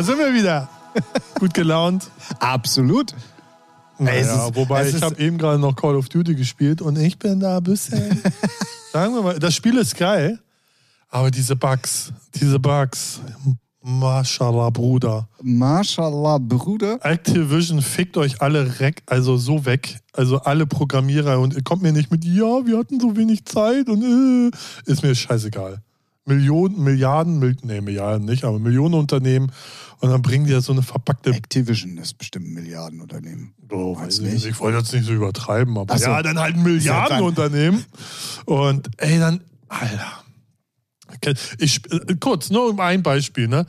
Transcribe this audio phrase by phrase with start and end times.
[0.00, 0.66] Da sind wir wieder.
[1.38, 2.10] Gut gelaunt.
[2.38, 3.14] Absolut.
[3.98, 7.18] Naja, ist- wobei es ich habe eben gerade noch Call of Duty gespielt und ich
[7.18, 8.00] bin da ein bisschen.
[8.94, 10.38] sagen wir mal, das Spiel ist geil,
[11.10, 13.20] aber diese Bugs, diese Bugs,
[13.82, 15.28] Mashallah, Bruder.
[15.42, 16.98] Mashallah, Bruder.
[17.04, 20.00] Activision fickt euch alle reck, also so weg.
[20.14, 23.90] Also alle Programmierer und ihr kommt mir nicht mit, ja, wir hatten so wenig Zeit
[23.90, 25.82] und äh, ist mir scheißegal.
[26.30, 29.50] Millionen, Milliarden, Mil nee, Milliarden nicht, aber Millionen Unternehmen
[30.00, 33.52] und dann bringen die ja so eine verpackte Activision ist bestimmt ein Milliardenunternehmen.
[33.70, 34.46] Oh, Weiß weiß ich, nicht.
[34.46, 36.04] ich wollte jetzt nicht so übertreiben, aber so.
[36.06, 37.84] ja, dann halt ein Milliardenunternehmen.
[38.46, 40.24] Und ey, dann, Alter.
[41.58, 43.66] Ich, äh, kurz, nur um ein Beispiel, ne?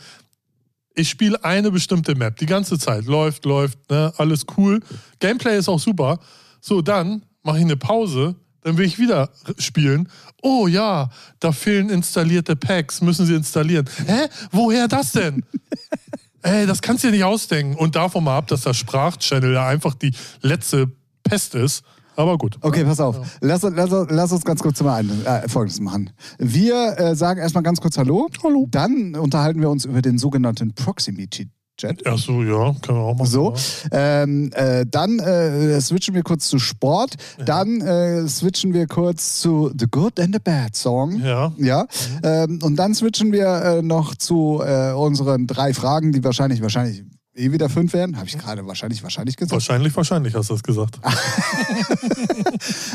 [0.93, 3.05] Ich spiele eine bestimmte Map die ganze Zeit.
[3.05, 4.13] Läuft, läuft, ne?
[4.17, 4.79] Alles cool.
[5.19, 6.19] Gameplay ist auch super.
[6.61, 10.07] So, dann mache ich eine Pause, dann will ich wieder spielen.
[10.41, 13.87] Oh ja, da fehlen installierte Packs, müssen sie installieren.
[14.07, 14.27] Hä?
[14.51, 15.43] Woher das denn?
[16.41, 17.75] Ey, das kannst du dir nicht ausdenken.
[17.75, 20.11] Und davon mal ab, dass der Sprachchannel ja einfach die
[20.41, 20.91] letzte
[21.23, 21.83] Pest ist.
[22.15, 22.57] Aber gut.
[22.61, 23.37] Okay, pass auf.
[23.41, 26.09] Lass, lass, lass uns ganz kurz mal ein, äh, Folgendes machen.
[26.39, 28.27] Wir äh, sagen erstmal ganz kurz Hallo.
[28.43, 28.67] Hallo.
[28.69, 32.05] Dann unterhalten wir uns über den sogenannten Proximity Chat.
[32.05, 33.27] Ach so, ja, können wir auch machen.
[33.27, 33.53] So,
[33.91, 34.23] ja.
[34.23, 37.15] ähm, äh, dann äh, switchen wir kurz zu Sport.
[37.43, 41.19] Dann äh, switchen wir kurz zu The Good and the Bad Song.
[41.19, 41.53] Ja.
[41.57, 41.87] Ja.
[42.23, 47.03] Ähm, und dann switchen wir äh, noch zu äh, unseren drei Fragen, die wahrscheinlich, wahrscheinlich
[47.35, 48.17] eh wieder fünf werden.
[48.17, 49.53] Habe ich gerade wahrscheinlich, wahrscheinlich gesagt.
[49.53, 50.99] Wahrscheinlich, wahrscheinlich hast du das gesagt.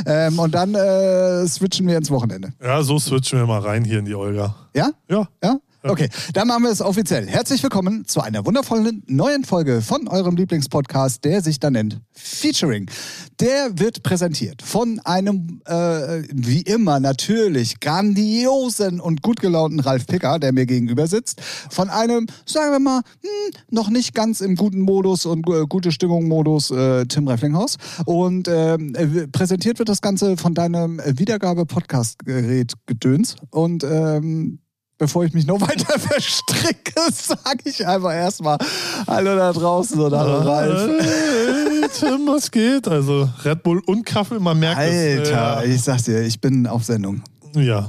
[0.06, 2.52] Ähm, und dann äh, switchen wir ins Wochenende.
[2.62, 4.54] Ja, so switchen wir mal rein hier in die Olga.
[4.74, 4.90] Ja?
[5.10, 5.28] Ja.
[5.42, 5.58] Ja?
[5.88, 7.28] Okay, dann machen wir es offiziell.
[7.28, 12.90] Herzlich willkommen zu einer wundervollen neuen Folge von eurem Lieblingspodcast, der sich da nennt Featuring.
[13.38, 20.40] Der wird präsentiert von einem, äh, wie immer natürlich, grandiosen und gut gelaunten Ralf Picker,
[20.40, 21.40] der mir gegenüber sitzt.
[21.40, 25.92] Von einem, sagen wir mal, hm, noch nicht ganz im guten Modus und äh, gute
[25.92, 27.76] Stimmung-Modus äh, Tim Refflinghaus.
[28.06, 33.36] Und ähm, äh, präsentiert wird das Ganze von deinem Wiedergabe-Podcast-Gerät Gedöns.
[33.50, 34.58] Und ähm,
[34.98, 38.58] bevor ich mich noch weiter verstricke, sage ich einfach erstmal
[39.06, 41.90] Hallo da draußen und Hallo Ralf.
[41.98, 42.88] Tim, was geht?
[42.88, 45.30] Also Red Bull und Kaffee, man merkt es.
[45.30, 47.22] Alter, ich sag's dir, ich bin auf Sendung.
[47.54, 47.88] Ja.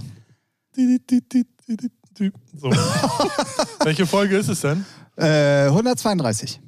[2.59, 2.69] So.
[3.83, 4.85] Welche Folge ist es denn?
[5.15, 6.59] Äh, 132.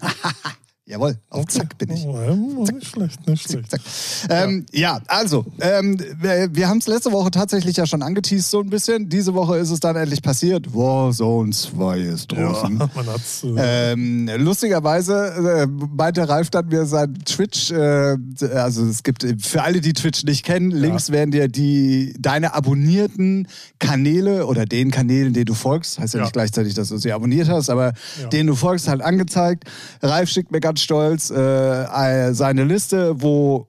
[0.92, 1.58] Jawohl, auf Okay.
[1.58, 2.04] Zack bin ich.
[2.06, 3.70] Oh, ja, nicht schlecht, nicht schlecht.
[3.70, 3.80] Zack.
[4.28, 5.00] Ähm, ja.
[5.08, 9.08] also, ähm, wir, wir haben es letzte Woche tatsächlich ja schon angeteased so ein bisschen.
[9.08, 10.74] Diese Woche ist es dann endlich passiert.
[10.74, 12.76] Warzone 2 ist Ja, draußen.
[12.94, 13.42] man hat's.
[13.42, 18.16] Äh, Ähm, lustigerweise äh, meinte Ralf dann mir sein Twitch, äh,
[18.54, 23.48] also es gibt für alle, die Twitch nicht kennen, links werden dir die deine abonnierten
[23.78, 26.24] Kanäle oder den Kanälen, denen du folgst, heißt ja, Ja.
[26.24, 28.28] nicht gleichzeitig, dass du sie abonniert hast, aber Ja.
[28.28, 29.64] denen du folgst, halt angezeigt.
[30.02, 33.68] Ralf schickt mir ganz stolz äh, seine Liste, wo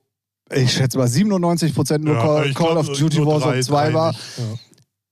[0.51, 3.84] ich schätze mal 97 Prozent nur ja, Call, Call glaub, of Duty Warzone drei, 2
[3.85, 4.13] drei war.
[4.13, 4.44] Ja.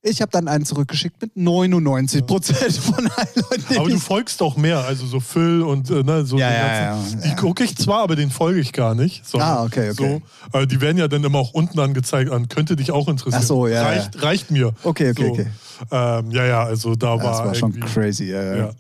[0.04, 4.58] Ich habe dann einen zurückgeschickt mit 99 Prozent von allen Leuten, Aber du folgst doch
[4.58, 7.36] mehr, also so Phil und äh, ne, so Ja, ja, ganzen, ja, Die ja.
[7.36, 9.24] gucke ich zwar, aber den folge ich gar nicht.
[9.36, 10.22] Ah, okay, okay.
[10.52, 13.44] So, äh, die werden ja dann immer auch unten angezeigt an, könnte dich auch interessieren.
[13.44, 14.74] Ach so, ja, Reicht, reicht mir.
[14.82, 15.32] Okay, okay, so.
[15.34, 15.48] okay.
[15.92, 18.32] Ähm, ja, ja, also da war, Das war schon crazy.
[18.32, 18.72] Ja,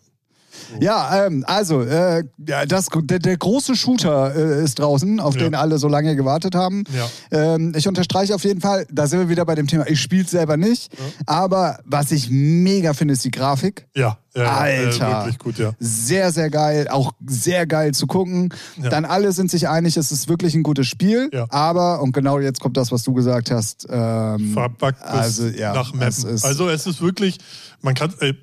[0.80, 0.80] ja.
[0.80, 1.18] Ja.
[1.20, 5.42] ja ähm, also, äh, ja, das, der, der große Shooter äh, ist draußen, auf Ja.
[5.42, 6.84] den alle so lange gewartet haben.
[7.32, 7.56] Ja.
[7.56, 10.26] Ähm, ich unterstreiche auf jeden Fall, da sind wir wieder bei dem Thema, ich spiele
[10.26, 10.92] selber nicht,
[11.26, 13.88] aber was ich mega finde, ist die Grafik.
[13.96, 15.08] Ja, ja, ja, Alter.
[15.09, 15.72] Äh, wirklich gut, ja.
[15.80, 18.53] Sehr, sehr geil, auch sehr geil zu gucken.
[18.82, 18.90] Ja.
[18.90, 21.46] Dann alle sind sich einig, es ist wirklich ein gutes Spiel, Ja.
[21.50, 25.94] aber, und genau jetzt kommt das, was du gesagt hast, ähm, bis also, ja, nach
[26.00, 26.35] es Mappen.
[26.35, 27.38] ist- also es ist wirklich,
[27.82, 28.34] man kann äh,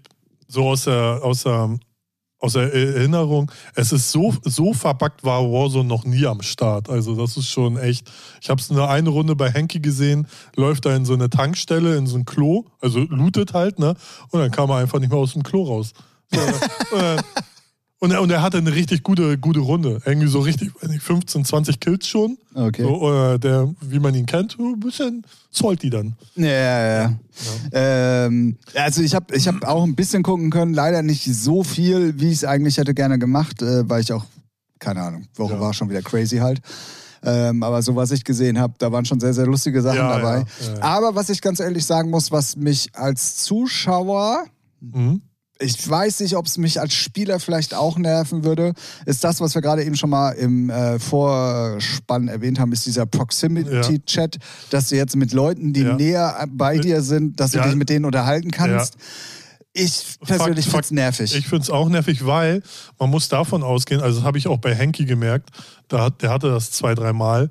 [0.46, 1.70] so aus der, aus der
[2.40, 6.88] aus Erinnerung, es ist so, so verbuggt war Warzone noch nie am Start.
[6.88, 8.10] Also das ist schon echt.
[8.40, 11.96] Ich habe es eine eine Runde bei Henky gesehen, läuft da in so eine Tankstelle,
[11.96, 13.94] in so ein Klo, also lootet halt, ne?
[14.30, 15.92] Und dann kam er einfach nicht mehr aus dem Klo raus.
[16.30, 17.16] So, äh,
[18.00, 20.00] und, er, und er hatte eine richtig gute, gute Runde.
[20.04, 22.38] Irgendwie so richtig, weiß nicht, 15, 20 Kills schon.
[22.54, 22.82] Okay.
[22.82, 26.16] So, äh, der, wie man ihn kennt, ein bisschen salty dann.
[26.36, 27.18] Ja, ja, ja.
[27.72, 32.20] Ähm, also ich habe ich hab auch ein bisschen gucken können, leider nicht so viel,
[32.20, 34.24] wie ich es eigentlich hätte gerne gemacht, äh, weil ich auch,
[34.78, 35.60] keine Ahnung, Woche Ja.
[35.60, 36.60] war schon wieder crazy halt.
[37.24, 40.18] Ähm, aber so was ich gesehen habe, da waren schon sehr, sehr lustige Sachen Ja,
[40.18, 40.38] dabei.
[40.38, 40.82] ja, ja, ja.
[40.82, 44.44] Aber was ich ganz ehrlich sagen muss, was mich als Zuschauer
[44.80, 45.22] Mhm.
[45.60, 48.74] Ich weiß nicht, ob es mich als Spieler vielleicht auch nerven würde,
[49.06, 53.06] ist das, was wir gerade eben schon mal im äh, Vorspann erwähnt haben, ist dieser
[53.06, 54.38] Proximity-Chat,
[54.70, 55.94] dass du jetzt mit Leuten, die Ja.
[55.94, 57.66] näher bei dir sind, dass du Ja.
[57.66, 58.96] dich mit denen unterhalten kannst.
[59.72, 61.34] Ich persönlich finde es nervig.
[61.36, 62.62] Ich finde es auch nervig, weil
[62.98, 65.50] man muss davon ausgehen, also das habe ich auch bei Henky gemerkt,
[65.88, 67.48] da der hatte das zwei, dreimal.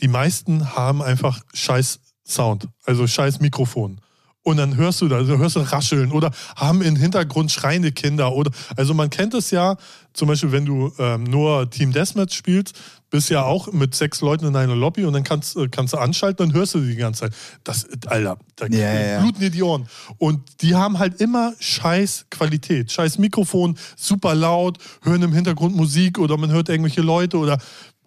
[0.00, 4.00] Die meisten haben einfach scheiß Sound, also scheiß Mikrofon.
[4.44, 8.32] Und dann hörst du da, also hörst du rascheln oder haben im Hintergrund schreiende Kinder
[8.32, 9.76] oder, also man kennt es ja,
[10.14, 12.76] zum Beispiel, wenn du ähm, nur Team Deathmatch spielst,
[13.12, 15.98] bist ja auch mit sechs Leuten in einer Lobby und dann kannst, äh, kannst du
[15.98, 17.34] anschalten, dann hörst du die ganze Zeit.
[17.62, 19.20] Das, Alter, da ja.
[19.20, 19.86] bluten dir die Ohren.
[20.18, 26.18] Und die haben halt immer scheiß Qualität, scheiß Mikrofon, super laut, hören im Hintergrund Musik
[26.18, 27.58] oder man hört irgendwelche Leute oder,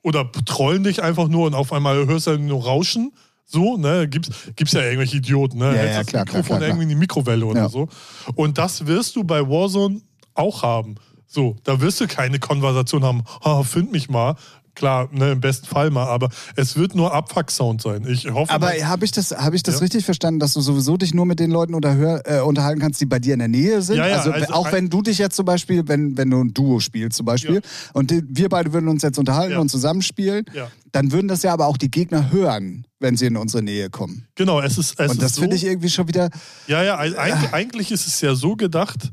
[0.02, 3.14] oder trollen dich einfach nur und auf einmal hörst du nur Rauschen.
[3.48, 5.66] So, ne, gibt's, gibt's ja irgendwelche Idioten, ne?
[5.66, 6.70] Ja, Hältst ja, das klar, klar, Mikrofon klar, klar.
[6.70, 7.70] irgendwie in die Mikrowelle oder Ja.
[7.70, 7.88] so.
[8.36, 10.02] Und das wirst du bei Warzone
[10.34, 10.96] auch haben.
[11.28, 14.36] So, da wirst du keine Konversation haben, ha, find mich mal.
[14.76, 18.06] Klar, ne, im besten Fall mal, aber es wird nur Abfuck-Sound sein.
[18.08, 19.80] Ich hoffe, Aber habe ich das, hab ich das Ja.
[19.82, 23.06] richtig verstanden, dass du sowieso dich nur mit den Leuten unterhör, äh, unterhalten kannst, die
[23.06, 23.98] bei dir in der Nähe sind?
[23.98, 26.54] Ja, ja, also, also auch wenn du dich jetzt zum Beispiel, wenn, wenn du ein
[26.54, 27.62] Duo spielst zum Beispiel,
[27.94, 30.46] und die, wir beide würden uns jetzt unterhalten und zusammenspielen,
[30.92, 34.28] dann würden das ja aber auch die Gegner hören, wenn sie in unsere Nähe kommen.
[34.36, 36.30] genau, es ist, es und das so, finde ich irgendwie schon wieder.
[36.68, 39.12] Ja, ja, eigentlich, eigentlich ist es ja so gedacht,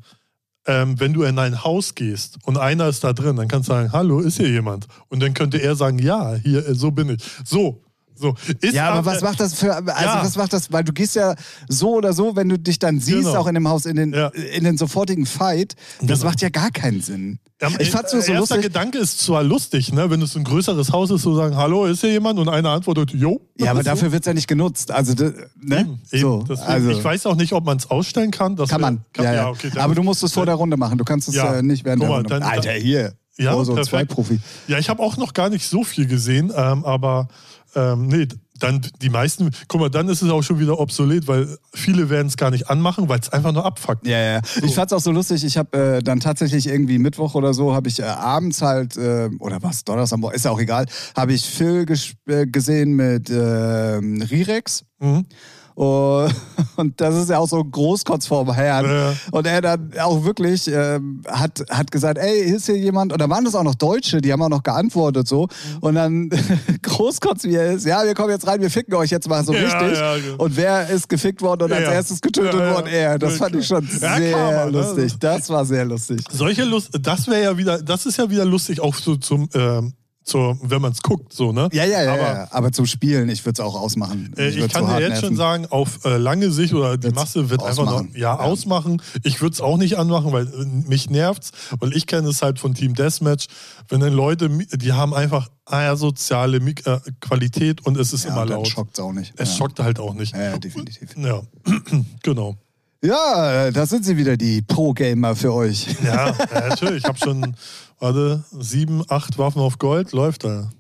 [0.67, 3.73] ähm, wenn du in ein Haus gehst und einer ist da drin, dann kannst du
[3.73, 4.87] sagen, hallo, ist hier jemand?
[5.09, 7.23] Und dann könnte er sagen, ja, hier, äh, so bin ich.
[7.45, 7.83] So,
[8.23, 8.35] so.
[8.61, 10.23] Ist Ja, aber was macht das für, also Ja.
[10.25, 11.35] was macht das, weil du gehst ja
[11.69, 13.37] so oder so, wenn du dich dann siehst, Genau.
[13.41, 14.29] auch in dem Haus, in den, Ja.
[14.29, 16.31] in den sofortigen Fight, das Genau.
[16.31, 17.39] macht ja gar keinen Sinn.
[17.61, 18.73] Ähm, ich fand's nur so erster lustig.
[18.73, 20.11] Gedanke ist zwar lustig, ne?
[20.11, 22.39] wenn es ein größeres Haus ist, so sagen, hallo, ist hier jemand?
[22.41, 23.41] Und einer antwortet, jo.
[23.59, 23.91] Ja, aber So.
[23.91, 24.91] dafür wird es ja nicht genutzt.
[24.91, 25.31] Also, ne?
[25.61, 28.57] Eben, so, also ich weiß auch nicht, ob man es ausstellen kann.
[28.57, 29.03] Das kann man.
[29.13, 29.49] Kann, ja, ja.
[29.51, 30.99] okay, aber du musst es vor der Runde machen.
[30.99, 31.55] Du kannst es Ja.
[31.55, 32.31] äh, nicht während Guck der mal, Runde.
[32.31, 33.13] dann- Alter, hier.
[33.39, 33.83] Ja, oh, so ein.
[33.85, 34.41] Zweitprofi.
[34.69, 37.29] Ja, ich habe auch noch gar nicht so viel gesehen, ähm, aber
[37.75, 38.27] ähm, nee,
[38.63, 42.29] dann die meisten, guck mal, dann ist es auch schon wieder obsolet, weil viele werden
[42.29, 44.07] es gar nicht anmachen, weil es einfach nur abfuckt.
[44.07, 44.41] Ja, ja.
[44.63, 45.45] Ich fand's auch so lustig.
[45.45, 49.31] Ich habe äh, dann tatsächlich irgendwie Mittwoch oder so, habe ich äh, abends halt, äh,
[49.39, 50.87] oder was, Donnerstag, ist ja auch egal,
[51.17, 51.87] habe ich Phil
[52.27, 54.85] äh, gesehen mit äh, Rirex.
[55.01, 55.27] Mhm.
[56.77, 58.87] Und das ist ja auch so ein Großkotz vorm Herrn.
[58.87, 59.15] Ja.
[59.31, 63.13] Und er dann auch wirklich ähm, hat, hat gesagt, ey, ist hier jemand?
[63.13, 65.43] Und da waren das auch noch Deutsche, die haben auch noch geantwortet so.
[65.43, 65.79] Mhm.
[65.81, 66.31] Und dann
[66.83, 69.53] Großkotz wie er ist, ja, wir kommen jetzt rein, wir ficken euch jetzt mal so
[69.53, 69.99] Ja, richtig.
[69.99, 70.43] ja, genau.
[70.43, 72.87] Und wer ist gefickt worden und als erstes getötet worden?
[72.87, 73.19] Er.
[73.19, 74.71] Das fand ich schon sehr Karma, ne?
[74.71, 75.15] lustig.
[75.21, 76.21] Das war sehr lustig.
[76.31, 79.93] Solche Lust, das wäre ja wieder, das ist ja wieder lustig, auch so zum, ähm,
[80.25, 81.69] zur, wenn man es guckt, so, ne?
[81.73, 82.13] Ja, ja, ja.
[82.15, 82.49] Aber, ja.
[82.51, 84.33] Aber zum Spielen, ich würde es auch ausmachen.
[84.37, 85.25] Äh, ich würd's kann dir jetzt nerven.
[85.27, 88.09] schon sagen, auf äh, lange Sicht oder die Wird's Masse wird einfach ausmachen.
[88.09, 88.39] noch ja, Ja.
[88.39, 89.03] ausmachen.
[89.25, 92.59] Ich würde es auch nicht anmachen, weil äh, mich nervt's, weil ich kenne es halt
[92.61, 93.47] von Team Deathmatch,
[93.89, 98.47] wenn dann Leute, die haben einfach asoziale Mik äh, Qualität und es ist Ja, immer
[98.47, 98.69] laut.
[98.69, 99.33] schockt es auch nicht.
[99.37, 100.35] Es schockt halt auch nicht.
[100.37, 101.09] Ja, definitiv.
[101.17, 101.43] Ja,
[102.23, 102.57] genau.
[103.05, 105.89] Ja, äh, da sind sie wieder, die Pro-Gamer für euch.
[106.05, 106.99] Ja, ja natürlich.
[106.99, 107.57] Ich habe schon,
[108.03, 110.71] warte, sieben, acht Waffen auf Gold, läuft da.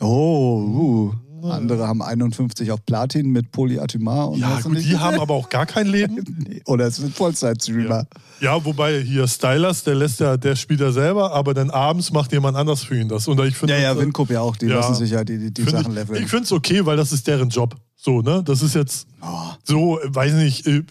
[0.00, 1.50] Oh, uh.
[1.50, 5.00] andere haben 51 auf Platin mit Polyatomar und Ja, gut, die gesehen?
[5.00, 6.60] haben aber auch gar kein Leben.
[6.66, 8.06] Oder es sind Vollzeit-Streamer.
[8.40, 12.32] Ja, wobei hier Stylers, der lässt ja, der spielt ja selber, aber dann abends macht
[12.32, 13.26] jemand anders für ihn das.
[13.28, 14.76] Und ich finde, Ja, ja, äh, Windkup ja auch, die Ja.
[14.76, 16.22] lassen sich ja die, die, die Sachen ich, leveln.
[16.22, 17.74] ich finde es okay, weil das ist deren Job.
[17.96, 18.42] So, ne?
[18.44, 19.26] Das ist jetzt Oh.
[19.64, 20.82] so, weiß nicht, äh,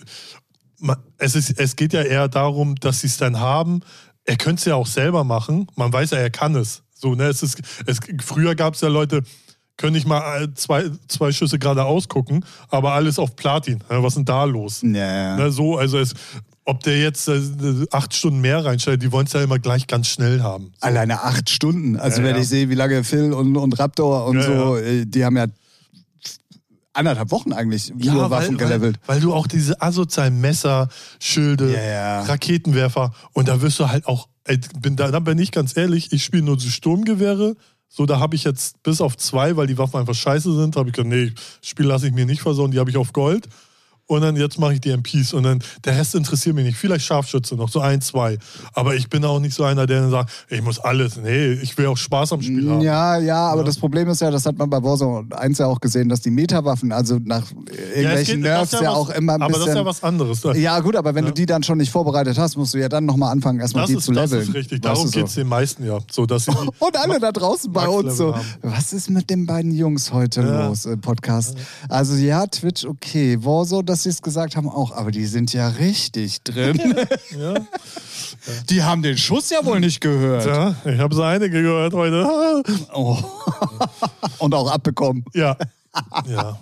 [1.17, 3.81] es, ist, es geht ja eher darum, dass sie es dann haben.
[4.27, 5.67] Er könnte es ja auch selber machen.
[5.75, 6.83] Man weiß ja, er kann es.
[6.93, 7.25] So, ne?
[7.25, 9.23] es ist, es, früher gab es ja Leute,
[9.77, 13.83] können nicht mal äh, zwei, zwei Schüsse geradeaus gucken, aber alles auf Platin.
[13.89, 14.81] Ja, was ist denn da los?
[14.81, 15.37] Ja.
[15.37, 16.13] Ne, so, also es,
[16.65, 17.39] ob der jetzt äh,
[17.91, 20.73] acht Stunden mehr reinstellt, die wollen es ja immer gleich ganz schnell haben.
[20.81, 20.87] So.
[20.87, 21.95] Alleine acht Stunden.
[21.95, 22.41] Also Ja, wenn ja.
[22.41, 25.45] ich sehe, wie lange Phil und, und Raptor und Ja, so, äh, die haben ja
[26.97, 28.99] anderthalb Wochen eigentlich nur Waffen gelevelt.
[29.05, 30.89] Weil, weil du auch diese asozialen Messer,
[31.19, 32.21] Schilde, Ja, ja.
[32.23, 36.11] Raketenwerfer und da wirst du halt auch, ey, bin, da, da bin ich ganz ehrlich,
[36.11, 37.55] ich spiele nur so Sturmgewehre.
[37.89, 40.89] So, da habe ich jetzt bis auf zwei, weil die Waffen einfach scheiße sind, habe
[40.89, 43.47] ich gesagt, nee, Spiel lasse ich mir nicht versauen, die habe ich auf Gold.
[44.09, 46.77] Und dann jetzt mache ich die MPs und dann der Rest interessiert mich nicht.
[46.77, 48.37] Vielleicht Scharfschütze noch, so ein, zwei.
[48.73, 51.17] Aber ich bin auch nicht so einer, der dann sagt, ich muss alles.
[51.17, 52.79] Nee, ich will auch Spaß am Spiel haben.
[52.81, 53.65] Ja, ja, aber Ja.
[53.65, 56.31] das Problem ist ja, das hat man bei Warzone 1 ja auch gesehen, dass die
[56.31, 57.43] Metawaffen, also nach
[57.95, 59.65] irgendwelchen Nerfs das ja, was- auch immer ein Aber bisschen...
[59.65, 60.39] das ist ja was anderes.
[60.41, 61.31] Da- Ja, gut, aber wenn Ja.
[61.31, 63.89] du die dann schon nicht vorbereitet hast, musst du ja dann nochmal anfangen, erstmal Das
[63.91, 64.47] die ist, zu das leveln.
[64.49, 64.77] ist richtig.
[64.77, 65.19] Weißt Darum du so.
[65.19, 65.99] geht es den meisten ja.
[66.09, 69.45] So, dass sie Und alle da draußen bei uns so, Max-Level was ist mit den
[69.45, 70.67] beiden Jungs heute Ja.
[70.69, 71.57] los im Podcast?
[71.89, 73.37] Also ja, Twitch, okay.
[73.43, 76.79] Warzone, dass sie es gesagt haben, auch, aber die sind ja richtig drin.
[77.35, 77.55] ja.
[78.69, 80.45] Die haben den Schuss ja wohl nicht gehört.
[80.45, 82.27] ja, ich habe so einige gehört heute.
[82.93, 83.17] Oh.
[84.37, 85.25] Und auch abbekommen.
[85.33, 85.57] Ja.
[86.27, 86.59] Ja.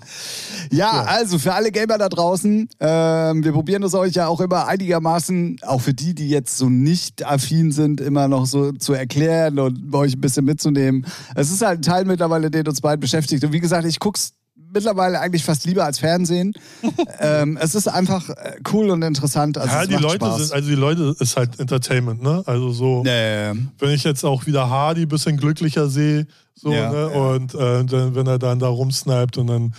[0.72, 4.68] Ja, also für alle Gamer da draußen, ähm, wir probieren das euch ja auch immer
[4.68, 9.60] einigermaßen, auch für die, die jetzt so nicht affin sind, immer noch so zu erklären
[9.60, 11.06] und euch ein bisschen mitzunehmen.
[11.36, 13.44] Es ist halt ein Teil mittlerweile, den uns beiden beschäftigt.
[13.44, 14.35] Und wie gesagt, ich guck's
[14.76, 16.54] mittlerweile eigentlich fast lieber als Fernsehen.
[17.20, 19.58] ähm, es ist einfach äh, cool und interessant.
[19.58, 20.38] Also ja, die Leute Spaß.
[20.38, 22.44] sind, also die Leute ist halt Entertainment, ne?
[22.46, 23.54] Also so, ja.
[23.80, 27.12] wenn ich jetzt auch wieder Hardy ein bisschen glücklicher sehe, so, Ja, ne?
[27.14, 27.20] ja.
[27.20, 29.74] Und äh, wenn er dann da rumsniped und dann,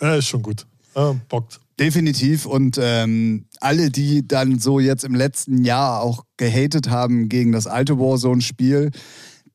[0.00, 0.66] äh, ist schon gut.
[0.94, 1.60] Ja, bockt.
[1.78, 2.44] Definitiv.
[2.44, 7.66] Und ähm, alle, die dann so jetzt im letzten Jahr auch gehatet haben gegen das
[7.66, 8.90] alte Warzone-Spiel,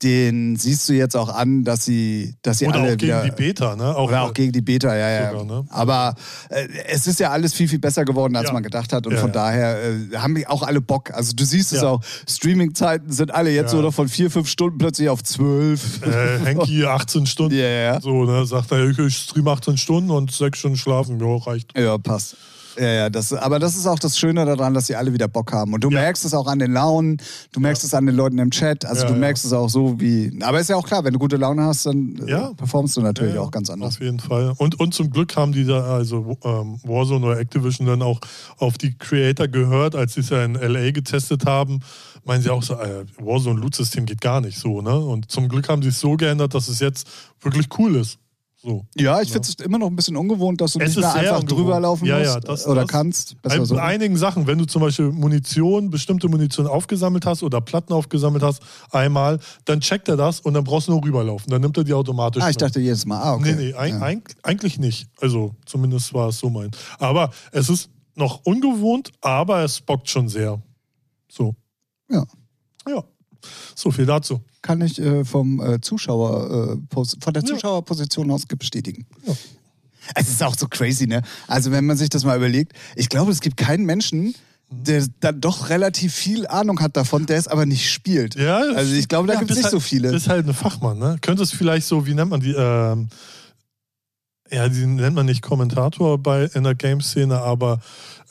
[0.06, 3.24] den siehst du jetzt auch an, dass sie, dass sie Oder alle auch gegen wieder,
[3.24, 3.98] die Beta, ne?
[3.98, 5.32] oder auch gegen die Beta, ja, ja.
[5.32, 5.66] Sogar, ne?
[5.70, 6.14] Aber
[6.50, 8.54] äh, es ist ja alles viel, viel besser geworden, als Ja.
[8.54, 9.08] man gedacht hat.
[9.08, 9.34] Und Ja, von ja.
[9.34, 11.12] daher äh, haben auch alle Bock.
[11.12, 13.78] Also du siehst es auch, Streaming-Zeiten sind alle jetzt Ja.
[13.80, 16.02] so noch von vier, fünf Stunden plötzlich auf zwölf.
[16.06, 17.58] äh, Henki 18 Stunden.
[17.58, 18.02] Ja, ja.
[18.02, 18.46] So, ne?
[18.46, 21.20] Sagt er, ich- stream 18 Stunden und 6 Stunden schlafen.
[21.20, 21.78] Ja, reicht.
[21.78, 22.36] Ja, passt.
[22.78, 25.52] Ja, ja, das, aber das ist auch das Schöne daran, dass sie alle wieder Bock
[25.54, 25.74] haben.
[25.74, 26.02] Und du Ja.
[26.02, 27.18] merkst es auch an den Launen,
[27.54, 29.20] du merkst es an den Leuten im Chat, also Ja, du ja.
[29.20, 30.38] merkst es auch so wie.
[30.44, 32.54] Aber ist ja auch klar, wenn du gute Laune hast, dann äh, Ja.
[32.54, 33.96] performst du natürlich Ja, ja, auch ganz anders.
[33.96, 34.54] Auf jeden Fall.
[34.58, 38.20] Und, und zum Glück haben die da, also ähm, Warzone oder Activision dann auch
[38.58, 41.80] auf die Creator gehört, als sie es ja in LA getestet haben.
[42.26, 44.96] Meinen sie auch so, äh, Warzone Loot-System geht gar nicht so, ne?
[44.98, 47.08] Und zum Glück haben sie es so geändert, dass es jetzt
[47.42, 48.18] wirklich cool ist.
[48.66, 48.84] So.
[48.96, 51.40] Ja, ich finde es immer noch ein bisschen ungewohnt, dass du Es nicht mehr einfach
[51.42, 51.52] ungewohnt.
[51.52, 53.40] drüber laufen Ja, musst ja, das- oder das- kannst.
[53.44, 53.76] Bei so.
[53.78, 58.64] einigen Sachen, wenn du zum Beispiel Munition, bestimmte Munition aufgesammelt hast oder Platten aufgesammelt hast,
[58.90, 61.48] einmal, dann checkt er das und dann brauchst du nur rüberlaufen.
[61.52, 62.42] Dann nimmt er die automatisch.
[62.42, 62.62] Ah, ich mit.
[62.64, 63.22] dachte jedes Mal.
[63.22, 63.54] Ah, okay.
[63.56, 64.02] Nee, nee, ein, ja.
[64.02, 65.08] ein, eigentlich nicht.
[65.22, 66.72] Also zumindest war es so mein.
[66.98, 70.60] Aber es ist noch ungewohnt, aber es bockt schon sehr.
[71.32, 71.54] So.
[72.10, 72.24] Ja.
[72.90, 73.04] Ja.
[73.76, 74.42] So viel dazu.
[74.66, 77.46] Kann ich äh, vom äh, Zuschauer, äh, von der.
[77.46, 79.06] Zuschauerposition aus bestätigen.
[79.28, 79.36] Ja.
[80.16, 81.22] Es ist auch so crazy, ne?
[81.48, 84.34] Also wenn man sich das mal überlegt, ich glaube, es gibt keinen Menschen,
[84.72, 88.34] der dann doch relativ viel Ahnung hat davon, der es aber nicht spielt.
[88.34, 90.16] Ja, Also ich glaube, da ja, gibt es nicht so halt, viele.
[90.16, 91.18] Ist halt ein Fachmann, ne?
[91.22, 93.10] Könnte es vielleicht so, wie nennt man die, ähm,
[94.50, 97.82] ja, die nennt man nicht Kommentator bei in der Game-Szene, aber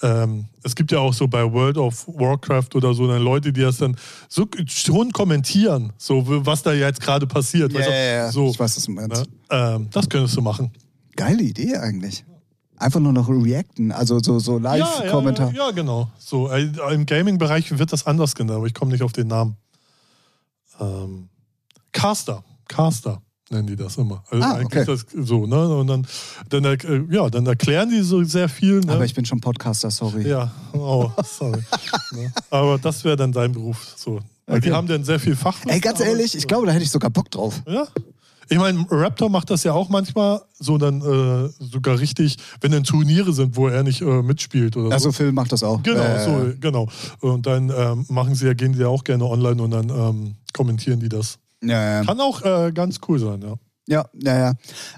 [0.05, 3.63] ähm, es gibt ja auch so bei World of Warcraft oder so dann Leute, die
[3.63, 3.97] das dann
[4.29, 7.73] so schon kommentieren, so was da jetzt gerade passiert.
[7.73, 7.91] Ja, du?
[7.91, 8.31] ja, ja.
[8.33, 9.23] So, Ich weiß, was du meinst.
[9.23, 9.27] ne?
[9.51, 10.71] ähm, das könntest du machen.
[11.17, 12.25] Geile Idee eigentlich.
[12.77, 15.53] Einfach nur noch reacten, also so, so Ja, ja, Live-Kommentar.
[15.55, 16.11] ja, ja, genau.
[16.19, 19.57] So, äh, Im Gaming-Bereich wird das anders genannt, aber ich komme nicht auf den Namen.
[20.81, 21.29] Ähm,
[21.93, 22.45] Caster.
[22.69, 24.25] Caster nennen die das immer.
[24.31, 25.03] Also Ah, eigentlich okay.
[25.15, 25.69] das so, ne?
[25.77, 26.07] Und dann,
[26.49, 28.81] dann, äh, ja, dann erklären die so sehr viel.
[28.81, 28.93] Ne?
[28.93, 30.27] Aber ich bin schon Podcaster, sorry.
[30.29, 31.63] ja, oh, sorry.
[32.13, 32.33] ne?
[32.51, 33.95] Aber das wäre dann dein Beruf.
[33.97, 34.21] So.
[34.47, 34.77] Weil Die Okay.
[34.77, 35.71] haben dann sehr viel Fachwissen.
[35.71, 37.63] Ey, ganz ehrlich, ich glaube, da hätte ich sogar Bock drauf.
[37.67, 37.87] Ja.
[38.51, 42.85] Ich meine, Raptor macht das ja auch manchmal so dann äh, sogar richtig, wenn dann
[42.85, 44.93] Turniere sind, wo er nicht äh, mitspielt oder so.
[44.93, 45.83] Also Phil macht das auch.
[45.83, 46.87] Genau, Äh, so, genau.
[47.21, 50.35] Und dann ähm, machen sie ja, gehen die ja auch gerne online und dann ähm,
[50.53, 51.39] kommentieren die das.
[51.69, 52.05] Ja, ja.
[52.05, 53.55] Kann auch äh, ganz cool sein, ja.
[53.87, 54.53] Ja, ja, ja.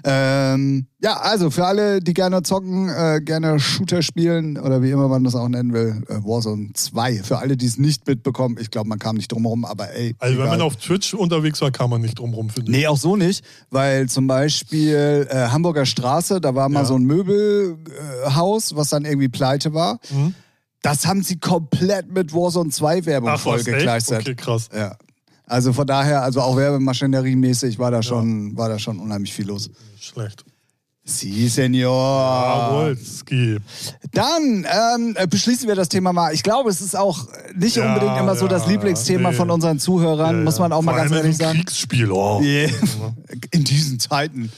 [0.05, 5.09] Ähm, ja, also für alle, die gerne zocken, äh, gerne Shooter spielen oder wie immer
[5.09, 7.15] man das auch nennen will, äh, Warzone 2.
[7.23, 10.15] Für alle, die es nicht mitbekommen, ich glaube, man kam nicht drum aber ey.
[10.19, 10.57] Also wenn egal.
[10.57, 12.77] man auf Twitch unterwegs war, kann man nicht drum rum, finde ich.
[12.77, 16.85] Nee, auch so nicht, weil zum Beispiel äh, Hamburger Straße, da war mal Ja.
[16.85, 19.99] so ein Möbelhaus, was dann irgendwie pleite war.
[20.11, 20.33] Mhm.
[20.81, 24.21] Das haben sie komplett mit Warzone 2 Werbung vollgekleistert.
[24.21, 24.69] Okay, krass.
[24.73, 24.95] Ja.
[25.47, 29.69] Also von daher, also auch Werbemaschineriemäßig war da schon, war da schon unheimlich viel los.
[29.99, 30.43] Schlecht.
[31.05, 31.89] Sie, Senior.
[31.89, 33.57] Jawohl, Ski.
[34.11, 36.33] Dann ähm, äh, beschließen wir das Thema mal.
[36.33, 39.35] Ich glaube, es ist auch nicht Ja, unbedingt immer so das ja, Lieblingsthema nee.
[39.35, 41.59] von unseren Zuhörern, Ja, muss man auch mal Vor ganz allem in ehrlich sagen.
[41.59, 42.41] Kriegsspiel, oh.
[42.41, 42.69] Yeah.
[43.51, 44.51] In diesen Zeiten.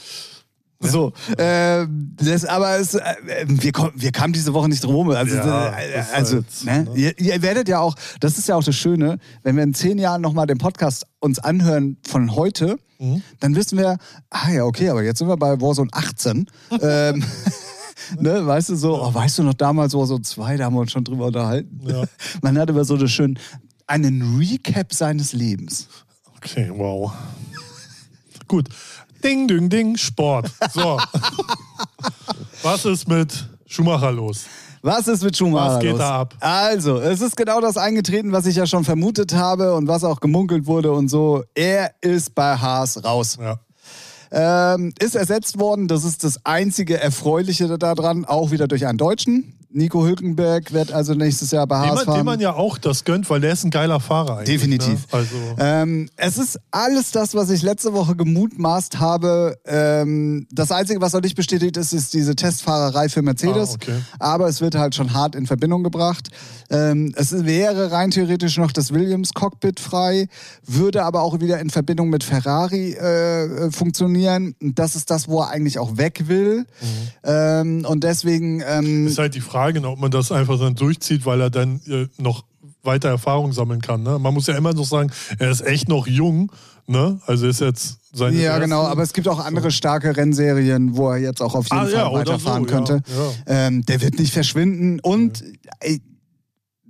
[0.82, 3.02] So, äh, das, aber es, äh,
[3.46, 5.10] wir, wir kamen diese Woche nicht drum herum.
[5.10, 6.84] Also, Ja, äh, also halt, ne?
[6.84, 6.98] ne?
[6.98, 9.98] Ihr, ihr werdet ja auch, das ist ja auch das Schöne, wenn wir in zehn
[9.98, 13.22] Jahren nochmal den Podcast uns anhören von heute, Mhm.
[13.40, 13.96] dann wissen wir,
[14.28, 16.46] ah ja, okay, aber jetzt sind wir bei Warzone 18.
[16.82, 17.24] ähm,
[18.18, 20.92] ne, weißt du so, oh, weißt du noch damals Warzone 2, da haben wir uns
[20.92, 21.80] schon drüber unterhalten.
[21.86, 22.04] Ja.
[22.42, 23.38] Man hat immer so das schön,
[23.86, 25.88] einen Recap seines Lebens.
[26.36, 27.12] Okay, wow.
[28.48, 28.68] Gut.
[29.22, 30.50] Ding, ding, ding, Sport.
[30.72, 30.98] So.
[32.62, 34.44] Was ist mit Schumacher los?
[34.82, 35.98] Was ist mit Schumacher Was geht los?
[35.98, 36.34] da ab?
[36.40, 40.20] Also, es ist genau das eingetreten, was ich ja schon vermutet habe und was auch
[40.20, 41.44] gemunkelt wurde und so.
[41.54, 43.36] Er ist bei Haas raus.
[43.38, 43.58] Ja.
[44.32, 49.54] Ähm, ist ersetzt worden, das ist das einzige Erfreuliche daran, auch wieder durch einen Deutschen.
[49.72, 52.18] Nico Hülkenberg wird also nächstes Jahr bei Haas fahren.
[52.18, 54.56] dem man ja auch das gönnt, weil der ist ein geiler Fahrer eigentlich.
[54.56, 54.88] Definitiv.
[54.88, 55.06] Ne?
[55.12, 59.56] Also, Ähm, es ist alles das, was ich letzte Woche gemutmaßt habe.
[59.64, 63.70] Ähm, das Einzige, was noch nicht bestätigt ist, ist diese Testfahrerei für Mercedes.
[63.70, 63.98] Ah, okay.
[64.18, 66.30] Aber es wird halt schon hart in Verbindung gebracht.
[66.68, 70.26] Ähm, es wäre rein theoretisch noch das Williams-Cockpit frei,
[70.66, 74.54] würde aber auch wieder in Verbindung mit Ferrari äh, funktionieren.
[74.60, 76.66] Das ist das, wo er eigentlich auch weg will.
[77.22, 78.62] Ähm, und deswegen...
[78.66, 82.06] Ähm, ist halt die Frage, ob man das einfach dann durchzieht, weil er dann äh,
[82.18, 82.44] noch
[82.82, 84.02] weiter Erfahrung sammeln kann.
[84.02, 84.18] Ne?
[84.18, 86.50] Man muss ja immer noch sagen, er ist echt noch jung.
[86.86, 87.20] Ne?
[87.26, 91.10] Also ist jetzt seine Ja, erste- genau, aber es gibt auch andere starke Rennserien, wo
[91.10, 93.02] er jetzt auch auf jeden Ah, Fall ja, weiterfahren so, ja, könnte.
[93.46, 93.66] ja.
[93.66, 95.44] Ähm, der wird nicht verschwinden und
[95.80, 96.00] ey,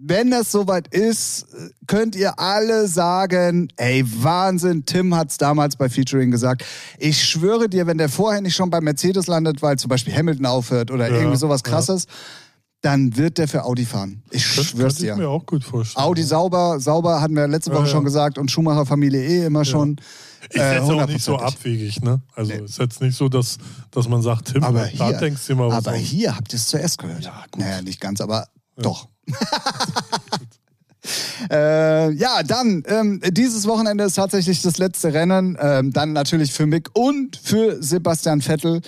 [0.03, 1.45] wenn das soweit ist,
[1.87, 6.65] könnt ihr alle sagen, ey, Wahnsinn, Tim hat's damals bei Featuring gesagt.
[6.99, 10.47] Ich schwöre dir, wenn der vorher nicht schon bei Mercedes landet, weil zum Beispiel Hamilton
[10.47, 11.71] aufhört oder Ja, irgendwie sowas ja.
[12.83, 14.23] Dann wird der für Audi fahren.
[14.31, 15.17] Ich Könnte, schwör's ich dir.
[15.17, 16.05] mir auch gut vorstellen.
[16.05, 17.93] Audi sauber, sauber hatten wir letzte Woche Ja, ja.
[17.93, 19.97] schon gesagt und Schumacher Familie eh immer schon.
[20.49, 22.23] Ist jetzt auch nicht so abwegig, ne?
[22.35, 23.59] Also ist jetzt nicht so, dass,
[23.91, 26.03] dass man sagt, Tim, Aber da hier, denkst du mal was aber aus.
[26.03, 27.23] hier habt ihr es zuerst gehört.
[27.23, 27.61] Ja, gut.
[27.61, 29.09] Naja, nicht ganz, aber doch.
[31.51, 35.57] äh, ja, dann, ähm, dieses Wochenende ist tatsächlich das letzte Rennen.
[35.61, 38.81] Ähm, dann natürlich für Mick und für Sebastian Vettel.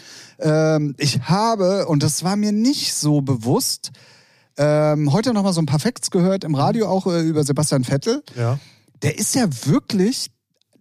[0.43, 3.91] Ähm, ich habe, und das war mir nicht so bewusst,
[4.59, 8.23] ähm, heute nochmal so ein paar Facts gehört im Radio auch äh, über Sebastian Vettel
[8.37, 8.59] Ja.
[9.03, 10.31] der ist ja wirklich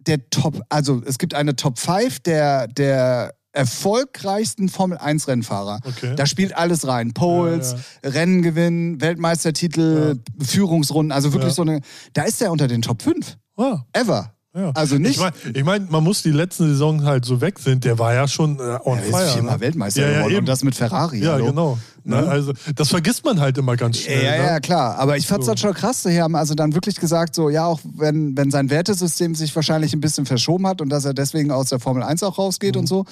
[0.06, 5.80] der Top, also es gibt eine Top 5 der, der erfolgreichsten Formel 1 Rennfahrer.
[5.84, 6.14] Okay.
[6.16, 7.12] Da spielt alles rein.
[7.12, 11.54] Poles, Rennen gewinnen, Weltmeistertitel, Führungsrunden, also wirklich Ja.
[11.54, 11.80] so eine,
[12.14, 13.36] da ist er unter den Top 5.
[13.56, 14.34] Ah, Ever.
[14.54, 14.70] Ja.
[14.74, 15.12] Also nicht.
[15.12, 17.84] Ich meine, ich mein, man muss die letzten Saison halt so weg sind.
[17.84, 19.24] Der war ja schon äh, on er fire.
[19.24, 19.60] ist viermal ne?
[19.60, 20.40] Weltmeister ja, ja, geworden eben.
[20.40, 21.22] und das mit Ferrari.
[21.22, 21.46] Ja, hallo.
[21.46, 21.78] genau.
[22.04, 22.20] Ne?
[22.22, 22.28] Ne?
[22.28, 24.24] Also, das vergisst man halt immer ganz schnell.
[24.24, 24.36] Ja, ne?
[24.46, 24.98] ja, klar.
[24.98, 25.52] Aber ich fand's So.
[25.52, 26.02] dann schon krass.
[26.02, 29.92] Sie haben also dann wirklich gesagt, so, ja, auch wenn, wenn sein Wertesystem sich wahrscheinlich
[29.94, 32.80] ein bisschen verschoben hat und dass er deswegen aus der Formel 1 auch rausgeht Mhm.
[32.80, 33.04] und so,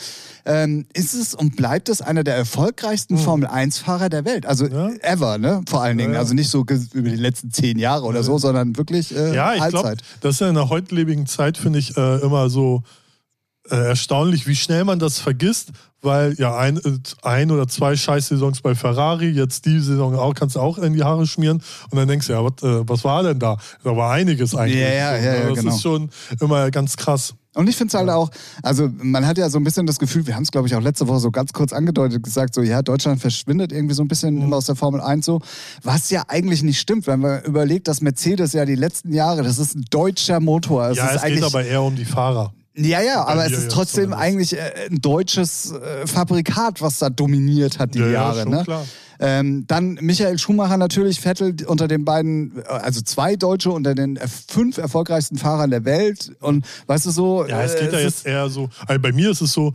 [0.44, 4.46] ähm, ist es und bleibt es einer der erfolgreichsten Formel 1-Fahrer der Welt.
[4.46, 4.72] Also Mhm.
[4.72, 4.88] Ja.
[5.02, 5.62] ever, ne?
[5.68, 6.10] Vor allen Dingen.
[6.10, 6.20] Ja, ja.
[6.20, 6.60] Also nicht so
[6.92, 10.40] über die letzten zehn Jahre oder so, sondern wirklich äh, Ja, ich glaube, das ist
[10.40, 12.82] ja in der heutlebigen Zeit, finde ich, äh, immer so
[13.70, 15.68] äh, erstaunlich, wie schnell man das vergisst,
[16.02, 20.56] weil ja ein, äh, ein oder zwei Scheißsaisons bei Ferrari, jetzt die Saison auch, kannst
[20.56, 23.22] du auch in die Haare schmieren und dann denkst du, ja, was, äh, was war
[23.22, 23.56] denn da?
[23.84, 24.80] Da war einiges eigentlich.
[24.80, 25.74] Ja, ja, ja, ja, Das genau.
[25.74, 26.10] ist schon
[26.40, 27.34] immer ganz krass.
[27.52, 28.30] Und ich finde es halt auch,
[28.62, 30.80] also man hat ja so ein bisschen das Gefühl, wir haben es glaube ich auch
[30.80, 34.36] letzte Woche so ganz kurz angedeutet, gesagt, so ja, Deutschland verschwindet irgendwie so ein bisschen
[34.36, 34.42] Mhm.
[34.42, 35.40] immer aus der Formel 1 so,
[35.82, 39.58] was ja eigentlich nicht stimmt, wenn man überlegt, dass Mercedes ja die letzten Jahre, das
[39.58, 40.90] ist ein deutscher Motor.
[40.90, 42.52] Es ja, ist es geht aber eher um die Fahrer.
[42.76, 44.22] Ja, ja, aber es ist jetzt trotzdem zumindest.
[44.22, 48.42] eigentlich äh, ein deutsches äh, Fabrikat, was da dominiert hat die Ja, ja, Jahre.
[48.42, 48.62] schon ne?
[48.64, 48.86] klar.
[49.22, 54.18] Ähm, dann Michael Schumacher natürlich, Vettel unter den beiden, äh, also zwei Deutsche unter den
[54.48, 56.32] fünf erfolgreichsten Fahrern der Welt.
[56.40, 57.46] Und weißt du so.
[57.46, 59.74] Ja, es geht ja jetzt eher so, also bei mir ist es so,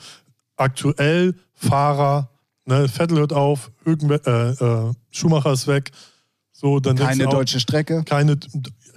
[0.55, 2.29] aktuell Fahrer,
[2.65, 5.91] ne, Vettel hört auf, Hülkenbe äh, Schumacher ist weg,
[6.51, 8.03] so, dann Keine auch, deutsche Strecke.
[8.05, 8.37] keine,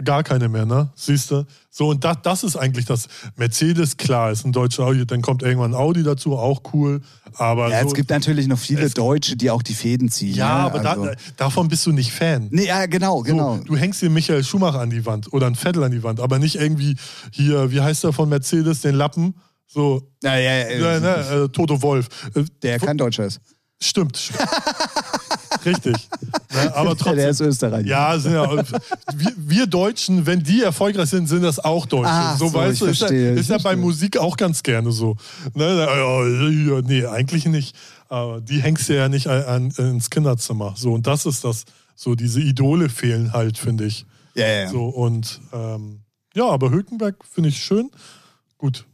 [0.05, 0.91] gar keine mehr, ne?
[0.95, 1.45] Siehst du?
[1.71, 3.09] So, und das, das ist eigentlich das.
[3.37, 7.01] Mercedes, klar, ist ein deutscher Audi, dann kommt irgendwann Audi dazu, auch cool.
[7.35, 10.35] Aber Ja, so, es gibt natürlich noch viele Deutsche, die auch die Fäden ziehen.
[10.35, 10.65] ja, ne?
[10.65, 11.07] aber also.
[11.07, 12.49] da, davon bist du nicht Fan.
[12.51, 13.59] Nee, ja, genau, genau.
[13.59, 16.21] So, du hängst dir Michael Schumacher an die Wand oder einen Vettel an die Wand,
[16.21, 16.97] aber nicht irgendwie
[17.33, 19.35] hier, wie heißt der von Mercedes, den Lappen?
[19.67, 22.09] So, ja, ja, ja, ja, ne, äh, Toto Wolf.
[22.35, 23.41] Äh, Der kein Deutscher ist.
[23.81, 24.33] Stimmt.
[25.68, 25.96] Richtig.
[26.54, 27.16] Ne, aber trotzdem.
[27.16, 27.87] Der ist Österreicher.
[27.87, 32.11] Ja, sind ja, wir, wir Deutschen, wenn die erfolgreich sind, sind das auch Deutsche.
[32.11, 33.76] Ach so, weißt ich du, ist, verstehe, ja, ist ja bei.
[33.76, 35.16] Musik auch ganz gerne so.
[35.54, 37.76] Ne, nee, eigentlich nicht.
[38.09, 40.74] Aber die hängst du ja nicht an, an, ins Kinderzimmer.
[40.76, 41.64] So, und das ist das.
[41.94, 44.07] So, diese Idole fehlen halt, finde ich.
[44.35, 44.62] ja, ja.
[44.62, 44.68] ja.
[44.68, 46.00] So, und ähm,
[46.35, 47.90] ja, aber Hülkenberg finde ich schön.
[48.57, 48.87] Gut,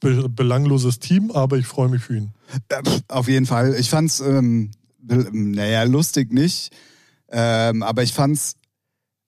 [0.00, 2.32] be belangloses Team, aber ich freue mich für ihn.
[2.72, 3.74] Pf, Auf jeden Fall.
[3.78, 4.76] Ich fand's, ähm, be-
[5.06, 6.74] naja, lustig nicht.
[7.30, 8.54] Ähm, aber ich fand's.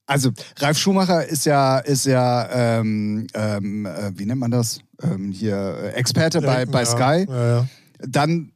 [0.07, 4.81] Also, Ralf Schumacher ist ja, ist ja, ähm, ähm, äh, wie nennt man das?
[5.03, 7.27] Ähm, hier, äh, Experte bei, bei ja, Sky.
[7.29, 7.67] Ja, ja.
[7.99, 8.53] Dann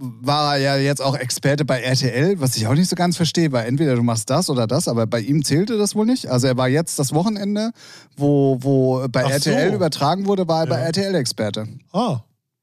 [0.00, 3.52] war er ja jetzt auch Experte bei RTL, was ich auch nicht so ganz verstehe,
[3.52, 6.26] weil entweder du machst das oder das, aber bei ihm zählte das wohl nicht.
[6.28, 7.72] Also er war jetzt das Wochenende,
[8.16, 9.76] wo, wo bei Ach RTL so.
[9.76, 10.86] übertragen wurde, war er bei Ja.
[10.86, 11.66] RTL Experte.
[11.92, 12.20] Ah.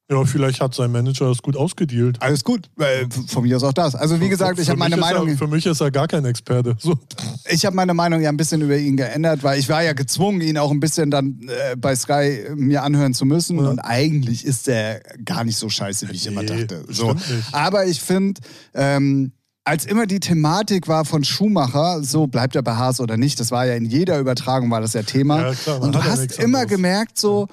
[0.09, 2.21] Ja, vielleicht hat sein Manager das gut ausgedealt.
[2.21, 3.93] Alles gut, äh, von mir aus auch das.
[3.93, 6.77] Also wie gesagt, ich habe meine Meinung, Er, für mich ist er gar kein Experte.
[6.79, 6.97] So.
[7.49, 10.39] ich habe meine Meinung ja ein bisschen über ihn geändert, weil ich war ja gezwungen,
[10.39, 12.11] ihn auch ein bisschen dann äh, bei Sky
[12.47, 13.59] äh, mir anhören zu müssen.
[13.59, 13.67] Ja.
[13.67, 16.85] Und eigentlich ist er gar nicht so scheiße, wie ich immer Nee, dachte.
[16.87, 17.13] So.
[17.51, 18.39] Aber ich finde,
[18.73, 19.33] ähm,
[19.65, 23.51] als immer die Thematik war von Schumacher, so bleibt er bei Haas oder nicht, das
[23.51, 25.41] war ja in jeder Übertragung war das ja Thema.
[25.49, 26.69] Ja, klar, und du ja hast immer anderes.
[26.69, 27.49] gemerkt, so,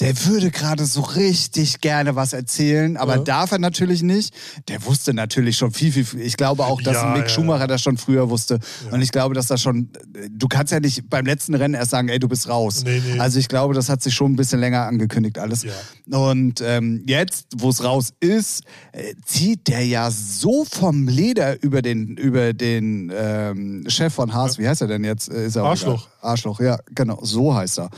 [0.00, 3.22] der würde gerade so richtig gerne was erzählen, aber Ja.
[3.22, 4.34] darf er natürlich nicht.
[4.68, 6.20] Der wusste natürlich schon viel, viel, viel.
[6.20, 8.58] Ich glaube auch, dass Ja, Mick ja, Schumacher das schon früher wusste.
[8.90, 9.88] Und ich glaube, dass das schon,
[10.30, 12.82] du kannst ja nicht beim letzten Rennen erst sagen, ey, du bist raus.
[12.84, 13.18] Nee, nee.
[13.18, 15.64] Also ich glaube, das hat sich schon ein bisschen länger angekündigt alles.
[16.10, 21.80] Und ähm, jetzt, wo es raus ist, äh, zieht der ja so vom Leder über
[21.80, 25.30] den, über den ähm, Chef von Haas, wie heißt er denn jetzt?
[25.30, 26.08] Äh, Ist er auch Arschloch.
[26.26, 27.90] Arschloch, ja, genau, so heißt er.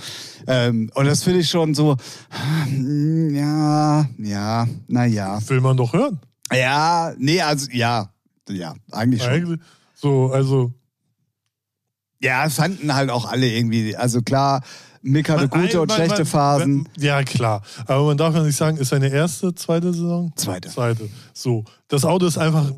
[0.46, 1.96] Ähm, und das finde ich schon so,
[2.66, 5.38] hm, ja, ja, naja.
[5.48, 6.18] Will man doch hören.
[6.52, 8.10] Ja, nee, also, ja,
[8.48, 9.32] ja, eigentlich schon.
[9.32, 9.60] Eigentlich.
[9.94, 10.72] So, also.
[12.20, 14.62] Ja, fanden halt auch alle irgendwie, also klar,
[15.02, 16.88] Mick hatte Man- gute und man- schlechte man- Phasen.
[16.98, 17.62] Ja, klar.
[17.86, 20.32] Aber man darf ja nicht sagen, ist seine erste, zweite Saison?
[20.34, 20.68] Zweite.
[20.68, 21.08] Zweite.
[21.32, 21.64] So.
[21.86, 22.72] Das Auto ist einfach,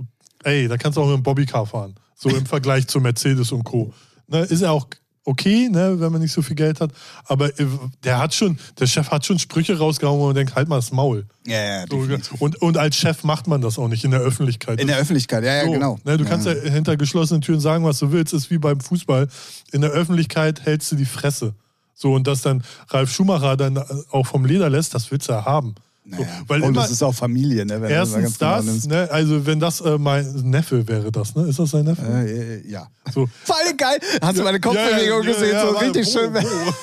[0.45, 1.95] ey, da kannst du auch mit einem Bobbycar fahren.
[2.15, 3.95] So im Vergleich zu Mercedes und Co.
[4.27, 4.87] Ne, ist ja auch
[5.25, 6.93] okay, ne, wenn man nicht so viel Geld hat.
[7.27, 7.67] Aber äh,
[8.05, 10.93] der hat schon, der Chef hat schon Sprüche rausgehauen, wo man denkt, halt mal das
[10.93, 11.27] Maul.
[11.47, 12.07] Ja, ja, So,
[12.39, 14.81] und, und als Chef macht man das auch nicht in der Öffentlichkeit.
[14.81, 15.99] In der Öffentlichkeit, ja, ja, So, genau.
[16.05, 18.33] Ne, du kannst ja hinter geschlossenen Türen sagen, was du willst.
[18.33, 19.29] Ist wie beim Fußball.
[19.73, 21.55] In der Öffentlichkeit hältst du die Fresse.
[21.95, 25.33] So, und dass dann Ralf Schumacher dann äh, auch vom Leder lässt, das willst du
[25.33, 25.75] ja haben.
[26.05, 26.27] So, Naja.
[26.47, 27.81] weil und immer, das ist auch Familie, ne?
[27.81, 31.49] Wenn erstens genau das, ne, also wenn das äh, mein Neffe wäre, das, ne?
[31.49, 32.03] Ist das sein Neffe?
[32.03, 32.87] Äh, äh, ja.
[33.13, 33.29] So.
[33.45, 33.99] Vor allem geil.
[34.23, 35.59] Hast du meine Kopfbewegung gesehen?
[35.61, 36.33] so warte, richtig schön.
[36.33, 36.75] wo?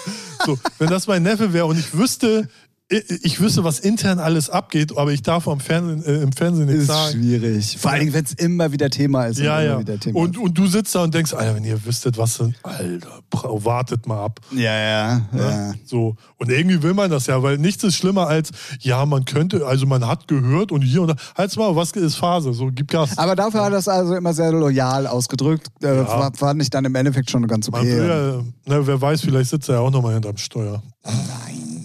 [0.46, 2.48] So, wenn das mein Neffe wäre und ich wüsste,
[2.90, 6.84] ich, wüsste, was intern alles abgeht, aber ich darf am Fernsehen, äh, im Fernsehen nichts
[6.84, 7.14] Ist sagen.
[7.18, 7.78] schwierig.
[7.78, 9.40] Vor allem, wenn es immer wieder Thema ist.
[9.40, 9.82] Ja, ja.
[10.14, 14.08] Und, und du sitzt da und denkst, Alter, wenn ihr wüsstet, was denn, Alter, wartet
[14.08, 14.40] mal ab.
[14.52, 14.60] ist.
[14.60, 15.22] Ja, ja.
[15.34, 15.74] ja.
[15.86, 16.16] So.
[16.38, 19.86] Und irgendwie will man das ja, weil nichts ist schlimmer als, ja, man könnte, also
[19.86, 21.16] man hat gehört und hier und da.
[21.36, 22.54] Halt's mal, was ist Phase?
[22.54, 23.18] So, gib Gas.
[23.18, 25.68] Aber dafür hat er das also immer sehr loyal ausgedrückt.
[25.84, 26.08] Äh, Ja.
[26.08, 27.98] war, fand ich dann im Endeffekt schon ganz okay.
[27.98, 30.82] ja, ne, wer weiß, vielleicht sitzt er ja auch nochmal hinterm Steuer.
[31.04, 31.77] Nein.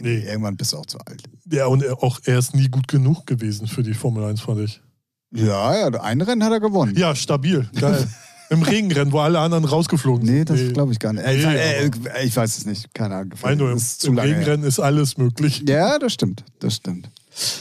[0.00, 0.24] Nee.
[0.26, 1.22] Irgendwann bist du auch zu alt.
[1.50, 4.60] Ja, und er, auch er ist nie gut genug gewesen für die Formel 1, fand
[4.60, 4.80] ich.
[5.32, 6.94] Ja, ja, ein Rennen hat er gewonnen.
[6.96, 7.68] Ja, stabil.
[7.78, 8.06] Geil.
[8.48, 10.36] Im Regenrennen, wo alle anderen rausgeflogen sind.
[10.36, 11.26] Nee, das glaube ich gar nicht.
[11.26, 11.90] Nee, äh,
[12.24, 12.94] ich weiß es nicht.
[12.94, 13.32] Keine Ahnung.
[13.42, 14.38] Mein nur, im, im lange her.
[14.38, 15.64] Regenrennen ist alles möglich.
[15.66, 16.44] Ja, das stimmt.
[16.60, 17.10] Das stimmt.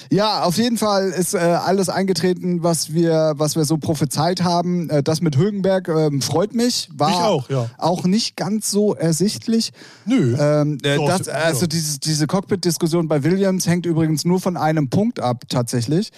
[0.09, 4.89] Ja, auf jeden Fall ist äh, alles eingetreten, was wir, was wir so prophezeit haben.
[4.89, 6.89] Äh, das mit Högenberg ähm, freut mich.
[6.93, 7.69] War Mich auch, ja.
[7.77, 9.71] auch nicht ganz so ersichtlich.
[10.05, 10.35] Nö.
[10.39, 11.33] Ähm, äh, das, ja.
[11.33, 16.11] also dieses, diese Cockpit-Diskussion bei Williams hängt übrigens nur von einem Punkt ab, tatsächlich.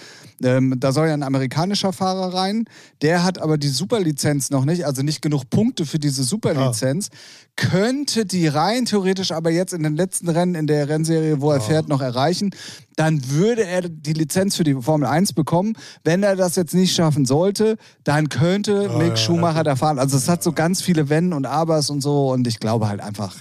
[0.43, 2.65] Ähm, da soll ja ein amerikanischer Fahrer rein.
[3.01, 7.09] Der hat aber die Superlizenz noch nicht, also nicht genug Punkte für diese Superlizenz.
[7.55, 11.59] Könnte die rein theoretisch aber jetzt in den letzten Rennen in der Rennserie, wo er
[11.59, 12.51] fährt, noch erreichen.
[12.95, 15.73] Dann würde er die Lizenz für die Formel 1 bekommen.
[16.03, 19.97] Wenn er das jetzt nicht schaffen sollte, dann könnte Mick ja, Schumacher da fahren.
[19.97, 22.31] Also es hat so ganz viele Wenn und Abers und so.
[22.31, 23.35] Und ich glaube halt einfach,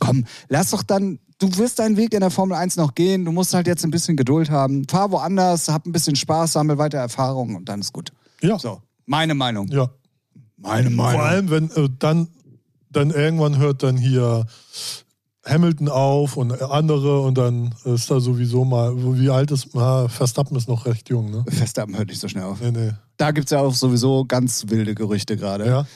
[0.00, 3.30] komm, lass doch dann, du wirst deinen Weg in der Formel 1 noch gehen, du
[3.30, 6.98] musst halt jetzt ein bisschen Geduld haben, fahr woanders, hab ein bisschen Spaß, sammel weiter
[6.98, 8.12] Erfahrung und dann ist gut.
[8.42, 8.58] ja.
[8.58, 9.68] So, meine Meinung.
[9.68, 9.88] ja.
[10.56, 11.20] Meine Meinung.
[11.20, 12.28] Vor allem, wenn äh, dann,
[12.90, 14.46] dann irgendwann hört dann hier
[15.46, 20.56] Hamilton auf und andere und dann ist da sowieso mal, wie alt ist, ah, Verstappen
[20.56, 21.44] ist noch recht jung, ne?
[21.48, 22.60] Verstappen hört nicht so schnell auf.
[22.60, 22.92] Nee, nee.
[23.16, 25.66] Da gibt es ja auch sowieso ganz wilde Gerüchte gerade.
[25.66, 25.86] Ja.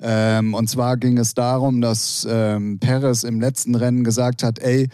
[0.00, 4.88] Ähm, und zwar ging es darum, dass ähm, Perez im letzten Rennen gesagt hat, ey,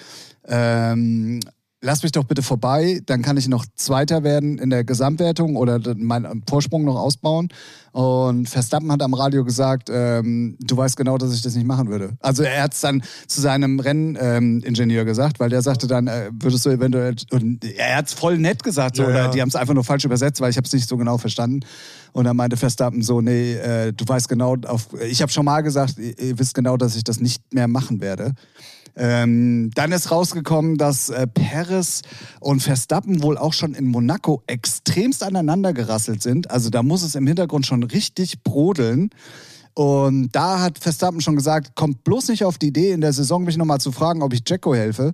[0.46, 1.40] ähm,
[1.84, 5.80] lass mich doch bitte vorbei, dann kann ich noch Zweiter werden in der Gesamtwertung oder
[5.96, 7.48] meinen Vorsprung noch ausbauen.
[7.92, 11.88] Und Verstappen hat am Radio gesagt, ähm, du weißt genau, dass ich das nicht machen
[11.88, 12.16] würde.
[12.20, 16.64] Also er hat es dann zu seinem Renningenieur gesagt, weil der sagte dann, äh, würdest
[16.66, 19.28] du eventuell, und er hat es voll nett gesagt, so, Ja, oder ja.
[19.28, 21.60] die haben es einfach nur falsch übersetzt, weil ich habe es nicht so genau verstanden.
[22.12, 25.60] Und dann meinte Verstappen so, nee, äh, du weißt genau, auf, ich habe schon mal
[25.60, 28.32] gesagt, ihr, ihr wisst genau, dass ich das nicht mehr machen werde.
[28.96, 32.02] Ähm, dann ist rausgekommen, dass äh, Perez
[32.40, 36.50] und Verstappen wohl auch schon in Monaco extremst aneinander gerasselt sind.
[36.50, 39.10] Also da muss es im Hintergrund schon richtig brodeln.
[39.74, 43.42] Und da hat Verstappen schon gesagt, kommt bloß nicht auf die Idee, in der Saison
[43.42, 45.12] mich nochmal zu fragen, ob ich Jacko helfe.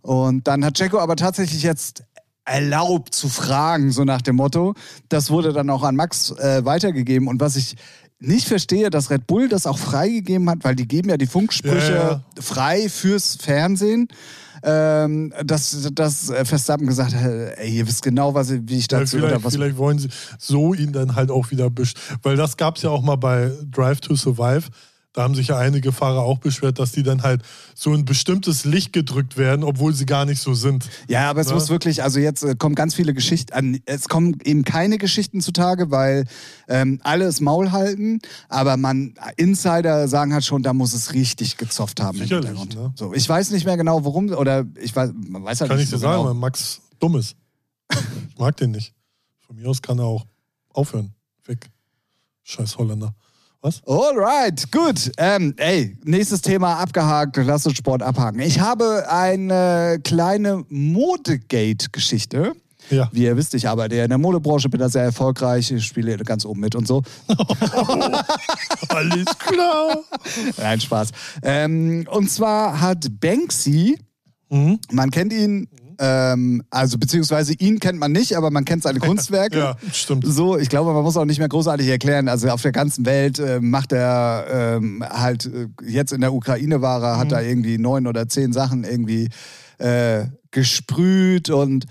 [0.00, 2.02] Und dann hat Jacko aber tatsächlich jetzt
[2.44, 4.74] erlaubt zu fragen, so nach dem Motto.
[5.08, 7.28] Das wurde dann auch an Max äh, weitergegeben.
[7.28, 7.76] Und was ich
[8.22, 11.92] nicht verstehe, dass Red Bull das auch freigegeben hat, weil die geben ja die Funksprüche
[11.92, 12.24] Ja, ja.
[12.40, 14.08] frei fürs Fernsehen.
[14.64, 17.24] Ähm, dass, dass Verstappen gesagt hat,
[17.56, 19.54] ey, ihr wisst genau, was, wie ich Ja, dazu vielleicht, oder was.
[19.54, 20.08] vielleicht wollen sie
[20.38, 21.68] so ihn dann halt auch wieder
[22.22, 24.68] Weil das gab es ja auch mal bei Drive to Survive.
[25.14, 27.42] Da haben sich ja einige Fahrer auch beschwert, dass die dann halt
[27.74, 30.88] so ein bestimmtes Licht gedrückt werden, obwohl sie gar nicht so sind.
[31.06, 31.54] Ja, aber es Ne?
[31.54, 35.42] muss wirklich, also jetzt äh, kommen ganz viele Geschichten, an, es kommen eben keine Geschichten
[35.42, 36.24] zutage, weil
[36.66, 41.58] ähm, alle das Maul halten, aber man, Insider sagen halt schon, da muss es richtig
[41.58, 42.16] gezofft haben.
[42.16, 42.94] Sicherlich, ne?
[42.96, 45.84] So, ich weiß nicht mehr genau, warum, oder ich weiß, man weiß halt Kann nicht
[45.88, 46.30] ich dir so sagen, genau.
[46.30, 47.36] weil Max dumm ist.
[48.30, 48.94] Ich mag den nicht.
[49.46, 50.24] Von mir aus kann er auch
[50.72, 51.12] aufhören.
[51.44, 51.68] Weg.
[52.44, 53.14] Scheiß Holländer.
[53.64, 53.80] Was?
[53.86, 55.12] Alright, gut.
[55.18, 57.36] Ähm, ey, nächstes Thema abgehakt.
[57.36, 58.40] Lass uns Sport abhaken.
[58.40, 62.54] Ich habe eine kleine Modegate-Geschichte.
[62.90, 63.08] Ja.
[63.12, 66.16] Wie ihr wisst, ich arbeite ja in der Modebranche, bin da sehr erfolgreich, ich spiele
[66.18, 67.02] ganz oben mit und so.
[68.88, 69.98] Alles klar.
[70.56, 71.10] Nein, Spaß.
[71.44, 73.98] Ähm, und zwar hat Banksy,
[74.50, 74.80] Mhm.
[74.90, 75.66] man kennt ihn,
[76.04, 79.58] ähm, also beziehungsweise ihn kennt man nicht, aber man kennt seine Kunstwerke.
[79.58, 80.24] Ja, stimmt.
[80.26, 82.28] So, ich glaube, man muss auch nicht mehr großartig erklären.
[82.28, 86.82] Also auf der ganzen Welt äh, macht er ähm, halt, äh, jetzt in der Ukraine
[86.82, 87.34] war er, hat Mhm.
[87.34, 89.28] er irgendwie neun oder zehn Sachen irgendwie
[89.78, 91.86] äh, gesprüht und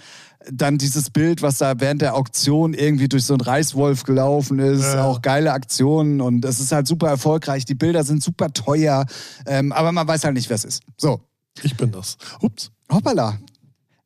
[0.52, 4.82] dann dieses Bild, was da während der Auktion irgendwie durch so einen Reißwolf gelaufen ist,
[4.84, 5.04] Ja.
[5.06, 7.64] auch geile Aktionen und es ist halt super erfolgreich.
[7.64, 9.06] Die Bilder sind super teuer,
[9.46, 10.82] ähm, aber man weiß halt nicht, wer es ist.
[10.98, 11.22] So,
[11.64, 12.18] Ich bin das.
[12.42, 12.72] Ups.
[12.92, 13.38] Hoppala.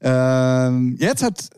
[0.08, 1.50] Ähm, jetzt hat,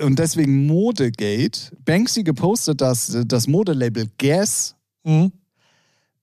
[0.00, 5.32] und deswegen Modegate, Banksy gepostet, dass das Modelabel Guess Mhm.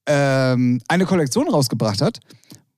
[0.06, 2.20] ähm, eine Kollektion rausgebracht hat,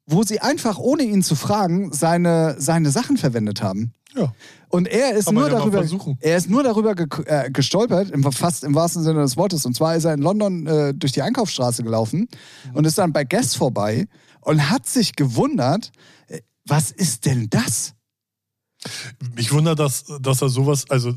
[0.07, 3.93] wo sie einfach, ohne ihn zu fragen, seine, seine Sachen verwendet haben.
[4.15, 4.33] Ja.
[4.69, 5.85] Und er ist Kann nur ja darüber,
[6.21, 9.67] er ist nur darüber ge äh, gestolpert, im, fast im wahrsten Sinne des Wortes.
[9.67, 12.29] Und zwar ist er in London äh, durch die Einkaufsstraße gelaufen
[12.71, 12.77] Mhm.
[12.77, 14.07] und ist dann bei Guess vorbei
[14.41, 15.91] und hat sich gewundert,
[16.29, 17.93] äh, was ist denn das?
[19.35, 21.15] Mich wundert, dass, dass er sowas, also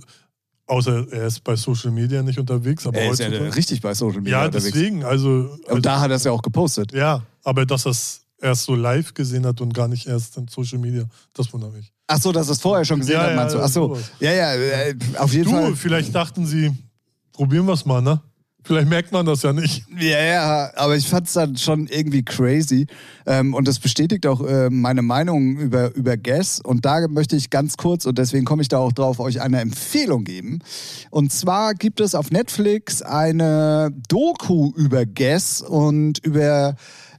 [0.67, 4.19] außer er ist bei Social Media nicht unterwegs, aber Er ist ja richtig bei Social
[4.21, 4.71] Media ja, unterwegs.
[4.73, 6.91] deswegen, also, also Und da hat er es ja auch gepostet.
[6.93, 10.47] ja, aber dass er es erst so live gesehen hat und gar nicht erst in
[10.47, 11.03] Social Media,
[11.33, 11.91] das wundert mich.
[12.07, 13.59] Ach so, dass er es vorher schon gesehen Ja, hat, ja, meinst du?
[13.59, 13.97] Ach so.
[14.19, 15.75] Ja, ja, äh, auf jeden Du, Fall.
[15.75, 16.71] vielleicht dachten sie,
[17.33, 18.21] probieren wir es mal, ne?
[18.69, 19.83] Vielleicht merkt man das ja nicht.
[19.99, 22.85] Ja, ja, aber ich fand es dann schon irgendwie crazy.
[23.25, 26.59] Ähm, und das bestätigt auch äh, meine Meinung über, über Guess.
[26.59, 29.59] Und da möchte ich ganz kurz, und deswegen komme ich da auch drauf, euch eine
[29.59, 30.59] Empfehlung geben.
[31.09, 36.75] Und zwar gibt es auf Netflix eine Doku über Guess und über,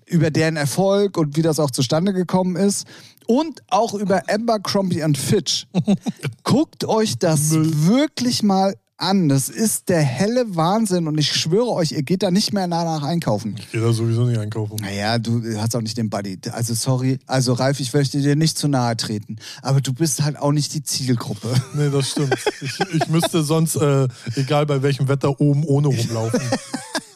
[0.07, 2.87] über deren Erfolg und wie das auch zustande gekommen ist.
[3.27, 5.67] Und auch über Abercrombie und Fitch.
[6.45, 9.29] Guckt euch das wirklich mal an.
[9.29, 13.03] Das ist der helle Wahnsinn und ich schwöre euch, ihr geht da nicht mehr danach
[13.03, 13.57] einkaufen.
[13.59, 14.77] Ich gehe da sowieso nicht einkaufen.
[14.81, 16.39] Naja, du hast auch nicht den Buddy.
[16.53, 20.39] Also sorry, also Ralf, ich möchte dir nicht zu nahe treten, aber du bist halt
[20.39, 21.49] auch nicht die Zielgruppe.
[21.73, 22.35] Nee, das stimmt.
[22.61, 26.41] Ich, ich müsste sonst, äh, egal bei welchem Wetter, oben ohne rumlaufen.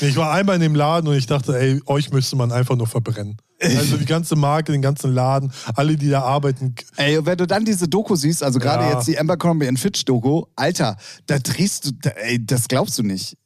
[0.00, 2.86] Ich war einmal in dem Laden und ich dachte, ey, euch müsste man einfach nur
[2.86, 3.36] verbrennen.
[3.62, 6.74] Also die ganze Marke, den ganzen Laden, alle, die da arbeiten.
[6.96, 8.94] Ey, wenn du dann diese Doku siehst, also gerade Ja.
[8.94, 13.02] jetzt die Abercrombie and Fitch Doku, Alter, da drehst du, da, ey, das glaubst du
[13.02, 13.36] nicht.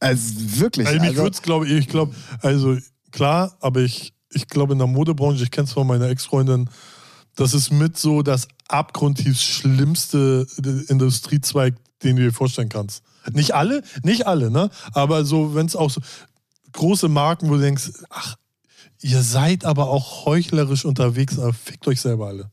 [0.00, 0.86] Also wirklich.
[0.86, 2.76] Also mich also, würde es, glaube ich, ich glaube, also
[3.12, 6.68] klar, aber ich, ich glaube in der Modebranche, ich kenne es von meiner Ex-Freundin,
[7.36, 10.46] das ist mit so das abgrundtief schlimmste
[10.88, 13.02] Industriezweig, den du dir vorstellen kannst.
[13.32, 14.70] Nicht alle, nicht alle, ne?
[14.92, 16.00] Aber so, wenn es auch so
[16.72, 18.36] große Marken, wo du denkst, ach,
[19.00, 22.50] ihr seid aber auch heuchlerisch unterwegs, aber fickt euch selber alle.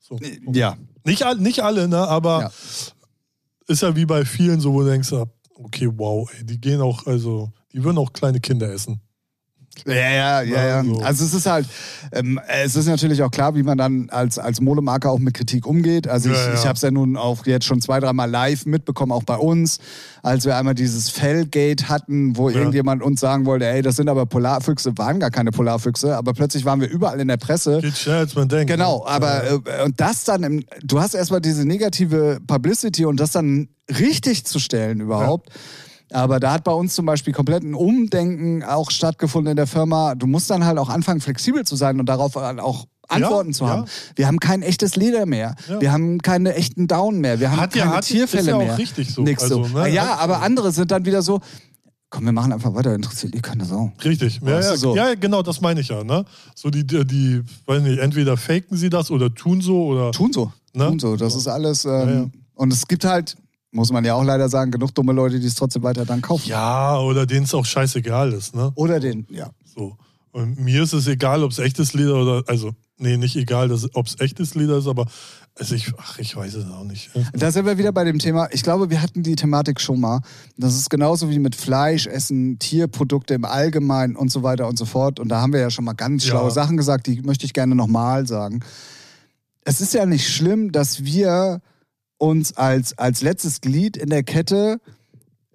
[0.00, 0.18] So.
[0.52, 0.76] ja.
[1.04, 1.98] Nicht, nicht alle, ne?
[2.08, 2.50] Aber Ja.
[3.66, 6.80] ist ja wie bei vielen so, wo du denkst, ah, okay, wow, ey, die gehen
[6.80, 9.00] auch, also, die würden auch kleine Kinder essen.
[9.86, 10.78] Ja, ja, ja, ja.
[10.78, 11.00] Also.
[11.00, 11.66] Also es ist halt,
[12.12, 15.66] ähm, es ist natürlich auch klar, wie man dann als, als Modemarke auch mit Kritik
[15.66, 16.08] umgeht.
[16.08, 16.54] Also ich, Ja, ja.
[16.54, 19.78] ich habe es ja nun auch jetzt schon zwei, dreimal live mitbekommen, auch bei uns,
[20.22, 22.56] als wir einmal dieses Fellgate hatten, wo Ja.
[22.58, 26.64] irgendjemand uns sagen wollte, ey, das sind aber Polarfüchse, waren gar keine Polarfüchse, aber plötzlich
[26.64, 27.80] waren wir überall in der Presse.
[27.80, 28.70] Geht schneller, als man denkt.
[28.70, 29.06] Genau, ne?
[29.10, 33.68] aber äh, und das dann, im, du hast erstmal diese negative Publicity und das dann
[33.98, 35.50] richtig zu stellen überhaupt.
[36.12, 40.14] Aber da hat bei uns zum Beispiel komplett ein Umdenken auch stattgefunden in der Firma.
[40.14, 43.54] Du musst dann halt auch anfangen, flexibel zu sein und darauf halt auch Antworten Ja,
[43.56, 43.70] zu ja.
[43.70, 43.84] haben.
[44.16, 45.56] Wir haben kein echtes Leder mehr.
[45.68, 45.80] Ja.
[45.80, 47.40] Wir haben keine echten Down mehr.
[47.40, 48.78] Wir haben Hat ja- keine hat- Tierfälle ist ja auch mehr.
[48.78, 49.22] richtig so.
[49.22, 49.78] Nix Also, so.
[49.78, 51.40] ne, ja, aber andere sind dann wieder so,
[52.08, 53.92] komm, wir machen einfach weiter, interessiert ihr keine Sau.
[54.04, 54.94] Richtig, ja, ja, so.
[54.96, 56.04] ja, genau, das meine ich ja.
[56.04, 56.24] Ne?
[56.54, 60.12] So die, die, die, weiß nicht, entweder faken sie das oder tun so oder.
[60.12, 60.52] Tun so.
[60.72, 60.86] Ne?
[60.86, 61.16] Tun so.
[61.16, 61.84] Das ist alles.
[61.84, 62.26] Ähm, Ja, ja.
[62.54, 63.36] Und es gibt halt,
[63.72, 66.48] muss man ja auch leider sagen, genug dumme Leute, die es trotzdem weiter dann kaufen.
[66.48, 68.72] Ja, oder denen es auch scheißegal ist, ne?
[68.74, 69.50] Oder den, ja.
[69.64, 69.96] So.
[70.32, 74.06] Und mir ist es egal, ob es echtes Leder oder, also, nee, nicht egal, ob
[74.06, 75.06] es echtes Leder ist, aber
[75.58, 77.10] also ich, ach, ich weiß es auch nicht.
[77.32, 78.48] Da sind wir wieder bei dem Thema.
[78.52, 80.20] Ich glaube, wir hatten die Thematik schon mal.
[80.56, 84.84] Das ist genauso wie mit Fleisch, Essen, Tierprodukte im Allgemeinen und so weiter und so
[84.84, 85.18] fort.
[85.18, 86.50] Und da haben wir ja schon mal ganz schlaue ja.
[86.50, 88.60] Sachen gesagt, die möchte ich gerne nochmal sagen.
[89.64, 91.60] Es ist ja nicht schlimm, dass wir
[92.20, 94.80] uns als, als letztes Glied in der Kette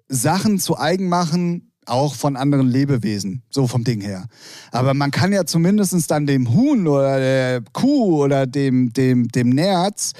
[0.08, 4.26] Sachen zu eigen machen, auch von anderen Lebewesen, so vom Ding her.
[4.72, 9.50] Aber man kann ja zumindest dann dem Huhn oder der Kuh oder dem, dem, dem
[9.50, 10.12] Nerz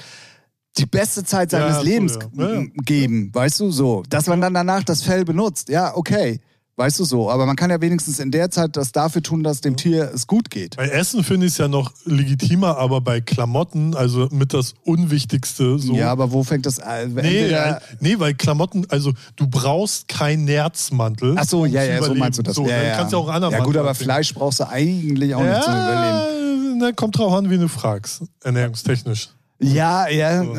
[0.77, 2.63] die beste Zeit seines ja, Lebens so, ja.
[2.83, 4.03] geben, weißt du, so.
[4.09, 6.39] Dass man dann danach das Fell benutzt, ja, okay.
[6.79, 9.61] Weißt du so, aber man kann ja wenigstens in der Zeit das dafür tun, dass
[9.61, 10.75] dem Tier es gut geht.
[10.77, 15.79] Bei Essen finde ich es ja noch legitimer, aber bei Klamotten, also mit das Unwichtigste.
[15.79, 15.95] So.
[15.95, 17.15] Ja, aber wo fängt das an?
[17.15, 21.33] Nee, ja, nee, weil Klamotten, also du brauchst keinen Nerzmantel.
[21.35, 22.53] Ach so, ja, ja, so meinst du das.
[22.53, 22.95] So, ja, ja.
[22.95, 25.73] kannst du auch anderen Ja gut, aber Fleisch brauchst du eigentlich auch ja, nicht zum
[25.73, 26.77] Überleben.
[26.77, 29.29] Na, kommt drauf an, wie du fragst, ernährungstechnisch.
[29.59, 30.43] Ja, ja.
[30.43, 30.55] So.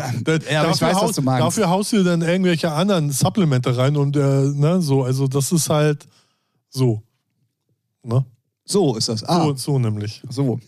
[0.50, 1.46] ja aber ich weiß, haus, was du meinst.
[1.46, 5.04] Dafür haust du dann irgendwelche anderen Supplemente rein und äh, ne, so.
[5.04, 6.06] Also das ist halt
[6.68, 7.02] so.
[8.02, 8.24] Ne?
[8.64, 9.24] So ist das.
[9.24, 9.44] Ah.
[9.44, 10.22] So, so nämlich.
[10.28, 10.58] So.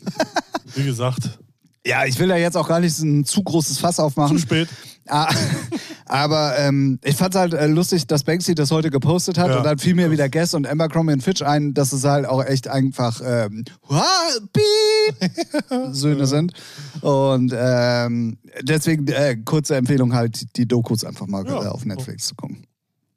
[0.74, 1.38] Wie gesagt.
[1.86, 4.36] Ja, ich will da jetzt auch gar nicht ein zu großes Fass aufmachen.
[4.36, 4.68] Zu spät.
[5.10, 5.28] Ah,
[6.06, 9.58] aber ähm, ich fand es halt äh, lustig, dass Banksy das heute gepostet hat ja.
[9.58, 12.44] und dann fiel mir wieder Guess und Abercrombie und Fitch ein, dass es halt auch
[12.44, 13.64] echt einfach ähm,
[15.90, 16.52] Söhne sind.
[17.00, 21.70] Und ähm, deswegen äh, kurze Empfehlung halt, die Dokus einfach mal ja.
[21.70, 22.66] auf Netflix zu gucken.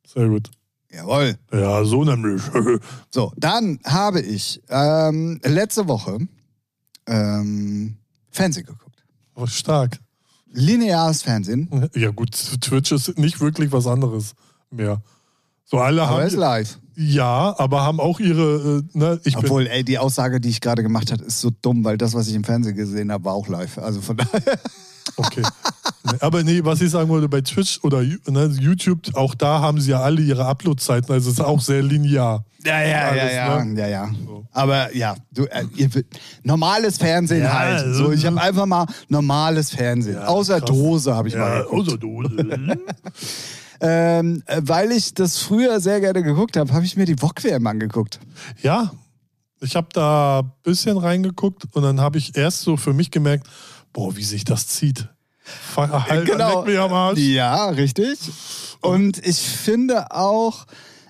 [0.05, 0.49] Sehr gut.
[0.91, 1.35] Jawohl.
[1.51, 2.41] Ja, so nämlich.
[3.09, 6.19] so, dann habe ich ähm, letzte Woche
[7.07, 7.97] ähm,
[8.29, 9.03] Fernsehen geguckt.
[9.35, 9.99] Oh, stark.
[10.53, 11.89] Lineares Fernsehen.
[11.95, 14.33] Ja, gut, Twitch ist nicht wirklich was anderes
[14.71, 15.01] mehr.
[15.65, 16.27] So alle aber haben.
[16.27, 16.79] ist live.
[16.95, 18.83] Ja, aber haben auch ihre.
[18.93, 21.83] Äh, ne, ich Obwohl, ey, die Aussage, die ich gerade gemacht habe, ist so dumm,
[21.83, 23.79] weil das, was ich im Fernsehen gesehen habe, war auch live.
[23.79, 24.59] Also von daher.
[25.15, 25.43] Okay.
[26.19, 29.91] Aber nee, was ich sagen wollte, bei Twitch oder ne, YouTube, auch da haben sie
[29.91, 32.45] ja alle ihre Upload-Zeiten, also es ist auch sehr linear.
[32.65, 33.81] Ja, ja, alles, ja, ja, ne?
[33.81, 34.11] ja, ja.
[34.25, 34.45] So.
[34.51, 35.89] Aber ja, du, äh, ihr,
[36.43, 37.95] normales Fernsehen ja, halt.
[37.95, 40.15] So, ich habe einfach mal normales Fernsehen.
[40.15, 40.69] Ja, außer krass.
[40.69, 41.63] Dose habe ich ja, mal.
[41.63, 41.87] Geguckt.
[41.87, 42.29] Außer Dose.
[43.81, 47.67] ähm, äh, weil ich das früher sehr gerne geguckt habe, habe ich mir die VOG-WM
[47.67, 48.21] angeguckt.
[48.61, 48.91] Ja,
[49.59, 53.47] ich habe da ein bisschen reingeguckt und dann habe ich erst so für mich gemerkt,
[53.93, 55.07] boah, wie sich das zieht.
[55.75, 56.65] Halt, genau.
[56.65, 57.19] Leck am Arsch.
[57.19, 58.19] Ja, richtig.
[58.81, 60.65] Und ich finde auch,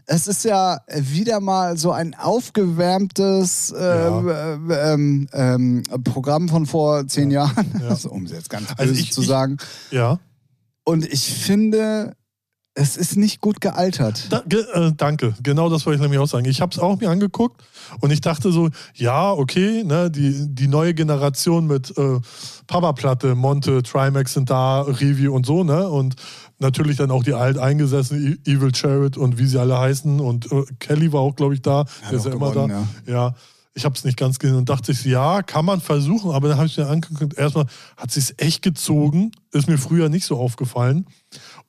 [0.06, 4.54] es ist ja wieder mal so ein aufgewärmtes äh, ja.
[4.54, 7.46] äh, ähm, ähm, Programm von vor zehn ja.
[7.46, 7.88] Jahren, ja.
[7.90, 9.58] Also, um es jetzt ganz also böse also ich, zu sagen.
[9.90, 10.20] Ich, ja.
[10.84, 12.16] Und ich finde,
[12.76, 14.28] es ist nicht gut gealtert.
[14.32, 16.46] Da, ge, äh, danke, genau das wollte ich nämlich auch sagen.
[16.46, 17.62] Ich habe es auch mir angeguckt
[18.00, 22.20] und ich dachte so, ja, okay, ne, die, die neue Generation mit äh,
[22.66, 25.88] Papa-Platte, Monte, Trimax sind da, Revi und so, ne?
[25.88, 26.16] Und
[26.60, 30.20] natürlich dann auch die alteingesessenen e-, Evil Charit und wie sie alle heißen.
[30.20, 31.82] Und äh, Kelly war auch, glaube ich, da.
[31.82, 32.68] Ja, Der ist ja immer da.
[32.68, 32.88] Ja.
[33.06, 33.36] ja.
[33.76, 36.58] Ich habe es nicht ganz gesehen und dachte ich, ja, kann man versuchen, aber dann
[36.58, 37.66] habe ich mir angeguckt, erstmal
[37.98, 41.08] hat sich echt gezogen, ist mir früher nicht so aufgefallen.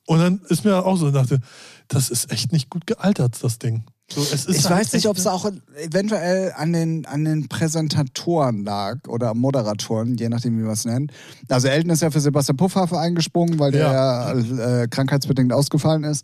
[0.05, 1.39] Und dann ist mir auch so, dachte,
[1.87, 3.85] das ist echt nicht gut gealtert, das Ding.
[4.11, 9.07] So, ich halt weiß nicht, ob es auch eventuell an den, an den Präsentatoren lag
[9.07, 11.11] oder Moderatoren, je nachdem, wie man es nennt.
[11.49, 14.81] Also Elton ist ja für Sebastian Puffhafe eingesprungen, weil der ja.
[14.83, 16.23] äh, krankheitsbedingt ausgefallen ist.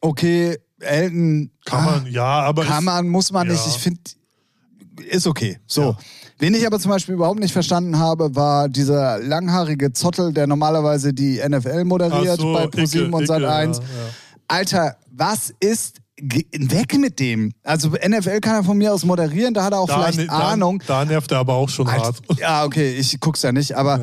[0.00, 1.50] Okay, Elton.
[1.64, 2.64] Kann man, ah, ja, aber.
[2.64, 3.54] Kann man, muss man ja.
[3.54, 3.66] nicht.
[3.66, 4.00] Ich finde,
[5.10, 5.58] ist okay.
[5.66, 5.82] So.
[5.82, 5.98] Ja.
[6.38, 11.14] Wen ich aber zum Beispiel überhaupt nicht verstanden habe, war dieser langhaarige Zottel, der normalerweise
[11.14, 13.40] die NFL moderiert so, bei ProSieben und Sat1.
[13.40, 13.80] Ja, ja.
[14.48, 17.52] Alter, was ist weg mit dem.
[17.62, 20.52] Also NFL kann er von mir aus moderieren, da hat er auch da, vielleicht da,
[20.52, 20.82] Ahnung.
[20.86, 22.22] Da nervt er aber auch schon Alter, hart.
[22.38, 24.00] Ja, okay, ich guck's ja nicht, aber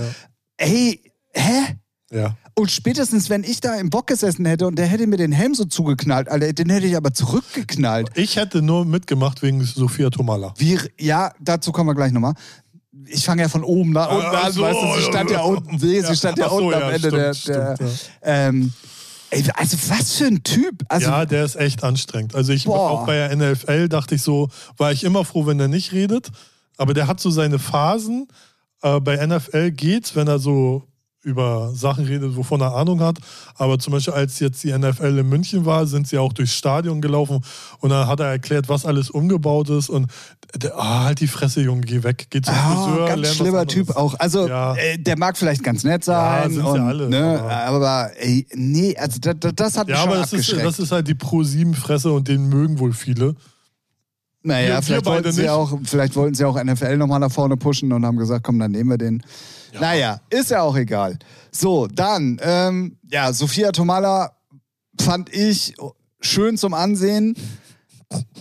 [0.57, 0.99] ey,
[1.33, 1.77] hä?
[2.11, 2.35] Ja.
[2.55, 5.55] Und spätestens, wenn ich da im Bock gesessen hätte und der hätte mir den Helm
[5.55, 8.09] so zugeknallt, Alter, den hätte ich aber zurückgeknallt.
[8.15, 10.53] Ich hätte nur mitgemacht wegen Sophia Tomala.
[10.57, 12.33] Wie, ja, dazu kommen wir gleich nochmal.
[13.07, 15.41] Ich fange ja von oben nach unten ah, an, so, weißt du, sie stand ja
[15.41, 17.75] unten, nee, sie stand ja, ja unten so, am Ende stimmt, der.
[17.75, 18.73] der stimmt, ähm,
[19.31, 20.83] ey, also was für ein Typ.
[20.89, 22.35] Also, ja, der ist echt anstrengend.
[22.35, 22.91] Also ich boah.
[22.91, 26.29] auch bei der NFL dachte ich so, war ich immer froh, wenn er nicht redet.
[26.77, 28.27] Aber der hat so seine Phasen.
[28.83, 30.83] Äh, bei NFL geht's, wenn er so
[31.23, 33.17] über Sachen redet, wovon er Ahnung hat.
[33.55, 37.01] Aber zum Beispiel, als jetzt die NFL in München war, sind sie auch durchs Stadion
[37.01, 37.41] gelaufen
[37.79, 39.89] und dann hat er erklärt, was alles umgebaut ist.
[39.89, 40.11] Und
[40.55, 43.07] der, ah, halt die Fresse, Junge, geh weg, geh zum oh, Friseur.
[43.07, 44.19] Ganz schlimmer Typ auch.
[44.19, 44.75] Also, ja.
[44.75, 46.53] äh, der mag vielleicht ganz nett sein.
[46.53, 47.09] Ja, und, ja alle.
[47.09, 50.51] Ne, aber, aber ey, nee, also das, das hat mich ja, schon aber das ist,
[50.51, 53.35] das ist halt die Pro-7-Fresse und den mögen wohl viele.
[54.43, 55.49] Naja, Wir- wir vielleicht, beide wollten sie nicht.
[55.49, 58.71] auch, vielleicht wollten sie auch NFL nochmal nach vorne pushen und haben gesagt, komm, dann
[58.71, 59.23] nehmen wir den.
[59.79, 61.17] Naja, ist ja auch egal.
[61.51, 64.33] So, dann, ähm, ja, Sophia Tomala
[65.01, 65.73] fand ich
[66.19, 67.35] schön zum Ansehen,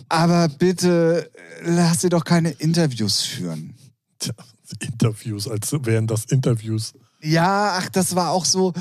[0.09, 1.31] aber bitte
[1.65, 3.75] äh, lass sie doch keine Interviews führen.
[4.19, 4.35] Tja,
[4.81, 6.93] Interviews, als wären das Interviews.
[7.23, 8.73] Ja, ach, das war auch so,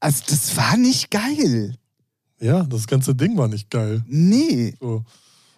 [0.00, 1.76] also das war nicht geil.
[2.40, 4.02] Ja, das ganze Ding war nicht geil.
[4.08, 5.04] Nee, So.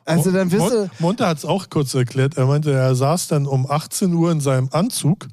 [0.04, 2.36] Also dann wirst du, Monte hat es auch kurz erklärt.
[2.36, 5.26] Er meinte, er saß dann um 18 Uhr in seinem Anzug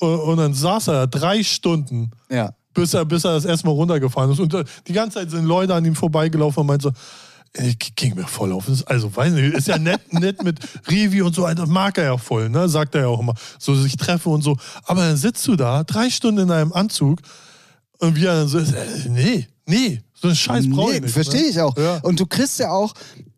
[0.00, 2.54] äh, und dann saß er drei Stunden, ja.
[2.72, 4.40] bis er, bis er das erstmal runtergefahren ist.
[4.40, 6.92] Und äh, die ganze Zeit sind Leute an ihm vorbeigelaufen und meinte so,
[7.54, 8.66] ey, ging mir voll auf.
[8.86, 10.58] Also, weiß nicht, ist ja nett, nett mit
[10.88, 12.68] Revi und so, das mag er ja voll, ne?
[12.68, 13.34] Sagt er ja auch immer.
[13.58, 14.56] So sich treffen und so.
[14.84, 17.20] Aber dann sitzt du da, drei Stunden in einem Anzug
[17.98, 18.64] und wie er dann so äh,
[19.08, 21.12] nee, nee, so einen Scheiß brauche ich Nee, nicht.
[21.12, 21.48] verstehe ne?
[21.48, 21.76] ich auch.
[21.76, 21.98] Ja.
[22.02, 22.92] Und du kriegst ja auch,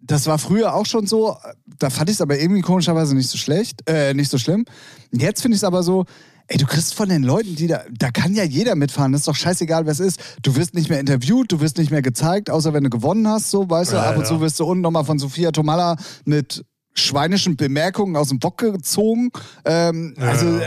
[0.06, 1.36] das war früher auch schon so,
[1.78, 4.64] da fand ich es aber irgendwie komischerweise nicht so schlecht, äh, nicht so schlimm.
[5.12, 6.04] Jetzt finde ich es aber so,
[6.48, 9.28] ey, du kriegst von den Leuten, die da, da kann ja jeder mitfahren, das ist
[9.28, 10.20] doch scheißegal, wer es ist.
[10.42, 13.50] Du wirst nicht mehr interviewt, du wirst nicht mehr gezeigt, außer wenn du gewonnen hast,
[13.50, 14.28] so, weißt du, Ja, ab und ja.
[14.28, 19.30] zu wirst du unten nochmal von Sophia Tomalla mit schweinischen Bemerkungen aus dem Bock gezogen.
[19.64, 20.62] Ähm, Ja, also, äh,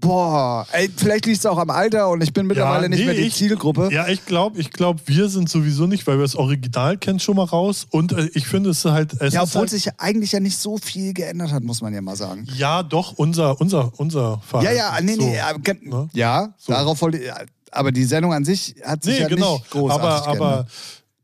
[0.00, 3.14] boah, ey, vielleicht liegt es auch am Alter und ich bin mittlerweile nicht nee, mehr
[3.14, 3.88] die ich- Zielgruppe.
[3.92, 7.36] Ja, ich glaube, ich glaub, wir sind sowieso nicht, weil wir das Original kennen schon
[7.36, 7.86] mal raus.
[7.90, 9.12] Und äh, ich finde es halt.
[9.20, 12.00] Es Ja, obwohl halt, sich eigentlich ja nicht so viel geändert hat, muss man ja
[12.00, 12.46] mal sagen.
[12.56, 14.64] Ja, doch, unser, unser, unser Verein.
[14.64, 16.08] Ja, ja, nee, So, nee, ja, ge- ne?
[16.12, 16.72] ja So.
[16.72, 17.30] darauf wollte ich,
[17.72, 19.54] aber die Sendung an sich hat sich Nee, ja genau.
[19.54, 20.68] nicht großartig Aber, aber, geändert.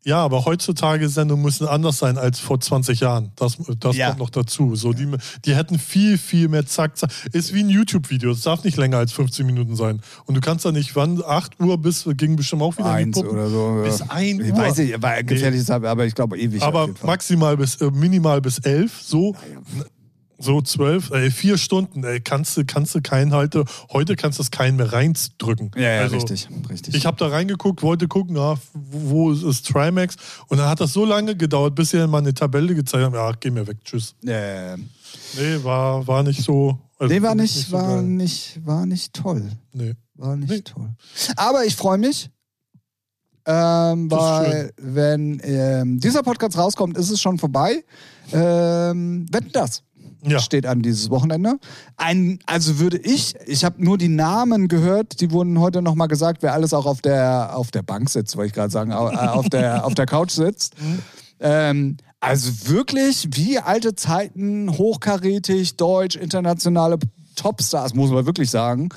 [0.07, 3.33] Ja, aber heutzutage Sendungen müssen anders sein als vor 20 Jahren.
[3.37, 4.07] Das, das Ja.
[4.09, 4.77] kommt noch dazu.
[4.77, 5.07] So, die,
[5.45, 7.11] die hätten viel, viel mehr zack, zack.
[7.33, 8.31] Ist wie ein YouTube-Video.
[8.31, 10.01] Es darf nicht länger als 15 Minuten sein.
[10.25, 13.51] Und du kannst da nicht, wann, 8 Uhr bis, ging bestimmt auch wieder Eins oder
[13.51, 13.81] so.
[13.85, 14.07] Bis ja.
[14.11, 14.59] 1 Ich Uhr.
[14.59, 16.63] weiß nicht, war gefährliches Halb- aber ich glaube ewig.
[16.63, 19.35] aber maximal bis, äh, minimal bis 11, so.
[20.39, 23.65] So zwölf, ey, vier Stunden, ey, kannst du, kannst du keinen halte.
[23.91, 25.71] Heute kannst du das keinen mehr reindrücken.
[25.77, 26.95] Ja, ja, Also, richtig, richtig.
[26.95, 30.17] Ich habe da reingeguckt, wollte gucken, ja, wo wo ist Trimax.
[30.49, 33.15] Und dann hat das so lange gedauert, bis sie dann mal eine Tabelle gezeigt haben.
[33.15, 34.15] Ja, geh mir weg, tschüss.
[34.23, 34.77] ja, ja.
[35.39, 36.79] Nee, war, war nicht so.
[36.99, 38.03] also nee, war mich nicht, so war geil.
[38.03, 39.51] nicht, war nicht toll.
[39.73, 39.95] Nee.
[40.15, 40.61] War nicht Nee.
[40.61, 40.91] toll.
[41.37, 42.31] Aber ich freue mich.
[43.49, 47.85] Ähm, weil, wenn ähm, dieser Podcast rauskommt, ist es schon vorbei.
[48.33, 49.83] Ähm, wetten das?
[50.27, 50.39] Ja.
[50.41, 51.59] steht an dieses Wochenende.
[51.97, 56.43] Ein, also würde ich, ich habe nur die Namen gehört, die wurden heute nochmal gesagt,
[56.43, 59.49] wer alles auch auf der, auf der Bank sitzt, wollte ich gerade sagen, äh, auf
[59.49, 60.75] der, auf der Couch sitzt.
[61.41, 66.99] Ähm, also wirklich wie alte Zeiten, hochkarätig, deutsch, internationale
[67.37, 68.89] Topstars, muss man wirklich sagen.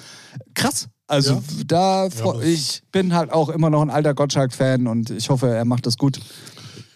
[0.54, 0.88] Krass.
[1.08, 1.42] Also Ja.
[1.66, 5.66] da, das- ich bin halt auch immer noch ein alter Gottschalk-Fan und ich hoffe, er
[5.66, 6.20] macht das gut.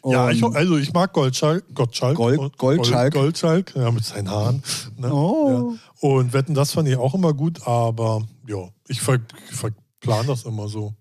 [0.06, 1.64] Ja, ich, also ich mag Goldschalk.
[1.74, 2.16] Gottschalk.
[2.18, 3.14] Gold- Goldschalk.
[3.14, 4.62] Gold, Goldschalk, ja, mit seinen Haaren.
[4.98, 5.14] Ne?
[5.14, 5.74] Oh.
[6.02, 6.10] Ja.
[6.10, 9.20] Und wetten, das fand ich auch immer gut, aber ja, ich ver,
[9.52, 10.94] verplan das immer so.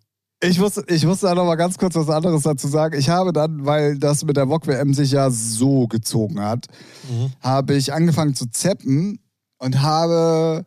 [0.44, 2.98] Ich muss, ich muss da noch mal ganz kurz was anderes dazu sagen.
[2.98, 6.66] Ich habe dann, weil das mit der VOG-WM sich ja so gezogen hat,
[7.10, 7.32] Mhm.
[7.40, 9.18] habe ich angefangen zu zappen
[9.58, 10.64] und habe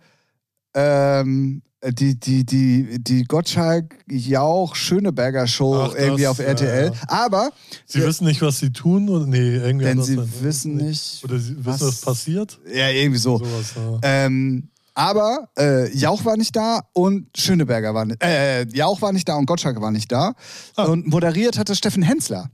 [0.73, 1.61] ähm,
[1.91, 6.91] die, die, die, die Gottschalk-Jauch-Schöneberger Show Ach, das, irgendwie auf ja, RTL.
[6.93, 6.99] ja.
[7.07, 7.51] Aber,
[7.85, 8.07] Sie Ja.
[8.07, 9.09] wissen nicht, was sie tun?
[9.09, 9.25] Oder?
[9.27, 12.59] Nee, irgendwie denn sie wissen nicht, Oder sie was- wissen, was passiert?
[12.73, 13.37] ja, irgendwie so.
[13.37, 13.99] Sowas, ja.
[14.03, 19.27] Ähm, aber äh, Jauch war nicht da und Schöneberger war nicht, äh, Jauch war nicht
[19.27, 20.33] da und Gottschalk war nicht da.
[20.75, 20.85] Ah.
[20.85, 22.49] Und moderiert hatte Steffen Hensler.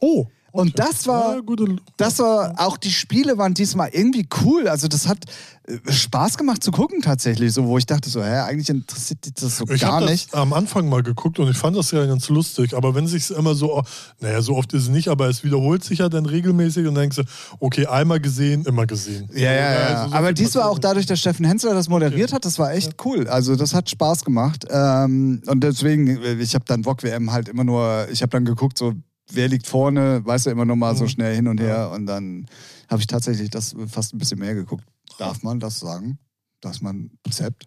[0.00, 0.26] Oh.
[0.52, 4.68] Und das war, Ja, das war, auch die Spiele waren diesmal irgendwie cool.
[4.68, 5.24] Also das hat
[5.66, 9.34] äh, Spaß gemacht zu gucken tatsächlich, so wo ich dachte so, hä, eigentlich interessiert dich
[9.34, 10.34] das so ich gar habe das nicht.
[10.34, 12.74] am Anfang mal geguckt und ich fand das ja ganz lustig.
[12.74, 13.82] Aber wenn sich immer so,
[14.20, 17.02] naja, so oft ist es nicht, aber es wiederholt sich ja dann regelmäßig und dann
[17.02, 17.22] denkst du,
[17.60, 19.28] okay, einmal gesehen, immer gesehen.
[19.32, 19.86] Ja, ja, ja.
[19.86, 22.72] also so Aber viel diesmal auch dadurch, dass Steffen Hensler das moderiert hat, das war
[22.72, 23.28] echt cool.
[23.28, 24.66] Also das hat Spaß gemacht.
[24.70, 28.44] Ähm, und deswegen, äh, ich habe dann VOG WM halt immer nur, ich habe dann
[28.44, 28.94] geguckt, so
[29.32, 31.08] wer liegt vorne, weißt du, immer nur mal so Mhm.
[31.08, 31.90] schnell hin und her.
[31.90, 32.46] Und dann
[32.88, 34.84] habe ich tatsächlich das fast ein bisschen mehr geguckt.
[35.18, 36.18] Darf man das sagen?
[36.60, 37.66] Dass man zappt?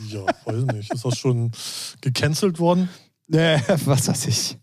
[0.00, 0.12] nicht.
[0.12, 0.92] Ja, weiß nicht.
[0.92, 1.50] Ist das schon
[2.00, 2.88] gecancelt worden?
[3.28, 4.58] Ja, was weiß ich.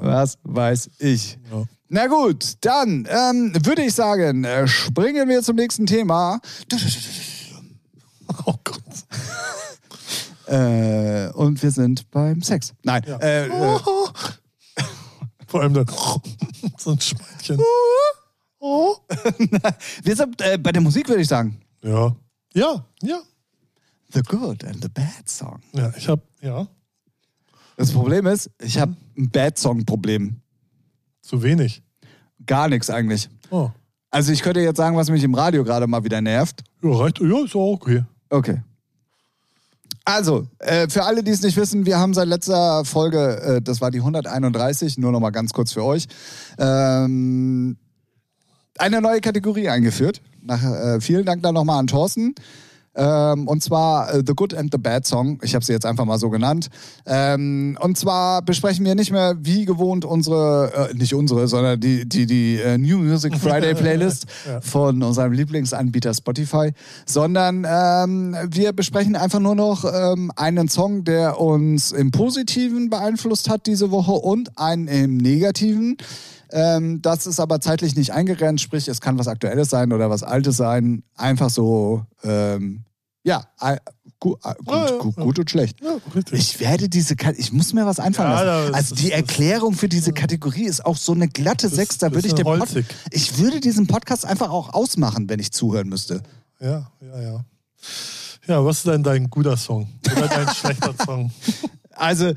[0.00, 1.38] Was weiß ich.
[1.52, 1.64] Ja.
[1.88, 6.40] Na gut, dann ähm, würde ich sagen, äh, springen wir zum nächsten Thema.
[8.46, 8.78] Oh Gott.
[10.46, 12.72] Äh, und wir sind beim Sex.
[12.82, 13.04] Nein.
[13.06, 13.18] Ja.
[13.18, 13.78] Äh, äh,
[15.50, 15.86] Vor allem dann
[16.78, 17.58] so ein Schweinchen.
[20.04, 21.60] wir sind äh, bei der Musik, würde ich sagen.
[21.82, 22.14] Ja.
[22.54, 23.20] Ja, ja.
[24.12, 25.60] The Good and the Bad Song.
[25.72, 26.68] Ja, ich habe, ja,
[27.76, 30.40] Das Problem ist, ich habe ein Bad Song-Problem.
[31.20, 31.82] zu wenig.
[32.46, 33.28] Gar nichts eigentlich.
[33.50, 33.70] Oh.
[34.10, 36.62] Also ich könnte jetzt sagen, was mich im Radio gerade mal wieder nervt.
[36.82, 37.20] Ja, reicht.
[37.20, 38.04] Ja, ist auch okay.
[38.28, 38.62] Okay.
[40.04, 43.80] Also, äh, für alle, die es nicht wissen, wir haben seit letzter Folge, äh, das
[43.80, 46.06] war die 131, nur noch mal ganz kurz für euch,
[46.58, 47.76] ähm,
[48.78, 50.22] eine neue Kategorie eingeführt.
[50.42, 52.34] Nach, äh, vielen Dank dann nochmal an Thorsten.
[52.96, 55.38] Ähm, und zwar äh, The Good and the Bad Song.
[55.42, 56.68] Ich habe sie jetzt einfach mal so genannt.
[57.06, 62.08] Ähm, und zwar besprechen wir nicht mehr wie gewohnt unsere, äh, nicht unsere, sondern die,
[62.08, 64.60] die, die äh, New Music Friday Playlist Ja.
[64.60, 66.72] von unserem Lieblingsanbieter Spotify,
[67.06, 73.48] sondern ähm, wir besprechen einfach nur noch ähm, einen Song, der uns im Positiven beeinflusst
[73.48, 75.96] hat diese Woche und einen im Negativen.
[76.52, 80.22] Ähm, das ist aber zeitlich nicht eingegrenzt, sprich, es kann was Aktuelles sein oder was
[80.22, 81.02] Altes sein.
[81.16, 82.84] Einfach so, ähm,
[83.22, 83.76] ja, äh,
[84.18, 85.22] gu äh, gut, Ja, ja, gut, ja.
[85.22, 85.80] gut und schlecht.
[85.82, 85.96] Ja.
[86.32, 88.74] Ich werde diese, Ka ich muss mir was einfallen lassen.
[88.74, 91.98] Also die Erklärung für diese Kategorie ist auch so eine glatte Sechs.
[91.98, 92.68] Da würde ich den Pod
[93.10, 96.22] ich würde diesen Podcast einfach auch ausmachen, wenn ich zuhören müsste.
[96.60, 97.44] Ja, ja, ja.
[98.46, 99.88] Ja, was ist denn dein guter Song?
[100.10, 101.30] Oder dein schlechter Song?
[101.90, 102.34] Also äh,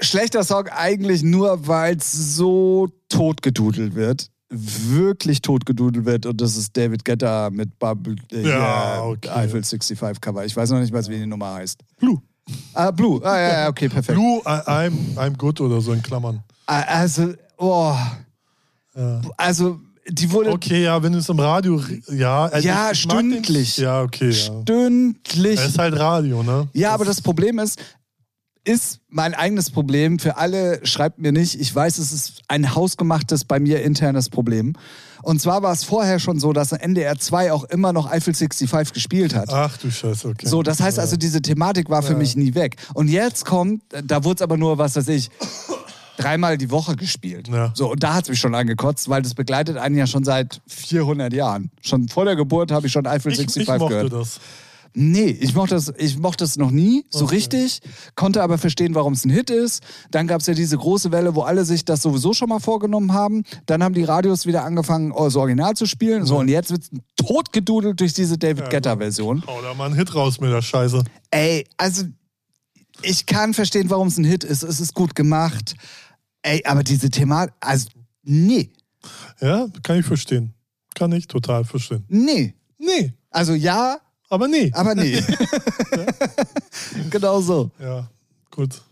[0.00, 4.30] schlechter Song eigentlich nur, weil es so totgedudelt wird.
[4.50, 9.28] Wirklich totgedudelt wird und das ist David Guetta mit Bubble, äh, Ja, okay.
[9.30, 10.44] Eiffel 65 Cover.
[10.44, 11.80] Ich weiß noch nicht mal, wie die Nummer heißt.
[11.98, 12.20] Blue.
[12.74, 13.20] Ah, Blue.
[13.24, 14.16] Ah, ja, ja, okay, perfekt.
[14.16, 16.42] Blue, I, I'm, I'm good oder so in Klammern.
[16.66, 17.94] Ah, Also, oh,
[18.94, 19.20] Ja.
[19.36, 21.80] also die wurde Okay, ja, wenn du es im Radio,
[22.12, 22.44] ja.
[22.44, 23.76] also Ja, ich mag den- stündlich.
[23.78, 24.32] Ja, okay, ja.
[24.34, 25.58] stündlich.
[25.58, 26.68] Es ist halt Radio, ne?
[26.74, 27.80] Ja, aber das Problem ist,
[28.64, 30.18] ist mein eigenes Problem.
[30.18, 31.60] Für alle schreibt mir nicht.
[31.60, 34.74] Ich weiß, es ist ein hausgemachtes, bei mir internes Problem.
[35.22, 38.92] Und zwar war es vorher schon so, dass NDR 2 auch immer noch Eiffel 65
[38.92, 39.50] gespielt hat.
[39.50, 40.46] Ach du Scheiße, okay.
[40.46, 42.18] So, das heißt also, diese Thematik war für Ja.
[42.18, 42.76] mich nie weg.
[42.94, 45.30] Und jetzt kommt, da wurde es aber nur, was weiß ich,
[46.16, 47.48] dreimal die Woche gespielt.
[47.48, 47.72] Ja.
[47.74, 50.60] So, und da hat es mich schon angekotzt, weil das begleitet einen ja schon seit
[50.68, 51.70] 400 Jahren.
[51.80, 54.12] Schon vor der Geburt habe ich schon Eiffel ich, 65 ich mochte gehört.
[54.12, 54.40] das.
[54.96, 57.34] Nee, ich mochte das, ich mochte das noch nie so Okay.
[57.34, 57.80] richtig,
[58.14, 59.82] konnte aber verstehen, warum es ein Hit ist.
[60.12, 63.12] Dann gab es ja diese große Welle, wo alle sich das sowieso schon mal vorgenommen
[63.12, 63.42] haben.
[63.66, 66.24] Dann haben die Radios wieder angefangen, oh, das Original zu spielen.
[66.26, 66.84] So, und jetzt wird
[67.16, 69.44] totgedudelt durch diese David Ja, Guetta-Version.
[69.46, 71.02] Hau da mal einen Hit raus mit der Scheiße.
[71.32, 72.04] Ey, also
[73.02, 74.62] ich kann verstehen, warum es ein Hit ist.
[74.62, 75.74] Es ist gut gemacht.
[76.42, 77.88] Ey, aber diese Thema, also
[78.22, 78.70] nee,
[79.40, 80.54] Ja, kann ich verstehen.
[80.94, 82.04] Kann ich total verstehen.
[82.06, 82.54] nee.
[82.78, 83.96] Nee, Also ja,
[84.34, 84.70] aber nee.
[84.74, 85.20] aber nee.
[87.10, 87.70] genau so.
[87.80, 88.06] Ja,
[88.50, 88.82] gut.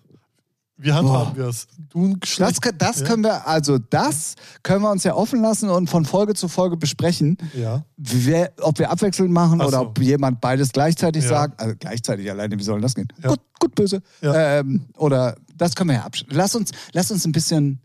[0.79, 1.69] Wie handhaben wir es?
[1.91, 2.65] Du Das, Geschlecht?
[2.65, 3.07] kö- das Ja.
[3.07, 4.35] können wir, also das
[4.65, 7.85] können wir uns ja offen lassen und von Folge zu Folge besprechen, Ja.
[7.97, 9.87] wer, ob wir abwechselnd machen Ach oder so.
[9.87, 11.29] ob jemand beides gleichzeitig Ja.
[11.31, 11.61] sagt.
[11.61, 13.07] Also gleichzeitig alleine, wie soll das gehen?
[13.23, 14.03] Gut, gut, böse.
[14.23, 16.35] Ähm, oder das können wir ja abschließen.
[16.37, 17.81] Lass uns, lass uns ein bisschen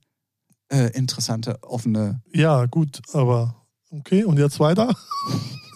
[0.70, 2.22] äh, interessante, offene.
[2.34, 3.54] Ja, gut, aber
[3.92, 4.96] okay, und jetzt weiter?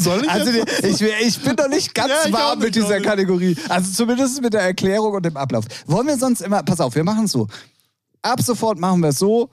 [0.00, 3.00] Soll ich Also ich, ich bin noch nicht ganz Ja, warm nicht, mit dieser.
[3.00, 3.56] Kategorie.
[3.68, 5.64] Also zumindest mit der Erklärung und dem Ablauf.
[5.86, 7.46] Wollen wir sonst immer, pass auf, wir machen es so.
[8.22, 9.50] Ab sofort machen wir es so.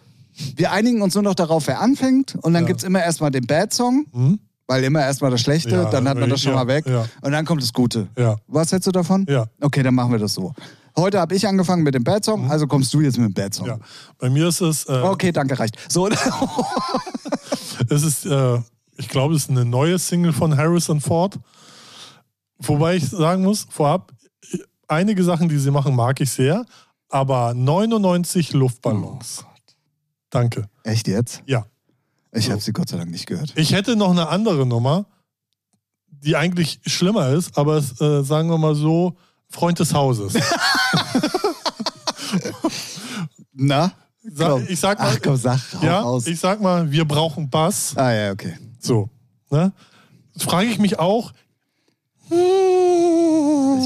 [0.55, 2.35] Wir einigen uns nur noch darauf, wer anfängt.
[2.41, 2.67] Und dann Ja.
[2.67, 4.39] gibt es immer erstmal den Bad-Song, Hm?
[4.67, 6.85] weil immer erstmal das Schlechte, Ja, dann hat man das schon ja, mal weg.
[6.85, 7.05] ja.
[7.21, 8.07] Und dann kommt das Gute.
[8.47, 9.25] Was hältst du davon?
[9.29, 10.53] ja, Okay, dann machen wir das so.
[10.95, 13.65] Heute habe ich angefangen mit dem Bad-Song, also kommst du jetzt mit dem Bad-Song.
[13.67, 13.71] Mhm.
[13.73, 13.79] ja.
[14.17, 15.75] Bei mir ist es, äh, Okay, danke, reicht.
[15.91, 16.07] So,
[17.89, 18.59] es ist, äh,
[18.97, 21.39] ich glaube, es ist eine neue Single von Harrison Ford.
[22.59, 24.11] Wobei ich sagen muss, vorab,
[24.87, 26.65] einige Sachen, die sie machen, mag ich sehr,
[27.09, 29.45] aber 99 Luftballons.
[30.29, 30.67] Danke.
[30.83, 31.41] echt jetzt?
[31.45, 31.65] Ja.
[32.33, 32.51] Ich So.
[32.51, 33.53] habe sie Gott sei Dank nicht gehört.
[33.55, 35.05] Ich hätte noch eine andere Nummer,
[36.09, 39.15] die eigentlich schlimmer ist, aber es, äh, sagen wir mal so,
[39.49, 40.33] Freund des Hauses.
[43.53, 43.91] Na?
[44.29, 44.65] Sa- Komm.
[44.67, 46.27] ich sag mal, Ach komm, sag, ja, raus.
[46.27, 47.93] ich sag mal, wir brauchen Bass.
[47.95, 48.57] ah ja, okay.
[48.87, 49.09] So.
[49.51, 49.71] Ne?
[50.37, 51.31] Frage ich mich auch,
[52.29, 52.33] Ich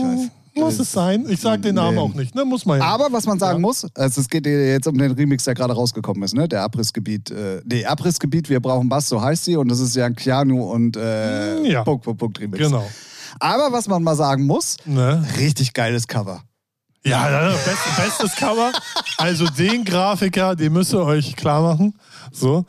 [0.03, 0.29] weiß.
[0.55, 1.25] muss es sein?
[1.29, 2.01] Ich sag den Namen Nee.
[2.01, 2.45] auch nicht, ne?
[2.45, 2.85] Muss man ja.
[2.85, 3.61] Aber was man sagen Ja.
[3.61, 6.47] muss, also es geht jetzt um den Remix, der gerade rausgekommen ist, ne?
[6.47, 9.55] Der Abrissgebiet, äh, nee, Abrissgebiet, wir brauchen Bass, so heißt sie.
[9.57, 11.83] Und das ist ja ein Keanu und äh, Ja.
[11.83, 12.59] Punkt, Punkt, Punkt Remix.
[12.63, 12.89] genau.
[13.39, 15.25] Aber was man mal sagen muss, Ne?
[15.37, 16.41] richtig geiles Cover.
[17.03, 18.71] Ja, ja, best, bestes Cover.
[19.17, 21.95] Also den Grafiker, den müsst ihr euch klar machen.
[22.31, 22.65] So.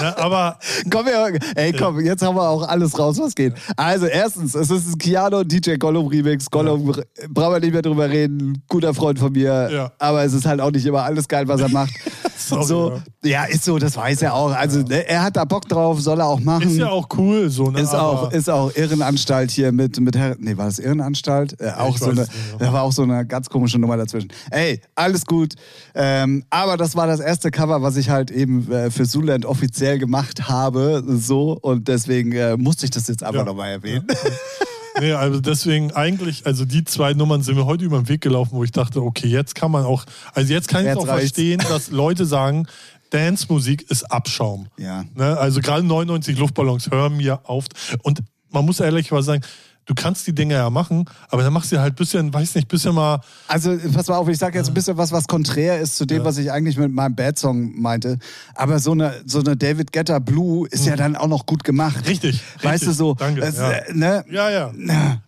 [0.00, 0.58] Ne, aber
[0.90, 3.54] Komm, wir, ey, komm, jetzt haben wir auch alles raus, was geht.
[3.76, 6.50] Also, erstens, es ist ein Keanu und DJ Gollum Remix.
[6.50, 6.92] Gollum,
[7.28, 8.62] brauchen wir nicht mehr drüber reden.
[8.68, 9.70] Guter Freund von mir.
[9.70, 9.92] Ja.
[9.98, 11.92] Aber es ist halt auch nicht immer alles geil, was er macht.
[12.48, 14.52] Sorry, so, ja, ist so, das weiß er auch.
[14.52, 16.70] Also ne, er hat da Bock drauf, soll er auch machen.
[16.70, 17.80] Ist ja auch cool, so, ne?
[17.80, 21.60] Ist auch, ist auch Irrenanstalt hier mit, mit Herr, nee, war das Irrenanstalt?
[21.60, 22.68] Äh, auch so eine, nicht mehr.
[22.68, 24.28] da war auch so eine ganz komische Nummer dazwischen.
[24.50, 25.54] Ey, alles gut.
[25.94, 29.98] Ähm, aber das war das erste Cover, was ich halt eben äh, für Zuland offiziell
[29.98, 31.58] gemacht habe, so.
[31.60, 33.44] Und deswegen äh, musste ich das jetzt einfach Ja.
[33.44, 34.06] nochmal erwähnen.
[34.98, 38.52] Nee, also deswegen eigentlich, also die zwei Nummern sind mir heute über den Weg gelaufen,
[38.52, 41.32] wo ich dachte, okay, jetzt kann man auch, also jetzt kann ich auch reicht's.
[41.34, 42.66] verstehen, dass Leute sagen,
[43.10, 44.68] Dance-Musik ist Abschaum.
[44.78, 45.04] Ja.
[45.14, 45.36] Ne?
[45.36, 47.66] Also gerade 99 Luftballons hören mir auf.
[48.02, 49.42] Und man muss ehrlich mal sagen,
[49.86, 52.68] du kannst die Dinge ja machen, aber dann machst du halt ein bisschen, weiß nicht,
[52.68, 55.96] bisschen mal, Also, pass mal auf, ich sage jetzt ein bisschen was, was konträr ist
[55.96, 56.24] zu dem, Ja.
[56.24, 58.18] was ich eigentlich mit meinem Bad-Song meinte.
[58.54, 61.96] Aber so eine, so eine David Guetta Blue ist ja dann auch noch gut gemacht.
[62.02, 62.06] Mhm.
[62.08, 62.88] Richtig, Weißt richtig.
[62.88, 63.14] du so?
[63.14, 63.70] Danke, es, ja.
[63.70, 64.24] äh, ne?
[64.30, 64.72] ja, ja.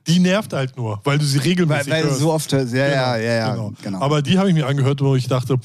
[0.07, 2.21] Die nervt halt nur, weil du sie Weil, regelmäßig weil hörst.
[2.21, 3.73] so oft, ja, ja, ja, ja, genau.
[3.83, 4.01] genau.
[4.01, 5.59] Aber die habe ich mir angehört, wo ich dachte,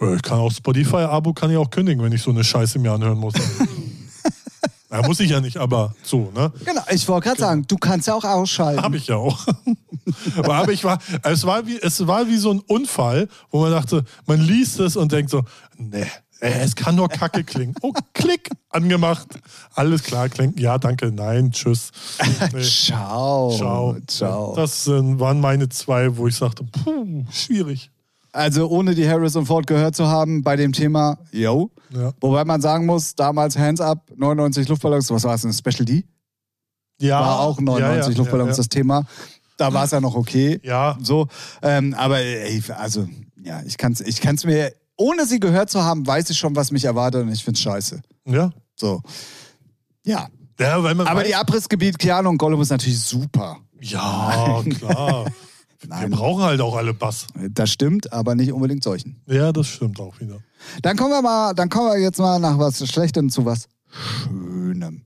[0.00, 2.92] äh, ich kann auch Spotify-Abo kann ich auch kündigen, wenn ich so eine Scheiße mir
[2.92, 3.34] anhören muss.
[4.92, 6.52] ja, muss ich ja nicht, aber so, ne?
[6.64, 8.82] Genau, ich wollte gerade sagen, du kannst ja auch ausschalten.
[8.82, 9.46] Habe ich ja auch.
[10.36, 14.04] aber, ich war, es war wie, es war wie so ein Unfall, wo man dachte,
[14.26, 15.44] man liest es und denkt so,
[15.92, 16.04] äh,
[16.40, 17.74] es kann nur Kacke klingen.
[17.82, 19.28] Oh, Klick, angemacht.
[19.74, 20.58] Alles klar, klingt.
[20.58, 21.90] Ja, danke, nein, tschüss.
[22.52, 22.62] Nee.
[22.62, 23.56] Ciao.
[23.56, 23.96] Ciao.
[24.08, 24.56] Ciao.
[24.56, 27.91] Das waren meine zwei, wo ich sagte, puh, schwierig.
[28.32, 31.70] Also ohne die Harrison Ford gehört zu haben bei dem Thema, yo.
[31.90, 32.12] Ja.
[32.20, 36.04] Wobei man sagen muss, damals Hands Up, 99 Luftballons, was war es, ein Special D?
[36.98, 39.04] Ja, War auch 99 ja, Luftballons das Thema.
[39.58, 40.60] Da war es ja noch okay.
[40.62, 41.28] Ja, So,
[41.60, 43.06] ähm, aber ey, also,
[43.44, 46.56] ja, ich kann es ich kann's mir, ohne sie gehört zu haben, weiß ich schon,
[46.56, 48.00] was mich erwartet und ich find's scheiße.
[48.26, 48.50] ja.
[48.74, 49.02] So.
[50.04, 50.28] Ja.
[50.58, 53.58] Aber weiß, die Abrissgebiet Keanu und Gollum ist natürlich super.
[53.80, 55.26] Ja, klar.
[55.82, 56.10] Wir Nein.
[56.10, 57.26] brauchen halt auch alle Bass.
[57.50, 59.20] Das stimmt, aber nicht unbedingt solchen.
[59.26, 60.38] Ja, das stimmt auch wieder.
[60.82, 65.02] Dann kommen wir mal, dann kommen wir jetzt mal nach was Schlechtem zu was Schönem.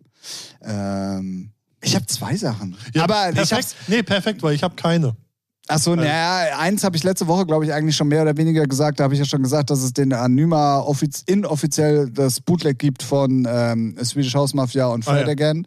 [0.62, 1.50] Ähm,
[1.82, 2.76] ich habe zwei Sachen.
[2.94, 3.74] Ja, aber perfekt.
[3.88, 5.16] nee, perfekt, weil ich habe keine.
[5.68, 9.00] Achso, naja, eins habe ich letzte Woche, glaube ich, eigentlich schon mehr oder weniger gesagt.
[9.00, 13.02] Da habe ich ja schon gesagt, dass es den Anima offiz inoffiziell das Bootleg gibt
[13.02, 15.32] von ähm, Swedish House Mafia und Ah, Fred ja.
[15.32, 15.66] Again.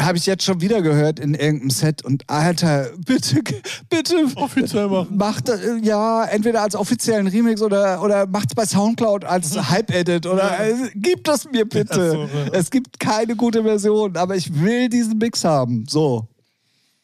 [0.00, 3.40] Habe ich jetzt schon wieder gehört in irgendeinem Set und Alter, bitte,
[3.88, 5.16] bitte Offiziell machen.
[5.16, 10.60] macht äh, ja entweder als offiziellen Remix oder oder macht's bei Soundcloud als Hype-Edit oder
[10.60, 12.00] äh, gibt es mir bitte.
[12.00, 12.52] Ja, so, ja.
[12.52, 15.86] Es gibt keine gute Version, aber ich will diesen Mix haben.
[15.88, 16.28] So.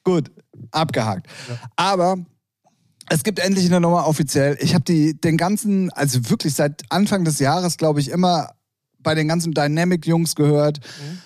[0.05, 0.31] Gut,
[0.71, 1.27] abgehakt.
[1.77, 2.19] Aber
[3.09, 4.57] es gibt endlich eine Nummer offiziell.
[4.61, 8.51] Ich habe die den ganzen, also wirklich seit Anfang des Jahres, glaube ich, immer
[9.05, 10.81] bei den ganzen Dynamic-Jungs gehört.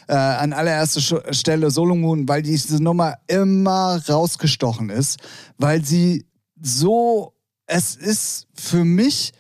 [0.06, 5.18] Äh, an allererster Stelle Solomon, weil diese Nummer immer rausgestochen ist,
[5.56, 6.26] weil sie
[6.60, 7.32] so,
[7.66, 9.32] es ist für mich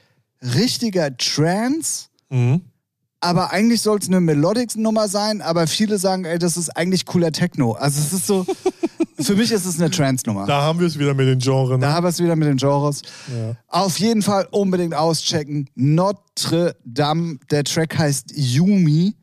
[0.42, 2.60] richtiger Trance, Mhm.
[3.20, 7.32] Aber eigentlich soll es eine Melodic-Nummer sein, aber viele sagen, ey, das ist eigentlich cooler
[7.32, 7.72] Techno.
[7.72, 8.46] Also es ist so,
[9.20, 10.46] für mich ist es eine Trance-Nummer.
[10.46, 11.80] Da haben wir es wieder mit den Genres.
[11.80, 11.92] Da Ne?
[11.92, 13.02] haben wir es wieder mit den Genres.
[13.28, 13.56] Ja.
[13.66, 15.68] Auf jeden Fall unbedingt auschecken.
[15.74, 19.14] Notre Dame, der Track heißt Yumi.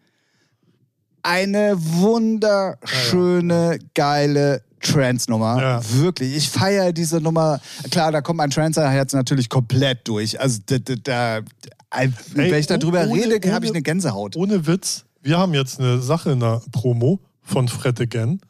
[1.23, 5.59] Eine wunderschöne, geile Trance-Nummer.
[5.61, 5.81] Ja.
[5.93, 6.35] Wirklich.
[6.35, 7.59] Ich feiere diese Nummer.
[7.89, 10.39] Klar, da kommt mein Trancer-Herz natürlich komplett durch.
[10.39, 11.39] Also, da, da,
[11.89, 11.99] da,
[12.33, 14.35] wenn ich darüber ohne- rede, habe ich eine Gänsehaut.
[14.35, 18.41] Ohne Witz, wir haben jetzt eine Sache in der Promo von Fred Again.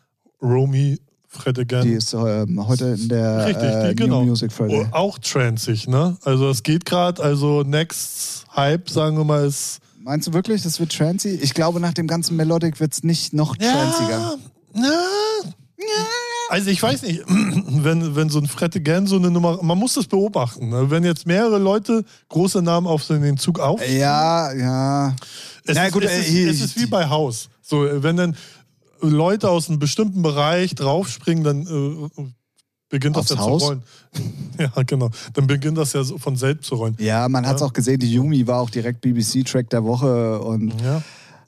[0.42, 1.84] Romy Fred Again.
[1.84, 4.22] Die ist ähm, heute in der Richtig, äh, die, genau.
[4.22, 4.86] New Music Friday.
[4.92, 6.18] Oh, auch transig, ne?
[6.24, 10.80] Also es geht gerade, also Next Hype, sagen wir mal, ist Meinst du wirklich, das
[10.80, 11.30] wird trancy?
[11.42, 14.38] Ich glaube, nach dem ganzen Melodic wird es nicht noch tranziger.
[14.74, 15.00] na,
[16.50, 19.94] also ich weiß nicht, wenn, wenn so ein Fred Again so eine Nummer, man muss
[19.96, 20.70] das beobachten.
[20.70, 20.90] Ne?
[20.90, 25.16] Wenn jetzt mehrere Leute große Namen auf den Zug auf, Ja, ja.
[25.66, 27.50] es, Na ist, gut, es, äh, ist, hier- es ist wie bei Haus.
[27.62, 28.36] So, wenn dann
[29.02, 31.62] Leute aus einem bestimmten Bereich draufspringen, dann
[32.18, 32.24] äh,
[32.90, 33.62] beginnt das ja Haus?
[33.62, 33.84] zu rollen.
[34.60, 35.10] ja, genau.
[35.34, 36.96] Dann beginnt das ja so von selbst zu rollen.
[37.00, 37.68] Ja, man hat es Ja.
[37.68, 41.02] auch gesehen, die Yumi war auch direkt BBC-Track der Woche und Ja.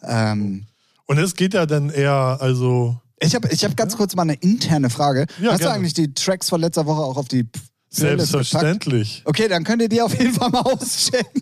[0.03, 0.65] ähm,
[1.05, 4.35] Und es geht ja dann eher, also ich habe ich hab ganz kurz mal eine
[4.35, 5.25] interne Frage.
[5.41, 5.75] Ja, Hast du gerne.
[5.75, 8.47] eigentlich die Tracks von letzter Woche auch auf die Playlist gepackt?
[8.47, 9.21] selbstverständlich.
[9.25, 11.41] Okay, dann könnt ihr die auf jeden Fall mal auschecken.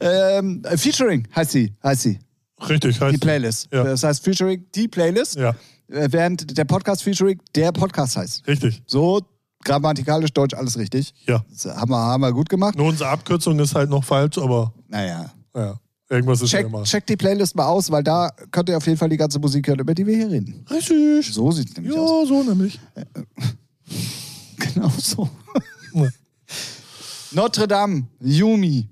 [0.00, 2.18] ähm, Featuring heißt sie, heißt sie,
[2.68, 3.68] Richtig, heißt die Playlist.
[3.72, 3.84] Ja.
[3.84, 5.50] Das heißt Featuring, die Playlist, Ja,
[5.88, 8.46] äh, während der Podcast Featuring der Podcast heißt.
[8.46, 8.82] richtig.
[8.86, 9.20] So
[9.64, 11.14] grammatikalisch deutsch alles richtig.
[11.26, 11.44] Ja.
[11.50, 12.74] Das haben wir, haben wir gut gemacht.
[12.76, 15.32] Nur unsere Abkürzung ist halt noch falsch, aber Naja.
[15.54, 15.76] ja,
[16.12, 16.82] irgendwas ist ja Check, immer.
[16.84, 19.66] check die Playlist mal aus, weil da könnt ihr auf jeden Fall die ganze Musik
[19.66, 20.64] hören, über die wir hier reden.
[20.70, 21.32] Richtig.
[21.34, 22.28] So sieht es nämlich Ja, aus.
[22.28, 22.78] so nämlich.
[24.58, 25.28] Genau so.
[25.94, 26.08] Ja.
[27.32, 28.88] Notre Dame, Yumi.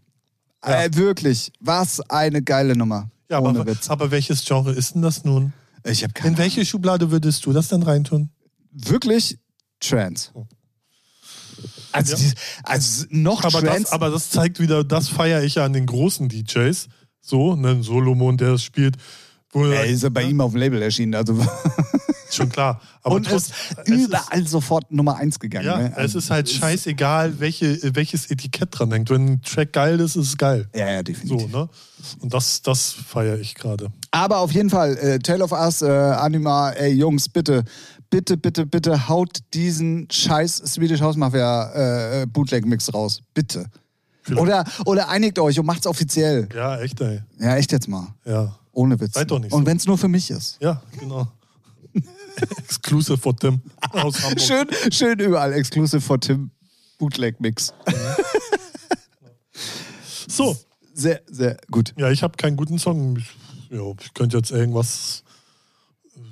[0.62, 3.10] Äh, wirklich, was eine geile Nummer.
[3.30, 5.52] Ja, aber, aber welches Genre ist denn das nun?
[5.84, 8.30] Ich habe keine In welche Schublade würdest du das denn reintun?
[8.72, 9.38] Wirklich
[9.78, 10.30] Trance.
[10.34, 10.46] Oh.
[11.92, 12.18] Also, Ja.
[12.22, 12.32] die,
[12.64, 13.92] also noch Aber das, Trance.
[13.92, 16.88] aber das zeigt wieder, das feiere ich ja an den großen DJs.
[17.20, 18.96] So, ne, Solomon, der es spielt.
[19.52, 21.14] Wo, er ist ja bei ihm auf dem Label erschienen.
[21.14, 21.36] Also
[22.30, 22.80] Schon klar.
[23.02, 23.54] Aber und trotz, ist
[23.84, 25.66] es ist- überall sofort Nummer eins gegangen.
[25.66, 25.92] Ja, ne?
[25.96, 29.10] es ist halt scheißegal, welche, welches Etikett dran hängt.
[29.10, 30.68] Wenn ein Track geil ist, ist es geil.
[30.72, 31.52] Ja, ja, So, definitiv.
[31.52, 31.68] ne?
[32.20, 33.88] Und das, das feiere ich gerade.
[34.12, 37.64] Aber auf jeden Fall, äh, Tale of Us, äh, Anima, ey Jungs, bitte,
[38.10, 43.22] bitte, bitte, bitte haut diesen scheiß Swedish House Mafia äh, Bootleg-Mix raus.
[43.34, 43.66] Bitte.
[44.22, 44.42] Vielleicht.
[44.42, 46.48] Oder, oder einigt euch und macht's offiziell.
[46.54, 47.22] Ja, echt, ey.
[47.38, 48.14] Ja, echt jetzt mal.
[48.24, 49.14] Ja, Ohne Witz.
[49.14, 49.66] Seid doch nicht und so.
[49.66, 50.58] wenn's nur für mich ist.
[50.60, 51.26] ja genau.
[52.58, 53.60] Exclusive for Tim
[53.90, 54.40] aus Hamburg.
[54.40, 56.50] Schön, schön überall exclusive for Tim
[56.98, 57.72] Bootleg-Mix.
[60.28, 60.56] So,
[60.94, 61.92] Sehr, sehr gut.
[61.96, 63.16] ja, ich habe keinen guten Song.
[63.16, 63.36] Ich,
[63.70, 65.24] ja, ich könnte jetzt irgendwas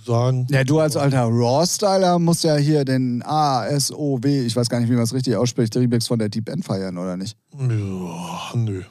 [0.04, 0.46] sagen.
[0.50, 4.94] Ja, du als alter Raw-Styler musst ja hier den A-S-O-W, ich weiß gar nicht, wie
[4.94, 7.36] man es richtig ausspricht, Remix von der Deep End feiern, oder nicht?
[7.58, 8.82] Ja, nö.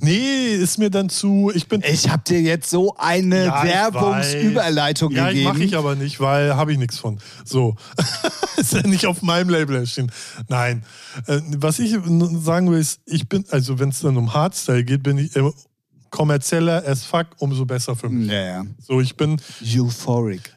[0.00, 1.52] Nee, ist mir dann zu.
[1.54, 1.82] Ich bin.
[1.86, 5.44] Ich habe dir jetzt so eine Ja, Werbungsüberleitung Ja, gegeben.
[5.44, 7.18] mache ich aber nicht, weil habe ich nichts von.
[7.44, 7.76] So.
[8.56, 10.10] ist ja nicht auf meinem Label erschienen.
[10.48, 10.84] Nein.
[11.26, 15.02] Äh, was ich sagen will, ist, ich bin, also wenn es dann um Hardstyle geht,
[15.02, 15.36] bin ich
[16.12, 18.30] kommerzieller as fuck, umso besser für mich.
[18.30, 18.66] ja, ja.
[18.78, 20.56] So, ich bin, Euphoric.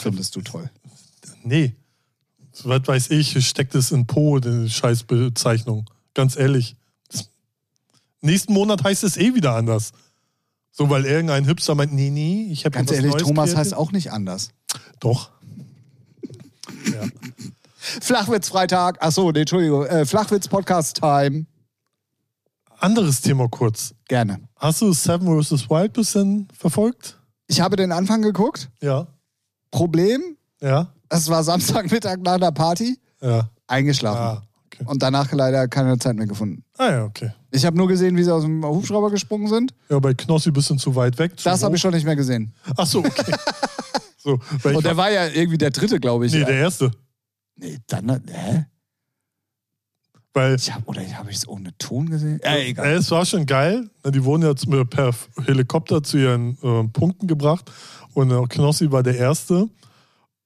[0.00, 0.70] Findest du toll.
[1.42, 1.74] nee.
[2.62, 5.90] Was weiß ich, steckt es in Po, die Scheißbezeichnung.
[6.14, 6.76] Ganz ehrlich.
[8.22, 9.92] Nächsten Monat heißt es eh wieder anders.
[10.72, 14.12] So, weil irgendein Hipster meint, nee, nee, ich habe Ganz ehrlich, Thomas heißt auch nicht
[14.12, 14.50] anders.
[15.00, 15.30] Doch.
[16.92, 17.02] Ja.
[18.00, 19.02] Flachwitz-Freitag.
[19.02, 19.86] Achso, nee, Entschuldigung.
[19.86, 21.46] Äh, Flachwitz-Podcast-Time.
[22.78, 23.94] Anderes Thema kurz.
[24.08, 24.45] Gerne.
[24.56, 25.68] Hast du Seven vs.
[25.68, 27.18] Wild bisschen verfolgt?
[27.46, 28.70] Ich habe den Anfang geguckt.
[28.80, 29.06] Ja.
[29.70, 30.88] Problem, Ja.
[31.08, 32.98] es war Samstagmittag nach der Party.
[33.20, 33.50] Ja.
[33.66, 34.18] Eingeschlafen.
[34.20, 34.84] Ah, okay.
[34.86, 36.64] Und danach leider keine Zeit mehr gefunden.
[36.78, 37.32] Ah ja, okay.
[37.50, 39.74] Ich habe nur gesehen, wie sie aus dem Hubschrauber gesprungen sind.
[39.88, 41.38] Ja, bei Knossi ein bisschen zu weit weg.
[41.38, 42.52] Zu Das habe ich schon nicht mehr gesehen.
[42.76, 43.32] Ach so, okay.
[44.18, 46.32] so, Und der war ja irgendwie der dritte, glaube ich.
[46.32, 46.90] nee, der erste.
[47.56, 48.66] nee, dann, hä?
[50.36, 52.38] Weil Ich hab, oder habe ich es ohne Ton gesehen?
[52.44, 52.84] Ja, egal.
[52.86, 53.88] äh, es war schon geil.
[54.04, 55.14] Die wurden jetzt mit- per
[55.46, 57.72] Helikopter zu ihren äh, Punkten gebracht.
[58.12, 59.70] Und äh, Knossi war der Erste.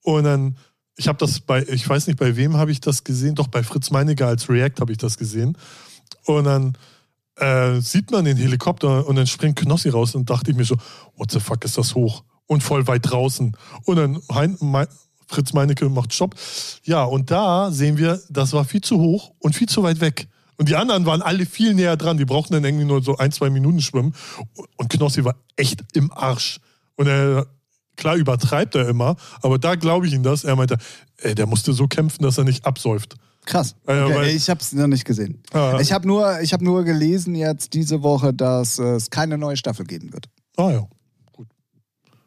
[0.03, 0.55] Und dann,
[0.95, 3.35] ich habe das bei, ich weiß nicht, bei wem habe ich das gesehen?
[3.35, 5.57] Doch bei Fritz Meinecke als React habe ich das gesehen.
[6.25, 6.77] Und dann
[7.35, 10.77] äh, sieht man den Helikopter und dann springt Knossi raus und dachte ich mir so,
[11.17, 12.23] what the fuck ist das hoch?
[12.47, 13.57] Und voll weit draußen.
[13.85, 14.87] Und dann hein, mein,
[15.31, 16.35] Fritz Meinecke macht Stopp.
[16.83, 20.27] Ja, und da sehen wir, das war viel zu hoch und viel zu weit weg.
[20.57, 22.17] Und die anderen waren alle viel näher dran.
[22.17, 24.13] Die brauchten dann irgendwie nur so ein, zwei Minuten schwimmen.
[24.77, 26.59] Und Knossi war echt im Arsch.
[26.95, 27.47] Und er,
[27.95, 30.43] klar übertreibt er immer, aber da glaube ich ihm das.
[30.43, 30.77] Er meinte,
[31.17, 33.15] ey, der musste so kämpfen, dass er nicht absäuft.
[33.45, 33.75] Krass.
[33.87, 35.41] Okay, ich habe es noch nicht gesehen.
[35.51, 35.79] Ah.
[35.81, 39.85] Ich habe nur, ich hab nur gelesen jetzt diese Woche, dass es keine neue Staffel
[39.85, 40.27] geben wird.
[40.57, 40.87] Ah ja.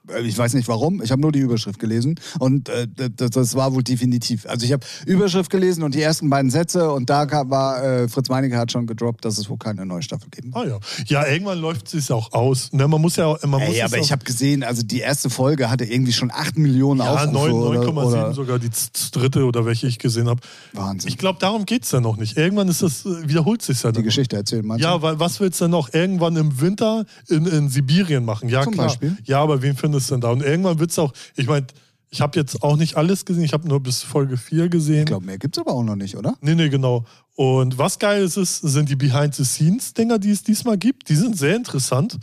[0.09, 2.87] Äh, Ich weiß nicht warum, ich habe nur die Überschrift gelesen und äh,
[3.17, 4.47] das, das war wohl definitiv.
[4.47, 8.29] Also ich habe Überschrift gelesen und die ersten beiden Sätze und da war äh, Fritz
[8.29, 10.67] Meinecke hat schon gedroppt, dass es wohl keine neue Staffel geben wird.
[10.67, 10.79] Ah ja.
[11.07, 12.73] Ja, irgendwann läuft es auch aus.
[12.73, 15.01] Ne, man muss ja auch, man muss Ey, es aber ich habe gesehen, also die
[15.01, 18.71] erste Folge hatte irgendwie schon 8 Millionen ja, Aufrufe 9 oder, 9,7 oder sogar die
[19.13, 20.41] dritte oder welche ich gesehen habe.
[20.73, 21.09] Wahnsinn.
[21.09, 22.37] Ich glaube, darum geht es ja noch nicht.
[22.37, 24.05] Irgendwann ist das, äh, wiederholt sich ja die dann.
[24.05, 24.77] Geschichte erzählen, du?
[24.77, 28.49] Ja, weil was willst du denn noch irgendwann im Winter in, in Sibirien machen?
[28.49, 28.87] Ja, Zum klar.
[28.87, 29.17] Beispiel.
[29.25, 30.31] Ja, aber wen findest du denn da?
[30.31, 31.67] Und irgendwann wird es auch, ich meine,
[32.11, 35.01] ich habe jetzt auch nicht alles gesehen, ich habe nur bis Folge 4 gesehen.
[35.01, 36.37] Ich glaube, mehr gibt's aber auch noch nicht, oder?
[36.41, 37.05] Nee, nee, genau.
[37.35, 41.09] Und was geil ist, ist sind die Behind-the-Scenes-Dinger, die es diesmal gibt.
[41.09, 42.19] Die sind sehr interessant.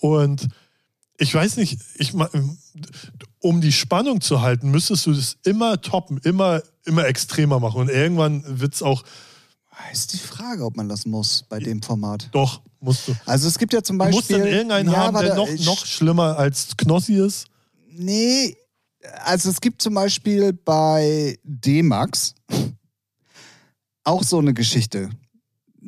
[0.00, 0.48] Und
[1.18, 2.14] ich weiß nicht, ich,
[3.40, 7.80] um die Spannung zu halten, müsstest du das immer toppen, immer, immer extremer machen.
[7.82, 9.04] Und irgendwann wird es auch,
[9.92, 12.28] Ist die Frage, ob man das muss bei dem Format.
[12.32, 13.14] doch, musst du.
[13.26, 14.18] Also es gibt ja zum Du Beispiel.
[14.18, 17.46] musst dann irgendeinen ja, haben, der noch, noch schlimmer als Knossi ist.
[17.90, 18.56] Nee,
[19.24, 22.34] also es gibt zum Beispiel bei D-Max
[24.04, 25.10] auch so eine Geschichte.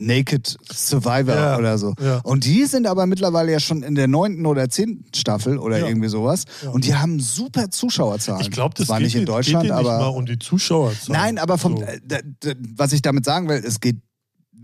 [0.00, 1.94] Naked Survivor Ja, oder so.
[2.00, 2.20] ja.
[2.24, 5.86] Und die sind aber mittlerweile ja schon in der neunten oder zehnten Staffel oder Ja.
[5.88, 6.44] irgendwie sowas.
[6.72, 8.40] Und die haben super Zuschauerzahlen.
[8.40, 9.98] Ich glaube, das war geht nicht in Deutschland, geht dir nicht aber.
[10.00, 10.92] mal um die Zuschauer.
[11.08, 11.82] Nein, aber vom, So.
[11.84, 13.96] äh, was ich damit sagen will, es geht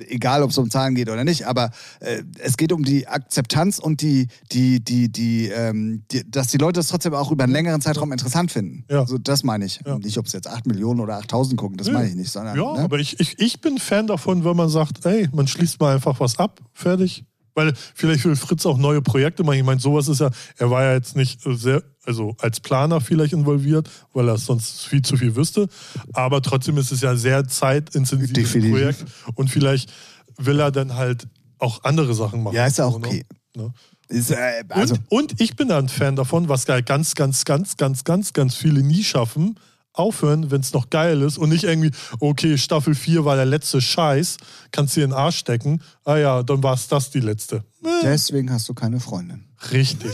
[0.08, 1.70] egal ob es um Zahlen geht oder nicht, aber
[2.00, 6.58] äh, es geht um die Akzeptanz und die, die, die, die, ähm, die, dass die
[6.58, 8.84] Leute es trotzdem auch über einen längeren Zeitraum interessant finden.
[8.90, 9.00] Ja.
[9.00, 9.80] Also das meine ich.
[9.86, 9.98] Ja.
[9.98, 11.94] Nicht, ob es jetzt 8 Millionen oder 8000 gucken, das Ja.
[11.94, 12.56] meine ich nicht, sondern.
[12.56, 12.80] Ja, ne?
[12.80, 16.18] aber ich, ich, ich bin Fan davon, wenn man sagt, ey, man schließt mal einfach
[16.20, 17.24] was ab, fertig.
[17.54, 19.56] Weil vielleicht will Fritz auch neue Projekte machen.
[19.56, 23.32] Ich meine, sowas ist ja, er war ja jetzt nicht sehr, also als Planer vielleicht
[23.32, 25.68] involviert, weil er sonst viel zu viel wüsste.
[26.12, 28.72] Aber trotzdem ist es ja ein sehr zeitintensives Definitiv.
[28.72, 29.04] Projekt.
[29.34, 29.92] Und vielleicht
[30.38, 31.26] will er dann halt
[31.58, 32.54] auch andere Sachen machen.
[32.54, 33.06] Ja, ist ja auch ne?
[33.06, 33.24] okay.
[33.56, 33.72] Ne?
[34.08, 37.76] Ist, äh, also, und, und ich bin da ein Fan davon, was ganz, ganz, ganz,
[37.76, 39.58] ganz, ganz, ganz viele nie schaffen,
[39.92, 41.90] aufhören, wenn es noch geil ist und nicht irgendwie,
[42.20, 44.36] okay, Staffel 4 war der letzte Scheiß,
[44.70, 47.64] kannst dir in den Arsch stecken, ah ja, dann war es das die letzte.
[48.02, 49.44] Deswegen hast du keine Freundin.
[49.72, 50.12] Richtig.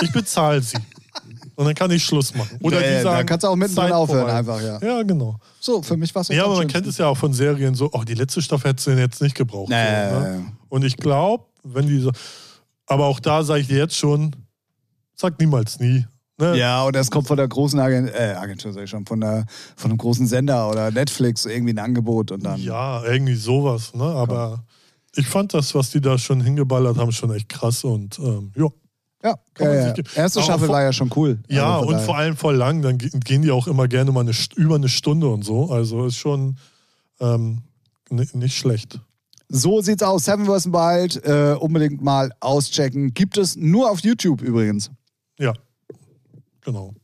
[0.00, 0.78] ich bezahle sie.
[1.56, 2.58] Und dann kann ich Schluss machen.
[2.62, 4.34] Oder Ja, die sagen, da kannst du auch mittendrin aufhören, vorbei.
[4.38, 4.78] einfach, ja.
[4.80, 5.36] Ja, genau.
[5.60, 7.88] So, für mich war es Ja, aber man kennt es ja auch von Serien so,
[7.92, 9.68] oh, die letzte Staffel hättest du denn jetzt nicht gebraucht.
[9.70, 10.10] Nee.
[10.10, 10.52] So, ne?
[10.68, 12.10] Und ich glaube, wenn die so,
[12.86, 14.34] aber auch da sage ich dir jetzt schon,
[15.14, 16.06] sag niemals nie.
[16.38, 16.58] Ne?
[16.58, 19.46] Ja, und es kommt von der großen Agent, äh, Agentur, sag ich schon, von, der,
[19.76, 22.60] von einem großen Sender oder Netflix irgendwie ein Angebot und dann.
[22.60, 24.02] Ja, irgendwie sowas, ne?
[24.02, 24.64] Aber
[25.14, 28.66] ich fand das, was die da schon hingeballert haben, schon echt krass und ähm, ja.
[29.24, 29.94] Ja, ja, ja.
[30.14, 31.38] Erste Staffel vor- war ja schon cool.
[31.48, 34.20] Ja, Also und vor allem voll lang, dann ge- gehen die auch immer gerne mal
[34.20, 35.70] eine, über eine Stunde und so.
[35.70, 36.58] Also ist schon
[37.20, 37.62] ähm,
[38.10, 39.00] ni- nicht schlecht.
[39.48, 40.24] So sieht's aus.
[40.26, 40.66] Seven vs.
[40.72, 43.14] Wild, äh, unbedingt mal auschecken.
[43.14, 44.90] Gibt es nur auf YouTube übrigens.
[45.38, 45.52] Ja,
[46.60, 46.94] genau.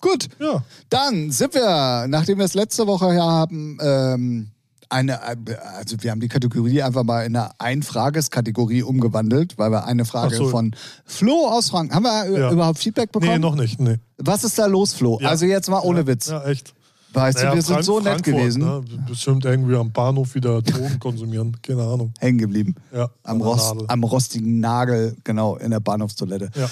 [0.00, 4.50] Gut, Ja, dann sind wir, nachdem wir es letzte Woche ja haben, ähm,
[4.90, 10.04] eine, also wir haben die Kategorie einfach mal in eine Einfrageskategorie umgewandelt, weil wir eine
[10.04, 10.48] Frage so.
[10.48, 10.74] von
[11.04, 11.92] Flo aus Frank.
[11.94, 12.50] Haben wir Ja.
[12.52, 13.32] überhaupt Feedback bekommen?
[13.32, 13.80] nee, noch nicht.
[13.80, 13.98] Nee.
[14.18, 15.18] Was ist da los, Flo?
[15.20, 15.28] Ja.
[15.30, 16.28] Also jetzt mal ohne ja, Witz.
[16.28, 16.74] Ja, echt.
[17.12, 18.62] Weißt du, Naja, wir sind Frank- so nett Frankfurt, gewesen.
[18.62, 18.84] Ne?
[19.06, 21.56] Bestimmt irgendwie am Bahnhof wieder Drogen konsumieren.
[21.62, 22.12] Keine Ahnung.
[22.18, 22.74] Hängen geblieben.
[22.92, 26.50] Ja, Am, Rost, am rostigen Nagel, genau, in der Bahnhofstoilette.
[26.58, 26.68] Ja.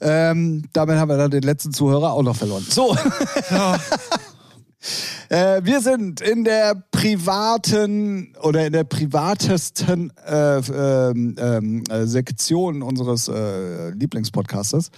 [0.00, 2.64] Ähm, damit haben wir dann den letzten Zuhörer auch noch verloren.
[2.68, 2.96] So,
[3.50, 3.78] Ja.
[5.28, 12.82] äh, wir sind in der privaten oder in der privatesten äh, ähm, ähm, äh, Sektion
[12.82, 14.90] unseres äh, Lieblingspodcastes.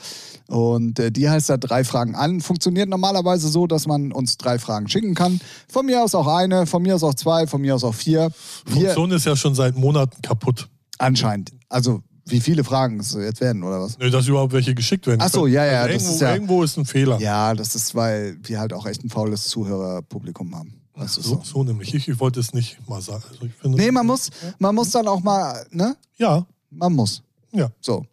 [0.48, 2.40] Und äh, die heißt da drei Fragen an.
[2.40, 5.40] Funktioniert normalerweise so, dass man uns drei Fragen schicken kann.
[5.68, 8.30] Von mir aus auch eine, von mir aus auch zwei, von mir aus auch vier.
[8.66, 10.68] Wir Funktion ist ja schon seit Monaten kaputt.
[10.98, 11.52] anscheinend.
[11.68, 13.98] Also wie viele Fragen es jetzt werden oder was?
[13.98, 15.20] Nö, dass überhaupt welche geschickt werden.
[15.22, 15.54] Ach so, können.
[15.54, 17.20] ja, ja, Also das irgendwo, ist ja- irgendwo ist ein Fehler.
[17.20, 20.74] Ja, das ist, weil wir halt auch echt ein faules Zuhörerpublikum haben.
[21.06, 21.40] So, so.
[21.44, 21.94] so nämlich.
[21.94, 23.22] Ich, ich wollte es nicht mal sagen.
[23.30, 25.94] Also ich finde, Nee, man muss, man muss dann auch mal, ne?
[26.16, 27.22] Ja, Man muss.
[27.52, 27.68] ja.
[27.80, 28.04] So.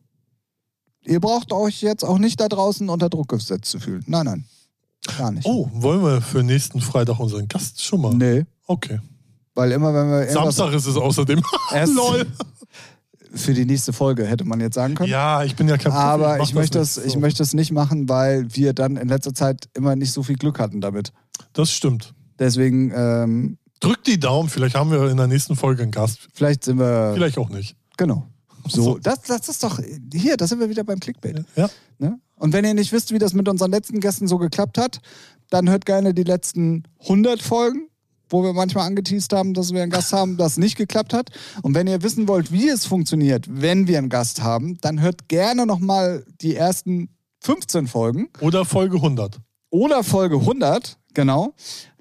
[1.06, 4.04] Ihr braucht euch jetzt auch nicht da draußen unter Druck gesetzt zu fühlen.
[4.08, 4.46] Nein, nein.
[5.18, 5.46] Gar nicht.
[5.46, 8.14] Oh, wollen wir für nächsten Freitag unseren Gast schon mal?
[8.14, 8.46] Nee.
[8.68, 9.00] Okay.
[9.54, 11.42] Weil immer, wenn wir Samstag ist es außerdem.
[11.74, 12.26] Erst- Lol.
[13.34, 15.10] Für die nächste Folge hätte man jetzt sagen können.
[15.10, 17.20] Ja, ich bin ja kein Aber mach ich, möchte das, ich So.
[17.20, 20.60] möchte es nicht machen, weil wir dann in letzter Zeit immer nicht so viel Glück
[20.60, 21.12] hatten damit.
[21.54, 22.14] Das stimmt.
[22.40, 26.30] Deswegen, ähm, Drückt die Daumen, vielleicht haben wir in der nächsten Folge einen Gast.
[26.34, 27.12] vielleicht sind wir.
[27.16, 27.76] Vielleicht auch nicht.
[27.98, 28.26] Genau.
[28.68, 28.98] So, So.
[28.98, 29.80] das, das ist doch.
[30.14, 31.44] Hier, da sind wir wieder beim Clickbait.
[31.58, 31.70] Ja.
[32.00, 32.18] Ne?
[32.38, 35.00] Und wenn ihr nicht wisst, wie das mit unseren letzten Gästen so geklappt hat,
[35.50, 37.88] dann hört gerne die letzten 100 Folgen,
[38.30, 41.30] wo wir manchmal angeteased haben, dass wir einen Gast haben, das nicht geklappt hat.
[41.62, 45.28] Und wenn ihr wissen wollt, wie es funktioniert, wenn wir einen Gast haben, dann hört
[45.28, 47.10] gerne nochmal die ersten
[47.42, 49.40] 15 Folgen Oder Folge 100.
[49.70, 51.54] oder Folge 100, genau.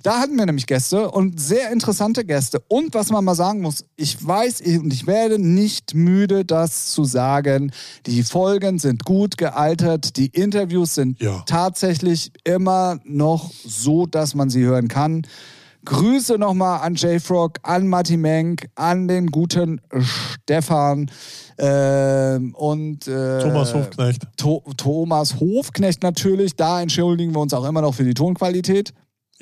[0.05, 2.61] Da hatten wir nämlich Gäste und sehr interessante Gäste.
[2.66, 7.05] Und was man mal sagen muss, ich weiß und ich werde nicht müde, das zu
[7.05, 7.70] sagen.
[8.07, 11.45] Die Folgen sind gut gealtert, die Interviews sind Ja.
[11.47, 15.23] tatsächlich immer noch so, dass man sie hören kann.
[15.85, 21.11] Grüße nochmal an JFrog, an Matti Menk, an den guten Stefan
[21.59, 24.22] ähm, und äh, Thomas Hofknecht.
[24.37, 26.57] To Thomas Hofknecht natürlich.
[26.57, 28.93] Da entschuldigen wir uns auch immer noch für die Tonqualität.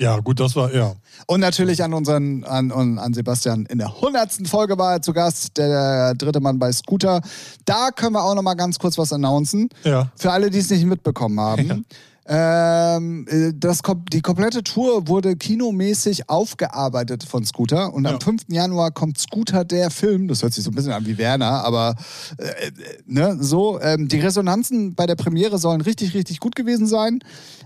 [0.01, 0.95] Ja, gut, das war, ja.
[1.27, 3.67] Und natürlich an unseren, an, an an Sebastian.
[3.67, 7.21] In der hundertsten Folge war er zu Gast, der dritte Mann bei Scooter.
[7.65, 9.69] Da können wir auch noch mal ganz kurz was announcen.
[9.83, 10.11] Ja.
[10.15, 11.85] Für alle, die es nicht mitbekommen haben.
[12.27, 13.81] Ähm, äh, das,
[14.13, 18.19] die komplette Tour wurde kinomäßig aufgearbeitet von Scooter und am Ja.
[18.19, 18.43] 5.
[18.49, 20.27] Januar kommt Scooter der Film.
[20.27, 21.95] Das hört sich so ein bisschen an wie Werner, aber
[22.37, 22.71] äh, äh,
[23.07, 23.79] ne, so.
[23.81, 27.19] Ähm, die Resonanzen bei der Premiere sollen richtig, richtig gut gewesen sein.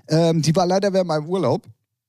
[0.08, 1.64] Ähm, die war leider während meinem Urlaub.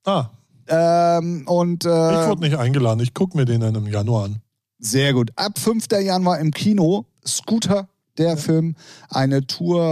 [0.05, 0.27] Ah,
[0.69, 3.01] Ähm, und ich äh, wurde nicht eingeladen.
[3.01, 4.37] Ich gucke mir den dann im Januar an.
[4.79, 5.31] sehr gut.
[5.37, 5.87] Ab 5.
[6.01, 7.89] Januar im Kino, Scooter,
[8.19, 8.75] der Film,
[9.09, 9.83] eine Tour,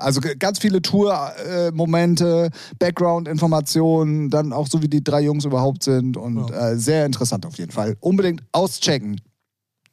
[0.00, 6.50] also ganz viele Tour-Momente, Background-Informationen, dann auch so wie die drei Jungs überhaupt sind und
[6.50, 6.70] Ja.
[6.70, 7.96] äh, sehr interessant auf jeden Fall.
[8.00, 9.20] Unbedingt auschecken.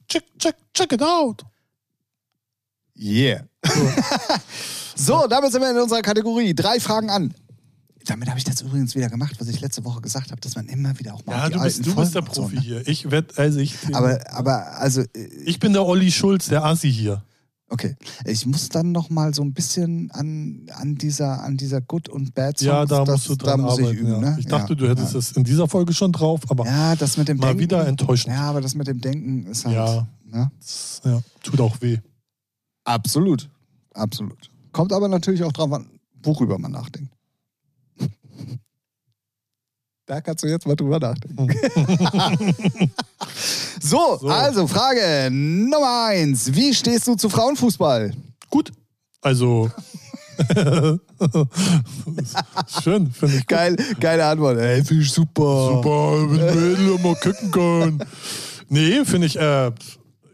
[0.08, 1.44] check, check, check it out.
[2.98, 3.46] Yeah.
[4.96, 6.54] so, damit sind wir in unserer Kategorie.
[6.54, 7.34] Drei Fragen an.
[8.06, 10.68] Damit habe ich das übrigens wieder gemacht, was ich letzte Woche gesagt habe, dass man
[10.68, 12.62] immer wieder auch mal Ja, die du bist, du bist der und so, Profi ne?
[12.62, 12.88] hier.
[12.88, 16.92] Ich werd, also ich, Aber, aber, also, äh, ich bin der Olli Schulz, der Assi
[16.92, 17.24] hier.
[17.72, 17.96] Okay.
[18.26, 22.34] Ich muss dann noch mal so ein bisschen an, an dieser, an dieser Good und
[22.36, 23.94] Bad Songs, Ja, da das, musst du dran muss arbeiten.
[23.96, 24.20] ich üben, ja.
[24.20, 24.38] ne?
[24.40, 25.20] Ich dachte, ja, du hättest ja.
[25.20, 27.62] es in dieser Folge schon drauf, aber Ja, das mit dem mal Denken.
[27.62, 28.34] wieder enttäuschend.
[28.36, 29.76] Ja, aber das mit dem Denken ist halt.
[29.76, 30.08] Ja.
[30.26, 30.52] Ne?
[31.04, 31.98] Ja, tut auch weh.
[32.84, 33.50] Absolut.
[33.94, 34.50] Absolut.
[34.72, 35.90] Kommt aber natürlich auch drauf an,
[36.24, 37.12] worüber man nachdenkt.
[40.12, 41.48] Da kannst du jetzt mal drüber nachdenken.
[43.82, 44.28] so, So.
[44.28, 46.54] also Frage Nummer eins.
[46.54, 48.12] Wie stehst du zu Frauenfußball?
[48.50, 48.74] Gut.
[49.22, 49.72] Also.
[52.84, 53.42] Schön, finde ich.
[53.42, 53.48] Gut.
[53.48, 54.60] Geil, geile Antwort.
[54.60, 55.76] Ey, finde ich super.
[55.76, 58.04] Super, mit Mädel mal gucken können.
[58.68, 59.72] Nee, finde ich, äh,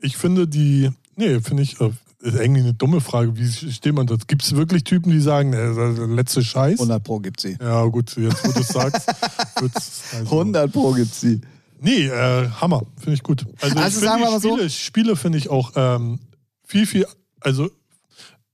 [0.02, 1.92] ich finde die, nee, finde ich, äh,
[2.34, 3.38] ist irgendwie eine dumme Frage.
[3.38, 4.28] Wie steht man das?
[4.28, 6.80] Gibt es wirklich Typen, die sagen, äh, das letzte Scheiß?
[6.80, 7.58] 100 Pro gibt sie.
[7.62, 9.08] Ja, gut, jetzt wo du es sagst.
[9.56, 9.76] also,
[10.24, 11.42] 100 Pro gibt sie.
[11.80, 13.46] Nee, äh, Hammer, finde ich gut.
[13.62, 16.20] Also, Also ich sagen wir mal die so- Spiele, Spiele finde ich auch ähm,
[16.66, 17.06] viel, viel,
[17.40, 17.70] also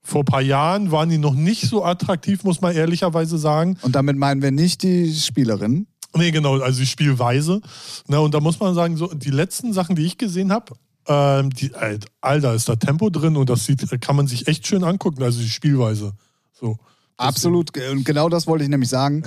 [0.01, 3.77] vor ein paar Jahren waren die noch nicht so attraktiv, muss man ehrlicherweise sagen.
[3.81, 5.87] Und damit meinen wir nicht die Spielerin.
[6.15, 7.61] Nee, genau, also die Spielweise.
[8.07, 10.73] Na, und da muss man sagen, so die letzten Sachen, die ich gesehen habe,
[11.07, 14.67] ähm, die, äh, Alter, ist da Tempo drin und das sieht, kann man sich echt
[14.67, 16.13] schön angucken, also die Spielweise.
[16.51, 16.77] So.
[17.17, 17.77] Absolut.
[17.77, 19.23] Und genau das wollte ich nämlich sagen.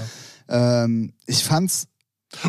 [0.49, 1.89] Ähm, ich fand's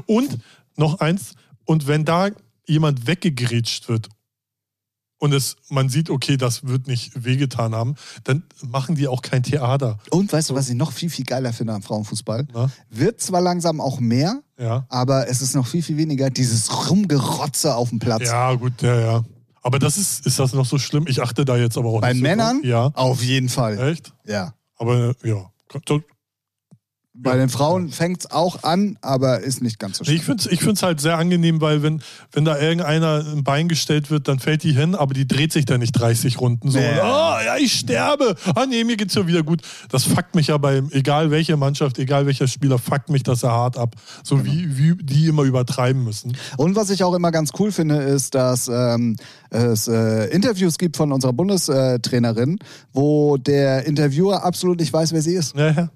[0.05, 0.37] Und
[0.75, 2.29] noch eins, und wenn da
[2.67, 4.09] jemand weggegrätscht wird
[5.19, 9.43] und es, man sieht, okay, das wird nicht wehgetan haben, dann machen die auch kein
[9.43, 9.97] Theater.
[10.11, 12.47] Und weißt du, was ich noch viel, viel geiler finde am Frauenfußball?
[12.53, 12.71] Ne?
[12.89, 14.85] Wird zwar langsam auch mehr, Ja.
[14.89, 18.23] aber es ist noch viel, viel weniger dieses Rumgerotze auf dem Platz.
[18.27, 19.23] ja, gut, ja, ja.
[19.63, 21.05] Aber das ist, ist das noch so schlimm?
[21.07, 22.57] Ich achte da jetzt aber auch Bei nicht so Männern?
[22.61, 22.65] drauf.
[22.65, 22.85] Ja.
[22.93, 23.77] Auf jeden Fall.
[23.89, 24.13] Echt?
[24.25, 24.53] Ja.
[24.77, 25.49] Aber ja.
[27.19, 30.17] Bei den Frauen fängt's auch an, aber ist nicht ganz so schlimm.
[30.17, 32.01] Ich finde es ich find's halt sehr angenehm, weil wenn,
[32.31, 35.65] wenn da irgendeiner ein Bein gestellt wird, dann fällt die hin, aber die dreht sich
[35.65, 36.77] dann nicht 30 Runden so.
[36.79, 36.91] Nee.
[36.91, 38.35] Und, oh, ja, ich sterbe.
[38.55, 39.61] Ah, nee, mir geht's ja wieder gut.
[39.89, 43.49] Das fuckt mich ja bei, egal welche Mannschaft, egal welcher Spieler, fuckt mich das ja
[43.49, 43.95] hart ab.
[44.23, 44.51] So Genau.
[44.51, 46.37] wie, wie die immer übertreiben müssen.
[46.57, 49.15] Und was ich auch immer ganz cool finde, ist, dass ähm,
[49.49, 52.59] es äh, Interviews gibt von unserer Bundestrainerin,
[52.93, 55.55] wo der Interviewer absolut nicht weiß, wer sie ist.
[55.55, 55.89] Ja, ja.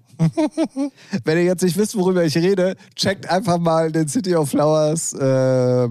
[1.23, 5.13] Wenn ihr jetzt nicht wisst, worüber ich rede, checkt einfach mal den City of Flowers
[5.13, 5.89] äh, äh,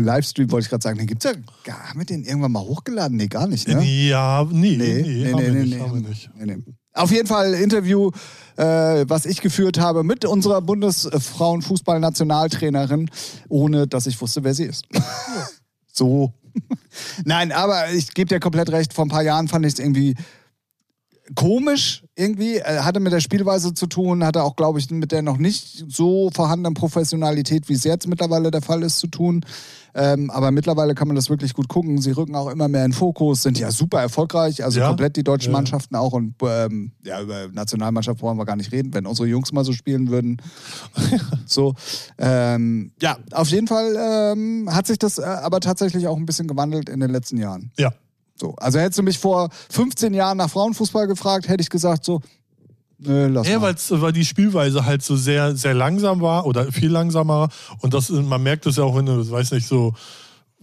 [0.00, 0.98] Livestream, wollte ich gerade sagen.
[0.98, 1.32] Den gibt's ja.
[1.64, 3.16] gar- Haben wir den irgendwann mal hochgeladen?
[3.16, 3.82] Nee, gar nicht, ne?
[3.84, 5.80] Ja, nee, nee, Nee, nee, wir nee, nicht, nee.
[5.80, 6.30] haben wir nicht.
[6.36, 6.62] Nee, nee.
[6.94, 8.10] Auf jeden Fall Interview,
[8.56, 13.10] äh, was ich geführt habe mit unserer Bundesfrauenfußballnationaltrainerin,
[13.48, 14.86] ohne dass ich wusste, wer sie ist.
[15.92, 16.32] so.
[17.26, 18.94] Nein, aber ich gebe dir komplett recht.
[18.94, 20.14] Vor ein paar Jahren fand ich es irgendwie
[21.34, 25.22] komisch irgendwie, äh, hatte mit der Spielweise zu tun, hatte auch, glaube ich, mit der
[25.22, 29.44] noch nicht so vorhandenen Professionalität, wie es jetzt mittlerweile der Fall ist, zu tun.
[29.98, 32.00] Ähm, aber mittlerweile kann man das wirklich gut gucken.
[32.02, 34.88] Sie rücken auch immer mehr in Fokus, sind ja super erfolgreich, also Ja.
[34.88, 35.58] komplett die deutschen Ja.
[35.58, 36.12] Mannschaften auch.
[36.12, 39.72] Und ähm, ja, über Nationalmannschaft wollen wir gar nicht reden, wenn unsere Jungs mal so
[39.72, 40.42] spielen würden.
[41.46, 41.74] so.
[42.18, 46.46] Ähm, ja, auf jeden Fall ähm, hat sich das äh, aber tatsächlich auch ein bisschen
[46.46, 47.72] gewandelt in den letzten Jahren.
[47.78, 47.92] Ja.
[48.38, 52.20] So, also hättest du mich vor 15 Jahren nach Frauenfußball gefragt, hätte ich gesagt so,
[52.98, 53.74] nö, lass Ja, mal.
[53.90, 57.48] weil die Spielweise halt so sehr, sehr langsam war oder viel langsamer.
[57.80, 59.94] Und das, man merkt es ja auch, wenn du, weiß nicht, so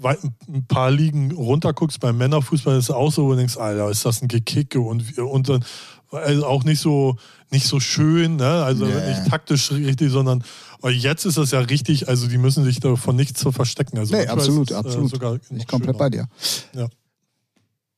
[0.03, 4.05] ein paar Ligen runterguckst beim Männerfußball, ist es auch so, wo du denkst, Alter, ist
[4.05, 5.63] das ein Gekicke und, und dann
[6.11, 7.15] also auch nicht so,
[7.49, 8.63] nicht so schön, ne?
[8.63, 9.09] Also Nee.
[9.09, 10.43] nicht taktisch richtig, sondern
[10.82, 13.97] weil jetzt ist das ja richtig, also die müssen sich da von nichts zu verstecken.
[13.97, 15.05] Also Nee, absolut, ist es, absolut.
[15.07, 15.97] Äh, sogar Bin ich komplett schöner.
[15.97, 16.28] bei dir.
[16.76, 16.88] Ja.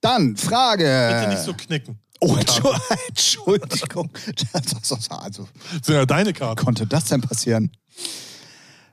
[0.06, 0.84] Dann Frage.
[0.84, 2.00] Bitte nicht so knicken.
[2.22, 2.80] Oh, Entschu-
[3.10, 4.10] Entschuldigung.
[4.54, 5.48] Also,
[5.78, 6.64] Das sind ja deine Karten.
[6.64, 7.72] konnte das denn passieren?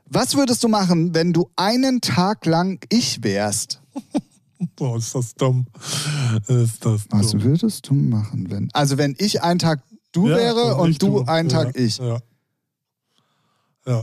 [0.06, 3.80] Was würdest du machen, wenn du einen Tag lang ich wärst?
[4.76, 5.66] Boah, ist das dumm.
[6.48, 7.42] Ist das Was dumm.
[7.44, 8.68] würdest du machen, wenn.
[8.72, 9.82] Also, wenn ich einen Tag
[10.12, 11.98] du Ja, wäre und nicht du einen ja, Tag ich.
[11.98, 12.18] Ja.
[13.86, 14.02] Ja.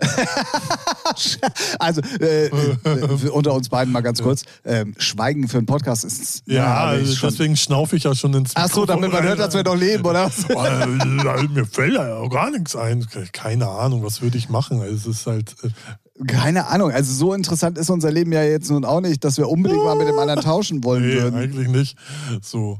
[1.78, 4.44] Also, äh, äh, unter uns beiden mal ganz kurz.
[4.64, 6.42] Ähm, Schweigen für einen Podcast ist.
[6.46, 7.30] Ja, also schon.
[7.30, 10.04] deswegen schnaufe ich ja schon ins Ach so, damit man hört, dass wir noch leben,
[10.04, 10.26] oder?
[10.26, 10.44] was?
[10.50, 13.06] Äh, Mir fällt ja gar nichts ein.
[13.32, 14.80] Keine Ahnung, was würde ich machen?
[14.80, 15.54] Also, Es ist halt.
[15.62, 16.90] äh, Keine Ahnung.
[16.90, 19.96] Also, so interessant ist unser Leben ja jetzt nun auch nicht, dass wir unbedingt mal
[19.96, 21.36] mit dem anderen tauschen wollen Nee, würden.
[21.38, 21.96] eigentlich nicht.
[22.42, 22.78] So.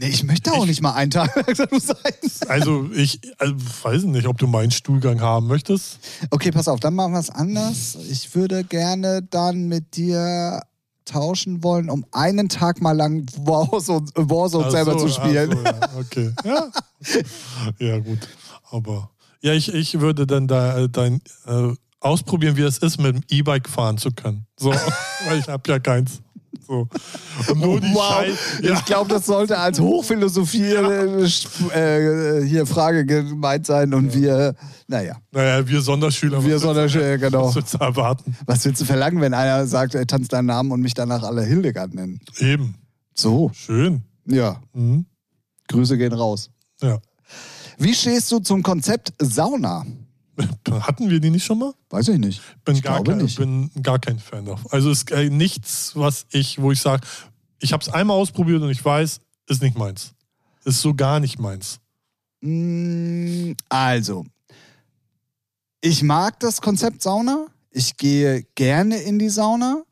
[0.00, 1.96] Nee, ich möchte auch Ich- nicht mal einen Tag lang du sein.
[2.46, 5.98] Also ich also, weiß nicht, ob du meinen Stuhlgang haben möchtest.
[6.30, 7.98] Okay, pass auf, dann machen wir es anders.
[8.08, 10.62] Ich würde gerne dann mit dir
[11.04, 15.50] tauschen wollen, um einen Tag mal lang Warzone, Warzone Ach selber so, zu spielen.
[15.50, 16.32] so, ja, okay.
[16.44, 16.70] Ja.
[17.80, 18.20] ja, gut.
[18.70, 23.16] Aber ja, ich, ich würde dann da äh, dein äh, ausprobieren, wie es ist, mit
[23.16, 24.46] dem E-Bike fahren zu können.
[24.56, 24.70] So,
[25.26, 26.20] weil ich habe ja keins.
[26.66, 26.88] So.
[27.48, 28.32] Und nur die wow, Schei
[28.66, 31.24] ja, ich glaube, das sollte als Hochphilosophie äh,
[31.74, 34.54] äh, hier Frage gemeint sein und wir,
[34.86, 36.44] naja, naja, wir Sonderschüler.
[36.44, 37.46] wir du- äh, genau.
[37.48, 38.36] Was willst du erwarten?
[38.46, 41.42] Was willst du verlangen, wenn einer sagt, er tanzt deinen Namen und mich danach alle
[41.44, 42.20] Hildegard nennen?
[42.38, 42.74] Eben.
[43.14, 44.02] So, Schön.
[44.26, 45.06] ja, Mhm.
[45.68, 46.50] Grüße gehen raus.
[46.80, 46.98] Ja.
[47.78, 49.84] Wie stehst du zum Konzept Sauna?
[50.80, 51.72] Hatten wir die nicht schon mal?
[51.90, 52.40] Weiß ich nicht.
[52.64, 53.38] bin ich gar glaube kein, nicht.
[53.38, 54.70] bin gar kein Fan davon.
[54.70, 57.06] Also es ist äh, nichts, was ich, wo ich sage,
[57.60, 60.12] ich habe es einmal ausprobiert und ich weiß, ist nicht meins.
[60.64, 61.80] Ist so gar nicht meins.
[62.40, 64.24] Mm, Also,
[65.80, 67.46] ich mag das Konzept Sauna.
[67.70, 69.82] Ich gehe gerne in die Sauna.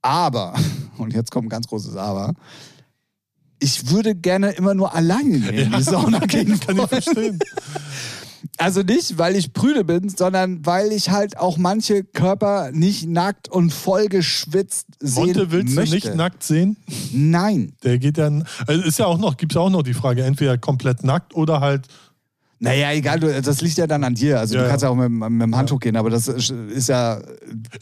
[0.00, 0.54] Aber,
[0.98, 2.34] und jetzt kommt ein ganz großes Aber,
[3.60, 6.58] ich würde gerne immer nur alleine in die Sauna gehen.
[6.58, 6.88] Kann ich wollen.
[6.88, 7.38] verstehen.
[8.58, 13.48] Also nicht, weil ich prüde bin, sondern weil ich halt auch manche Körper nicht nackt
[13.48, 16.00] und voll geschwitzt sehen Monte willst möchte.
[16.00, 16.76] du nicht nackt sehen?
[17.12, 17.72] Nein.
[17.82, 20.24] Der geht dann, also ist ja auch noch, gibt es ja auch noch die Frage,
[20.24, 21.86] entweder komplett nackt oder halt,
[22.58, 24.38] Naja, egal, das liegt ja dann an dir.
[24.38, 24.92] Also Ja, du kannst ja ja.
[24.92, 27.16] auch mit, mit dem Handtuch gehen, aber das ist ja.
[27.20, 27.26] Du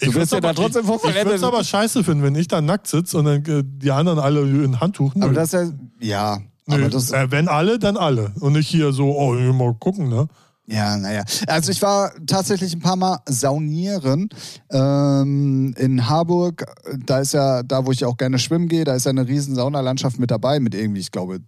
[0.01, 2.61] ich wirst ja da trotzdem ich, ich würde es aber scheiße finden, wenn ich da
[2.63, 5.15] nackt sitze und dann äh, die anderen alle in Handtuch.
[5.15, 5.25] Nö.
[5.25, 6.39] Aber das ist ja.
[6.67, 6.85] Ja, Nö.
[6.85, 7.11] aber das.
[7.13, 8.33] äh, wenn alle, dann alle.
[8.41, 10.29] Und nicht hier so, oh, mal gucken, ne?
[10.71, 11.25] Ja, naja.
[11.49, 14.29] Also ich war tatsächlich ein paar Mal saunieren
[14.71, 16.65] ähm, in Harburg.
[17.05, 19.57] Da ist ja, da wo ich auch gerne schwimmen gehe, da ist ja eine riesen
[19.57, 21.41] Saunalandschaft mit dabei, mit irgendwie, ich glaube,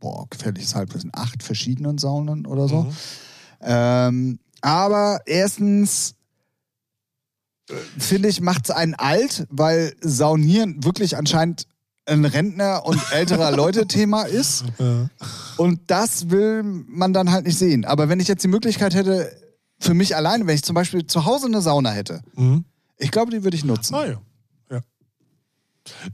[0.00, 2.84] boah, gefährliches Halbwissen, acht verschiedenen Saunen oder so.
[2.84, 2.92] Mhm.
[3.60, 6.14] Ähm, aber erstens
[7.68, 11.66] äh, finde ich, macht es einen alt, weil Saunieren wirklich anscheinend
[12.06, 14.64] ein Rentner- und älterer Leute-Thema ist.
[14.78, 15.08] Ja.
[15.56, 17.84] Und das will man dann halt nicht sehen.
[17.84, 19.30] Aber wenn ich jetzt die Möglichkeit hätte,
[19.78, 22.64] für mich alleine, wenn ich zum Beispiel zu Hause eine Sauna hätte, Mhm.
[22.98, 23.94] ich glaube, die würde ich nutzen.
[23.94, 24.20] Ah ja.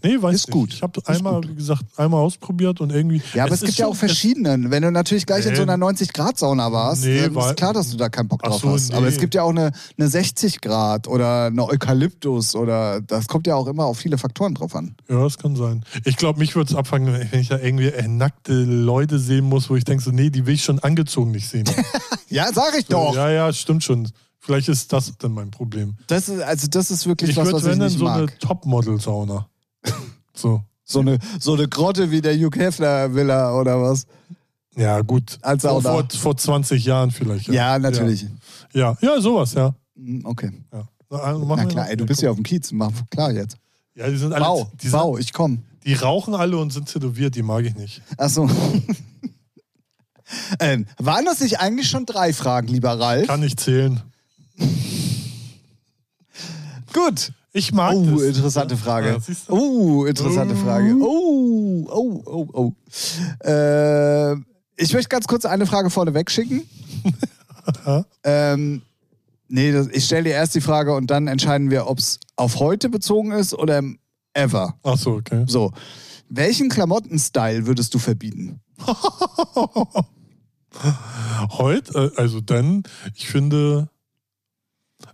[0.02, 0.52] Nee, weiß Ist nicht.
[0.52, 0.72] gut.
[0.74, 1.50] Ich habe einmal, gut.
[1.50, 3.20] wie gesagt, einmal ausprobiert und irgendwie.
[3.34, 4.70] Ja, aber es, ist gibt ja auch verschiedene.
[4.70, 7.96] Wenn du natürlich gleich in so einer 90-Grad-Sauna warst, Nee, dann ist klar, dass du
[7.96, 8.90] da keinen Bock drauf so, hast.
[8.90, 8.96] nee.
[8.96, 13.46] Aber es gibt ja auch eine, eine 60 Grad oder eine Eukalyptus oder das kommt
[13.46, 14.94] ja auch immer auf viele Faktoren drauf an.
[15.08, 15.84] Ja, das kann sein.
[16.04, 19.68] Ich glaube, mich würde es abfangen, wenn ich da irgendwie äh, nackte Leute sehen muss,
[19.68, 21.64] wo ich denke so, nee, die will ich schon angezogen nicht sehen.
[22.28, 23.14] Ja, sag ich doch.
[23.14, 24.10] Ja, ja, stimmt schon.
[24.40, 25.94] Vielleicht ist das dann mein Problem.
[26.08, 28.06] Das ist, also das ist wirklich Ich was, würde, was ich wenn dann nicht so
[28.08, 28.40] eine mag.
[28.40, 29.46] Topmodel-Sauna.
[30.34, 30.62] so.
[30.88, 34.06] So eine, so eine Grotte wie der Hugh Hefner Villa oder was?
[34.76, 35.38] Ja, gut.
[35.42, 37.48] Als vor, vor, vor 20 Jahren vielleicht.
[37.48, 38.26] Ja, natürlich.
[38.72, 39.74] Ja, ja, sowas, ja.
[39.96, 40.52] Hm, Okay.
[40.72, 40.88] ja.
[41.10, 42.70] Na, also Na klar, ey, du bist ja auf dem Kiez.
[42.72, 43.56] Mach klar jetzt.
[43.96, 44.44] Ja, die sind alle.
[44.44, 45.62] Bau, die, sind, Bau, ich komm.
[45.84, 48.02] die rauchen alle und sind tätowiert, die mag ich nicht.
[48.16, 48.48] Achso.
[50.60, 53.26] ähm, waren das nicht eigentlich schon drei Fragen, lieber Ralf?
[53.26, 54.02] Kann nicht zählen.
[56.92, 57.32] Gut.
[57.56, 58.22] Ich mag Oh, das.
[58.22, 59.08] interessante Frage.
[59.08, 59.18] Ja?
[59.48, 60.62] Oh, interessante Oh.
[60.62, 60.94] Frage.
[61.00, 62.72] Oh, oh, oh, oh.
[63.48, 64.32] Äh,
[64.76, 66.64] ich möchte ganz kurz eine Frage vorneweg schicken.
[68.24, 68.82] ähm,
[69.48, 72.60] nee, das, ich stelle dir erst die Frage und dann entscheiden wir, ob es auf
[72.60, 73.82] heute bezogen ist oder
[74.34, 74.78] ever.
[74.82, 75.44] Ach so, okay.
[75.48, 75.72] So.
[76.28, 78.60] Welchen Klamottenstyle würdest du verbieten?
[81.52, 82.82] Heute, äh, also dann,
[83.14, 83.88] ich finde,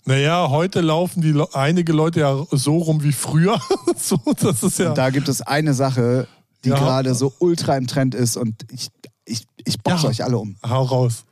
[0.04, 3.60] naja, heute laufen die einige Leute ja so rum wie früher.
[3.96, 4.90] so, das ist ja.
[4.90, 6.26] Und da gibt es eine Sache,
[6.64, 6.76] die Ja.
[6.78, 8.88] gerade so ultra im Trend ist und ich,
[9.24, 10.08] ich, ich boxe Ja.
[10.10, 10.56] euch alle um.
[10.68, 11.24] Hau raus.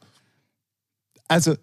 [1.29, 1.55] Also,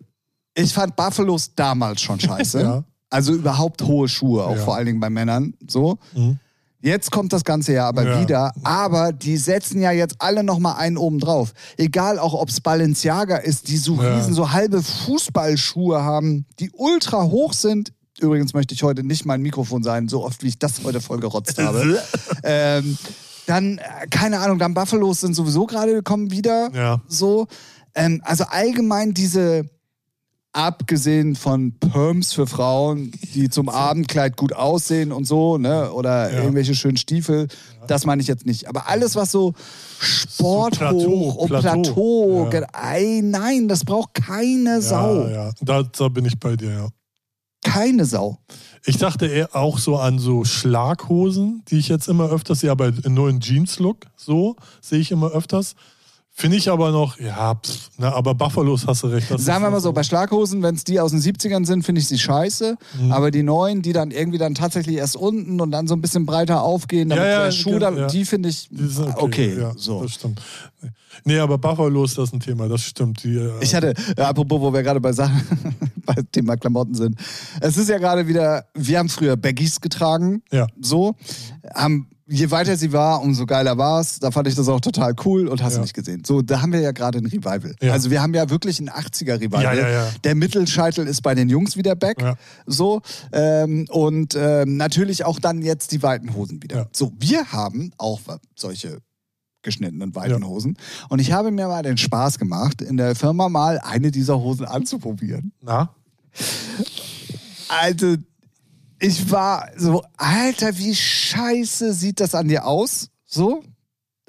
[0.53, 2.61] ich fand Buffalos damals schon scheiße.
[2.61, 2.83] Ja.
[3.09, 5.53] Also überhaupt hohe Schuhe, auch vor allen Dingen bei Männern.
[5.67, 5.97] So.
[6.13, 6.39] Mhm.
[6.87, 8.21] Jetzt kommt das ganze Jahr aber Ja.
[8.21, 8.53] wieder.
[8.63, 11.51] Aber die setzen ja jetzt alle nochmal einen oben drauf.
[11.77, 14.15] Egal auch, ob es Balenciaga ist, die so Ja.
[14.15, 17.91] riesen, so halbe Fußballschuhe haben, die ultra hoch sind.
[18.19, 21.19] Übrigens möchte ich heute nicht mein Mikrofon sein, so oft wie ich das heute voll
[21.19, 22.01] gerotzt habe.
[22.43, 22.97] ähm,
[23.45, 26.69] dann, äh, keine Ahnung, dann Buffalos sind sowieso gerade gekommen wieder.
[26.73, 27.01] Ja.
[27.07, 27.47] So.
[27.95, 29.65] Ähm, also allgemein diese,
[30.57, 35.91] abgesehen von Perms für Frauen, die zum Abendkleid gut aussehen und so, ne?
[35.93, 36.39] Oder Ja.
[36.41, 37.47] irgendwelche schönen Stiefel,
[37.87, 38.67] das meine ich jetzt nicht.
[38.67, 39.53] Aber alles, was so
[39.99, 41.81] Sport So Plateau, hoch und Plateau.
[41.83, 42.67] Plateau, Ja.
[42.73, 45.27] ei, nein, das braucht keine Sau.
[45.27, 45.51] Ja.
[45.61, 46.87] Da, da bin ich bei dir, ja.
[47.63, 48.37] keine Sau.
[48.85, 52.91] Ich dachte eher auch so an so Schlaghosen, die ich jetzt immer öfters sehe, aber
[53.07, 54.05] nur in Jeans-Look.
[54.15, 55.75] So sehe ich immer öfters.
[56.39, 59.31] Finde ich aber noch, ja, pff, na, aber Buffalos hast du recht.
[59.31, 61.99] das Sagen wir mal so, bei Schlaghosen, wenn es die aus den 70ern sind, finde
[61.99, 62.77] ich sie scheiße.
[63.01, 63.11] Mhm.
[63.11, 66.27] Aber die neuen, die dann irgendwie dann tatsächlich erst unten und dann so ein bisschen
[66.27, 68.07] breiter aufgehen, damit Ja, ja, der Schuh genau, dann, ja.
[68.07, 69.57] die finde ich Die sind okay.
[69.59, 70.03] ja, so.
[70.03, 70.39] Das stimmt.
[71.23, 73.23] Nee, aber Buffalos, das ist ein Thema, das stimmt.
[73.23, 75.41] Die, äh, Ich hatte, äh, apropos, wo wir gerade bei Sachen,
[76.05, 77.19] bei Thema Klamotten sind.
[77.61, 80.67] Es ist ja gerade wieder, wir haben früher Baggies getragen, ja.
[80.79, 81.15] so.
[81.73, 84.19] Haben, je weiter sie war, umso geiler war es.
[84.19, 85.81] Da fand ich das auch total cool und hast du Ja.
[85.83, 86.23] nicht gesehen.
[86.25, 87.75] So, da haben wir ja gerade ein Revival.
[87.81, 87.93] Ja.
[87.93, 89.77] Also wir haben ja wirklich ein 80er-Revival.
[89.77, 90.09] Ja.
[90.23, 92.17] Der Mittelscheitel ist bei den Jungs wieder back.
[92.65, 93.01] So.
[93.31, 96.89] Ähm, und ähm, natürlich auch dann jetzt die weiten Hosen wieder.
[96.91, 98.19] So, wir haben auch
[98.55, 98.99] solche
[99.63, 100.77] geschnittenen weiten Hosen.
[101.09, 104.65] Und ich habe mir mal den Spaß gemacht, in der Firma mal eine dieser Hosen
[104.65, 105.51] anzuprobieren.
[105.61, 105.89] Na?
[107.67, 108.15] Also,
[108.99, 113.09] ich war so, Alter, wie scheiße sieht das an dir aus?
[113.25, 113.63] So.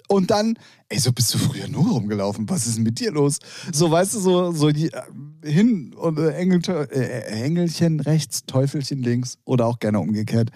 [0.09, 0.59] Und dann,
[0.89, 2.49] ey, so bist du früher nur rumgelaufen.
[2.49, 3.39] Was ist denn mit dir los?
[3.73, 5.03] So, weißt du, so, so die, äh,
[5.45, 10.51] hin und äh, Engel, äh, Engelchen rechts, Teufelchen links oder auch gerne umgekehrt.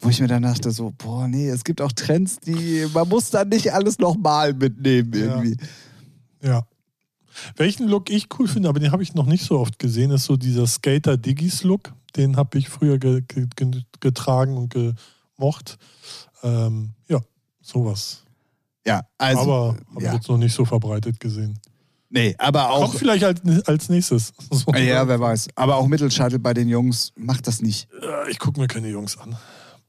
[0.00, 3.30] Wo ich mir dann dachte, so, boah, nee, es gibt auch Trends, die, man muss
[3.30, 5.20] da nicht alles nochmal mitnehmen Ja.
[5.20, 5.56] irgendwie.
[6.42, 6.66] Ja.
[7.56, 10.24] Welchen Look ich cool finde, aber den habe ich noch nicht so oft gesehen, ist
[10.24, 11.92] so dieser Skater-Diggis-Look.
[12.16, 15.78] Den habe ich früher ge ge ge getragen und gemocht.
[16.42, 17.20] Ähm, ja,
[17.62, 18.22] sowas.
[18.86, 19.40] Ja, also.
[19.40, 20.14] aber habe ja.
[20.14, 21.58] jetzt noch nicht so verbreitet gesehen.
[22.10, 22.82] Nee, aber auch.
[22.82, 24.32] Kommt vielleicht als, als nächstes.
[24.52, 24.72] So.
[24.74, 25.48] Ja, wer weiß.
[25.56, 27.88] Aber auch Mittelscheitel bei den Jungs macht das nicht.
[28.00, 29.36] Äh, Ich gucke mir keine Jungs an.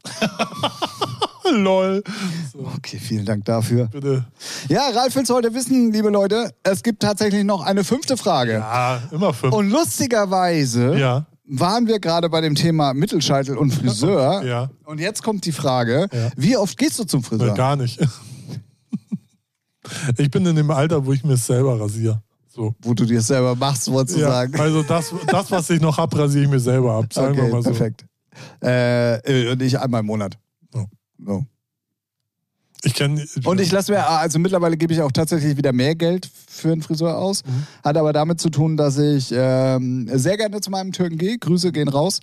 [1.51, 2.03] Lol.
[2.51, 3.85] So, Okay, vielen Dank dafür.
[3.87, 4.25] bitte.
[4.69, 6.51] Ja, Ralf will's heute wissen, liebe Leute.
[6.63, 8.53] Es gibt tatsächlich noch eine fünfte Frage.
[8.53, 9.53] Ja, immer fünf.
[9.53, 14.43] Und lustigerweise ja, waren wir gerade bei dem Thema Mittelscheitel und Friseur.
[14.45, 16.29] ja, Und jetzt kommt die Frage, Ja.
[16.35, 17.53] wie oft gehst du zum äh, Friseur?
[17.53, 17.99] gar nicht.
[20.17, 22.21] Ich bin in dem Alter, wo ich mir es selber rasiere.
[22.47, 22.73] So.
[22.81, 24.59] Wo du dir es selber machst, wolltest du Ja, sagen.
[24.59, 27.13] also das, das, was ich noch habe, rasiere ich mir selber ab.
[27.13, 27.69] Sagen wir Okay, mal so.
[27.69, 28.05] perfekt.
[28.61, 30.37] Äh, und ich einmal im Monat.
[30.73, 30.85] Ja.
[31.23, 31.45] So.
[32.85, 33.25] Ich kenne.
[33.43, 36.83] Und ich lasse mir, also mittlerweile gebe ich auch tatsächlich wieder mehr Geld für einen
[36.83, 37.43] Friseur aus.
[37.43, 37.67] Mhm.
[37.83, 41.37] Hat aber damit zu tun, dass ich ähm, sehr gerne zu meinem Türken gehe.
[41.37, 42.19] Grüße gehen raus.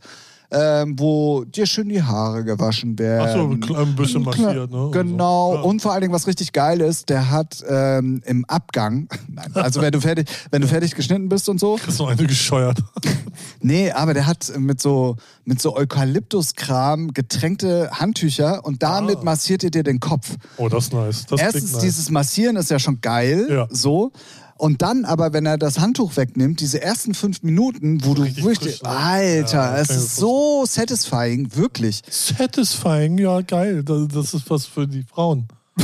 [0.54, 3.58] Ähm, wo dir schön die Haare gewaschen werden.
[3.62, 4.84] Ach so, ein bisschen massiert, ne?
[4.86, 5.52] Und Genau.
[5.52, 5.56] so.
[5.56, 5.62] Ja.
[5.62, 9.80] Und vor allen Dingen, was richtig geil ist, der hat ähm, im Abgang, nein, also
[9.80, 12.78] wenn du fertig, wenn du fertig geschnitten bist und so, Kriegst noch eine gescheuert.
[13.60, 15.16] nee, aber der hat mit so,
[15.46, 19.24] mit so Eukalyptuskram getränkte Handtücher und damit Ah.
[19.24, 20.36] massiert er dir den Kopf.
[20.56, 21.26] Oh, das ist nice.
[21.26, 21.82] Das Erstens, nice.
[21.82, 23.66] dieses Massieren ist ja schon geil, Ja.
[23.70, 24.12] so.
[24.56, 28.44] Und dann aber, wenn er das Handtuch wegnimmt, diese ersten fünf Minuten, wo du Richtig
[28.44, 28.84] wirklich, frisch?
[28.84, 32.02] Alter, Ja, es ist so satisfying, wirklich.
[32.08, 33.82] Satisfying, ja, geil.
[33.82, 35.48] Das, das ist was für die Frauen.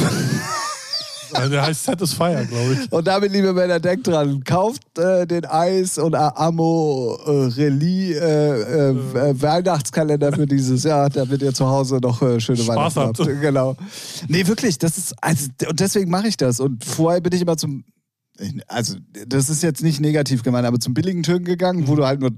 [1.35, 2.93] Also, Der heißt Satisfier, glaube ich.
[2.93, 8.63] Und damit, liebe Männer, denkt dran, kauft äh, den Eis und Amo äh, Relie äh,
[8.63, 13.01] äh, äh, Weihnachtskalender für dieses Jahr, damit ihr zu Hause noch äh, schöne Spaß Weihnachten
[13.01, 13.19] habt.
[13.21, 13.41] habt.
[13.41, 13.77] Genau.
[14.29, 16.61] Nee, wirklich, das ist, also, und deswegen mache ich das.
[16.61, 17.85] Und vorher bin ich immer zum,
[18.67, 18.97] also,
[19.27, 22.31] das ist jetzt nicht negativ gemeint, aber zum billigen Türken gegangen, wo du halt nur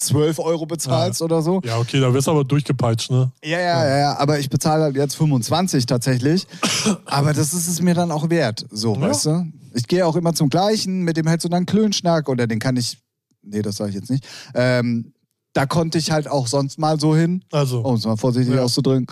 [0.00, 1.60] 12 Euro bezahlst oder so.
[1.64, 3.32] Ja, okay, da wirst du aber durchgepeitscht, ne?
[3.42, 6.46] Ja, ja, ja, ja, aber ich bezahle halt jetzt 25 tatsächlich.
[7.06, 9.00] Aber das ist es mir dann auch wert, so, Ja.
[9.00, 9.46] weißt du?
[9.74, 12.76] Ich gehe auch immer zum gleichen, mit dem hältst du dann Klönschnack oder den kann
[12.76, 12.98] ich,
[13.42, 14.24] nee, das sage ich jetzt nicht.
[14.54, 15.12] Ähm,
[15.52, 18.62] da konnte ich halt auch sonst mal so hin, Also, um es mal vorsichtig Ja.
[18.62, 19.06] auszudrücken.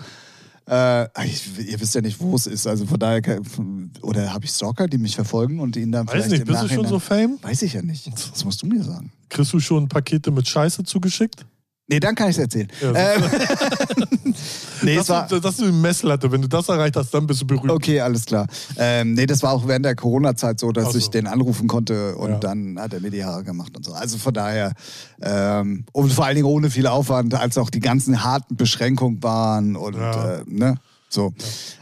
[0.69, 4.45] Äh, ich, ihr wisst ja nicht, wo es ist, also von daher, kann- oder habe
[4.45, 6.67] ich Stalker, die mich verfolgen und die ihn dann weiß vielleicht nicht, im bist du
[6.67, 7.39] schon Nachhinein- so fame?
[7.41, 8.07] Weiß ich ja nicht.
[8.31, 9.11] Das musst du mir sagen.
[9.29, 11.45] Kriegst du schon Pakete mit Scheiße zugeschickt?
[11.89, 12.67] Nee, dann kann ich es erzählen.
[12.81, 13.23] Ja, ähm,
[14.81, 16.29] nee, es das, war, ist, das ist eine Messlatte.
[16.31, 17.71] Wenn du das erreicht hast, dann bist du berühmt.
[17.71, 18.45] Okay, alles klar.
[18.77, 20.97] Ähm, nee, das war auch während der Corona-Zeit so, dass so.
[20.97, 22.39] ich den anrufen konnte und Ja.
[22.39, 23.93] dann hat er mir die Haare gemacht und so.
[23.93, 24.73] Also von daher,
[25.21, 29.75] ähm, und vor allen Dingen ohne viel Aufwand, als auch die ganzen harten Beschränkungen waren
[29.77, 30.35] und Ja.
[30.39, 30.75] äh, ne,
[31.09, 31.33] so.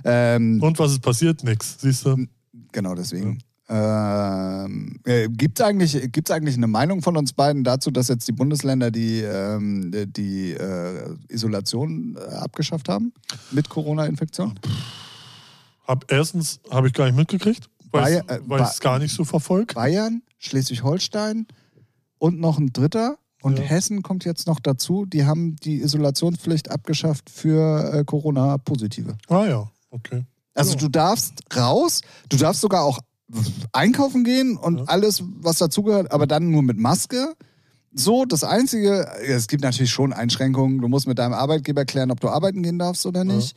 [0.04, 1.44] Ähm, Und was ist passiert?
[1.44, 2.28] Nix, siehst du?
[2.72, 3.40] genau deswegen.
[3.68, 8.28] Ähm, äh, Gibt es eigentlich, gibt's eigentlich eine Meinung von uns beiden dazu, dass jetzt
[8.28, 13.12] die Bundesländer die, ähm, die, äh, Isolation äh, abgeschafft haben
[13.52, 14.60] mit Corona-Infektion?
[15.88, 19.14] Hab, erstens habe ich gar nicht mitgekriegt, weil ich Bayern- weil ich es gar nicht
[19.16, 19.74] so verfolgt.
[19.76, 21.48] Bayern, Schleswig-Holstein
[22.20, 23.18] und noch ein dritter.
[23.42, 23.66] Und Ja.
[23.66, 25.06] Hessen kommt jetzt noch dazu.
[25.06, 29.18] Die haben die Isolationspflicht abgeschafft für äh, Corona-Positive.
[29.28, 30.24] Ah ja, okay.
[30.56, 30.78] Also Ja.
[30.80, 33.00] du darfst raus, du darfst sogar auch
[33.74, 34.84] einkaufen gehen und Ja.
[34.86, 37.34] alles, was dazugehört, aber dann nur mit Maske.
[37.98, 40.80] so das Einzige, es gibt natürlich schon Einschränkungen.
[40.82, 43.56] Du musst mit deinem Arbeitgeber klären, ob du arbeiten gehen darfst oder nicht.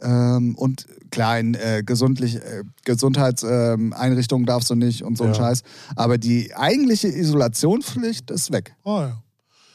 [0.00, 5.30] Ähm, und klar, in äh, gesundlich, äh, Gesundheitseinrichtungen ähm, darfst du nicht und so ein
[5.30, 5.34] Ja.
[5.34, 5.62] Scheiß.
[5.94, 8.74] Aber die eigentliche Isolationspflicht ist weg.
[8.84, 9.22] Oh, ja.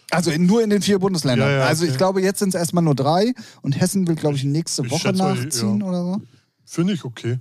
[0.09, 1.49] Also in, nur in den vier Bundesländern.
[1.49, 1.97] Ja, ja, also ich okay.
[1.99, 4.99] glaube, jetzt sind es erstmal nur drei und Hessen will, glaube ich, nächste Ich Woche
[5.09, 5.85] schätze mal, nachziehen ja.
[5.87, 6.21] oder so.
[6.65, 7.39] Finde ich okay.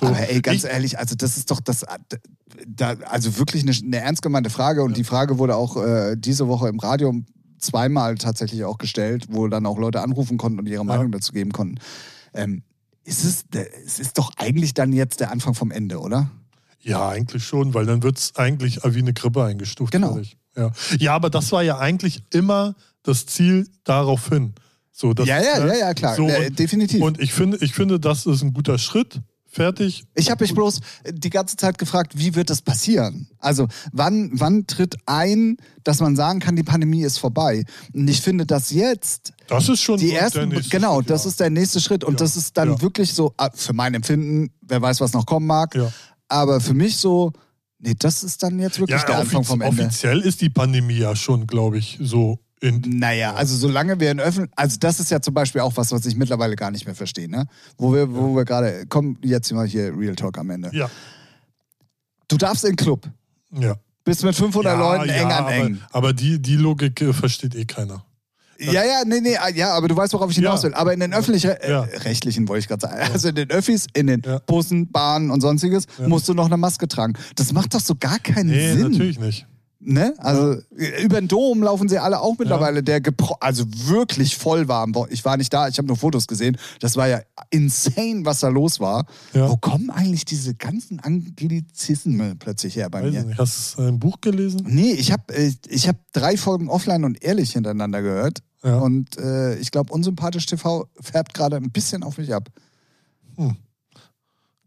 [0.00, 1.84] So, Aber ey, ganz ich, ehrlich, also das ist doch das,
[2.66, 6.48] da, also wirklich eine, eine ernst gemeinte Frage und die Frage wurde auch äh, diese
[6.48, 7.14] Woche im Radio
[7.58, 11.52] zweimal tatsächlich auch gestellt, wo dann auch Leute anrufen konnten und ihre Meinung dazu geben
[11.52, 11.76] konnten.
[12.34, 12.62] Ähm,
[13.04, 13.44] ist es,
[13.84, 16.30] es ist doch eigentlich dann jetzt der Anfang vom Ende, oder?
[16.80, 19.92] Ja, eigentlich schon, weil dann wird es eigentlich wie eine Grippe eingestuft.
[19.92, 20.20] Genau.
[20.56, 20.70] Ja.
[20.98, 24.54] ja, aber das war ja eigentlich immer das Ziel darauf hin.
[24.92, 27.02] So, dass, ja, ja, ne, ja, ja, klar, So, äh, und, definitiv.
[27.02, 29.20] und ich finde, ich finde, das ist ein guter Schritt.
[29.54, 30.04] Fertig.
[30.16, 33.28] Ich habe mich bloß die ganze Zeit gefragt, wie wird das passieren?
[33.38, 37.64] Also wann, wann tritt ein, dass man sagen kann, die Pandemie ist vorbei?
[37.92, 41.30] Und ich finde, dass jetzt Das ist schon die ersten, genau, Schritt, das ja.
[41.30, 42.80] ist der nächste Schritt und Ja, das ist dann ja.
[42.80, 45.78] wirklich so, ah, für mein Empfinden, wer weiß, was noch kommen mag,
[46.28, 47.32] aber für mich so,
[47.78, 49.82] nee, das ist dann jetzt wirklich der Anfang vom Ende.
[49.82, 52.80] offiziell ist die Pandemie ja schon, glaube ich, so in.
[52.98, 56.04] Naja, also solange wir in Öffn also das ist ja zum Beispiel auch was, was
[56.06, 57.46] ich mittlerweile gar nicht mehr verstehe, ne?
[57.78, 60.70] Wo wir, wo wir gerade, komm, jetzt mal hier Real Talk am Ende.
[60.72, 60.90] Ja,
[62.28, 63.06] Du darfst in den Club,
[63.52, 63.76] ja.
[64.02, 65.80] bist mit 500 ja, Leuten ja, eng an aber, eng.
[65.92, 68.04] Aber die, die Logik äh, versteht eh keiner.
[68.58, 70.68] Ja, ja, nee, nee, ah, ja, aber du weißt, worauf ich hinaus Ja.
[70.68, 70.74] will.
[70.74, 71.80] Aber in den öffentlichen, äh, Ja.
[71.82, 74.38] rechtlichen wollte ich gerade sagen, also in den Öffis, in den Ja.
[74.46, 77.14] Bussen, Bahnen und sonstiges, musst du noch eine Maske tragen.
[77.34, 78.92] Das macht doch so gar keinen Nee, Sinn.
[78.92, 79.46] natürlich nicht.
[79.86, 80.14] Ne?
[80.16, 80.56] Also
[81.02, 84.88] über den Dom laufen sie alle auch mittlerweile, der gepro also wirklich voll war.
[85.10, 86.56] Ich war nicht da, ich habe nur Fotos gesehen.
[86.80, 87.20] Das war ja
[87.50, 89.04] insane, was da los war.
[89.34, 89.50] Ja.
[89.50, 93.20] Wo kommen eigentlich diese ganzen Anglizismen plötzlich her bei Weiß mir?
[93.20, 93.38] ich nicht.
[93.38, 94.62] Hast du ein Buch gelesen?
[94.66, 95.24] Nee, ich habe
[95.68, 98.38] ich hab drei Folgen offline und ehrlich hintereinander gehört.
[98.62, 98.78] Ja.
[98.78, 102.48] Und äh, ich glaube, Unsympathisch TV färbt gerade ein bisschen auf mich ab.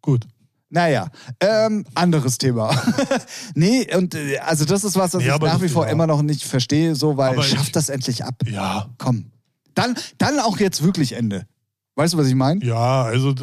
[0.02, 0.28] Gut.
[0.70, 2.76] Naja, ähm, anderes Thema.
[3.56, 5.92] nee, und äh, also das ist was, was Nee, ich nach wie vor ja.
[5.92, 8.36] immer noch nicht verstehe, so, weil Aber schafft ich- das endlich ab.
[8.46, 9.32] Ja, Komm.
[9.76, 11.46] Dann, dann auch jetzt wirklich Ende.
[11.96, 12.66] Weißt du, was ich meine?
[12.66, 13.34] ja, also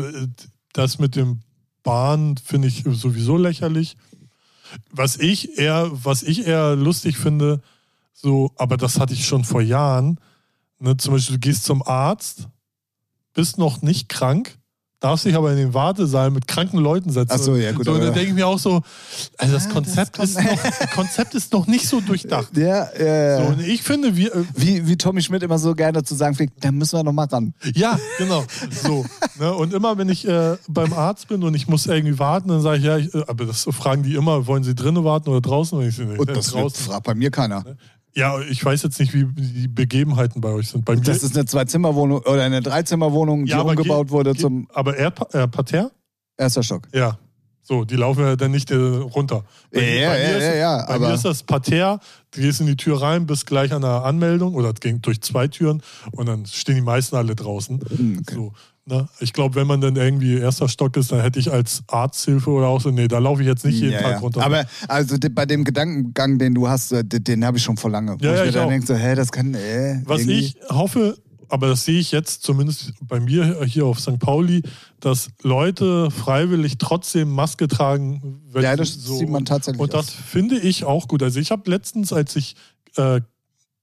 [0.72, 1.40] das mit dem
[1.82, 3.96] Bahn finde ich sowieso lächerlich.
[4.90, 7.60] Was ich eher, was ich eher lustig finde,
[8.12, 10.18] so, aber das hatte ich schon vor Jahren.
[10.80, 12.48] Ne, zum Beispiel, du gehst zum Arzt,
[13.32, 14.58] bist noch nicht krank,
[15.00, 17.32] darfst dich aber in den Wartesaal mit kranken Leuten setzen.
[17.34, 18.80] Ach so, ja, gut, So, und dann denke ich mir auch so,
[19.36, 22.56] also das Ja, Konzept, das ist noch, Konzept ist noch nicht so durchdacht.
[22.56, 26.02] Ja, äh, So, und ich finde, wir, äh, wie, wie Tommy Schmidt immer so gerne
[26.04, 27.52] zu sagen pflegt, da müssen wir noch mal ran.
[27.74, 28.44] Ja, genau.
[28.82, 29.04] So.
[29.38, 29.52] Ne?
[29.52, 32.78] Und immer, wenn ich äh, beim Arzt bin und ich muss irgendwie warten, dann sage
[32.78, 35.76] ich, ja, ich, äh, aber das fragen die immer, wollen sie drinnen warten oder draußen?
[35.78, 36.82] Und ich so, nee, Und das draußen.
[36.86, 37.64] fragt bei mir keiner.
[38.16, 40.84] Ja, ich weiß jetzt nicht, wie die Begebenheiten bei euch sind.
[40.84, 44.40] Bei mir, Das ist eine Zwei-Zimmer-Wohnung oder eine Dreizimmer-Wohnung, die ja, umgebaut ge- wurde ge-
[44.40, 45.90] zum Aber er, äh, Parterre?
[46.36, 46.88] erster Stock.
[46.92, 47.18] Ja.
[47.66, 49.42] So, die laufen ja dann nicht äh, runter.
[49.72, 51.98] Bei, Ja, bei ja, mir ist, ja, ja, Bei aber- mir ist das Parterre,
[52.32, 55.48] du gehst in die Tür rein, bist gleich an der Anmeldung oder ging durch zwei
[55.48, 55.82] Türen
[56.12, 57.80] und dann stehen die meisten alle draußen.
[57.96, 58.34] Hm, okay.
[58.34, 58.52] So,
[58.86, 59.08] ne?
[59.20, 62.66] Ich glaube, wenn man dann irgendwie erster Stock ist, dann hätte ich als Arzthilfe oder
[62.68, 64.18] auch so, nee, da laufe ich jetzt nicht jeden Ja, Tag ja.
[64.18, 64.42] runter.
[64.44, 67.90] Aber also bei dem Gedankengang, den du hast, äh, den, den habe ich schon vor
[67.90, 68.12] lange.
[68.20, 70.56] Wo Ja, ich ja, ich dann denke, so, hä, das kann, äh, Was irgendwie- ich
[70.68, 71.16] hoffe,
[71.48, 74.18] aber das sehe ich jetzt zumindest bei mir hier auf St.
[74.18, 74.62] Pauli,
[75.00, 78.40] dass Leute freiwillig trotzdem Maske tragen.
[78.50, 80.14] wenn Ja, das sieht man tatsächlich Und das aus.
[80.14, 81.22] finde ich auch gut.
[81.22, 82.56] Also ich habe letztens, als ich
[82.96, 83.20] äh,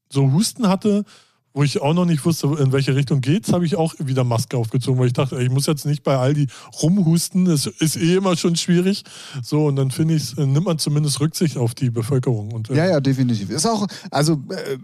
[0.10, 1.06] so Husten hatte,
[1.53, 4.57] wo ich auch noch nicht wusste, in welche Richtung geht's, habe ich auch wieder Maske
[4.57, 6.48] aufgezogen, weil ich dachte, ich muss jetzt nicht bei Aldi
[6.82, 9.03] rumhusten, das ist eh immer schon schwierig.
[9.44, 12.52] So, und dann finde ich, nimmt man zumindest Rücksicht auf die Bevölkerung.
[12.52, 13.49] Und, äh, Ja, ja, definitiv.
[13.49, 14.78] Ist auch, also äh,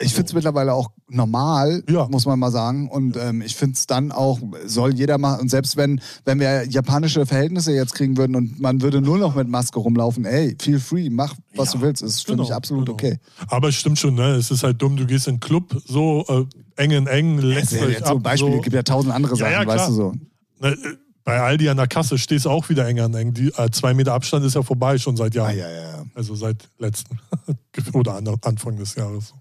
[0.00, 2.08] ich finde es mittlerweile auch normal, Ja.
[2.08, 2.88] muss man mal sagen.
[2.88, 5.40] Und ähm, ich finde es dann auch, soll jeder machen.
[5.42, 9.34] Und selbst wenn, wenn wir japanische Verhältnisse jetzt kriegen würden und man würde nur noch
[9.34, 12.02] mit Maske rumlaufen, ey, feel free, mach, was Ja, du willst.
[12.02, 12.94] Ist, finde genau, ich absolut genau.
[12.94, 13.18] okay.
[13.48, 14.30] Aber es stimmt schon, ne?
[14.30, 17.72] Es ist halt dumm, du gehst in den Club, so äh, eng in eng, ist
[17.72, 18.22] ja euch ab.
[18.22, 18.56] Beispiel, so.
[18.58, 20.12] es gibt ja tausend andere Sachen, ja, weißt du so.
[20.60, 20.76] Ne, äh,
[21.22, 23.34] bei Aldi an der Kasse stehst du auch wieder eng an eng.
[23.34, 25.58] Die, äh, zwei Meter Abstand ist ja vorbei schon seit Ah, Jahren.
[25.58, 26.04] ja, ja, ja.
[26.14, 27.18] Also seit letzten
[27.92, 29.34] oder an, Anfang des Jahres.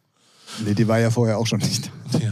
[0.66, 1.92] Nee, die war ja vorher auch schon nicht.
[2.14, 2.32] Ja.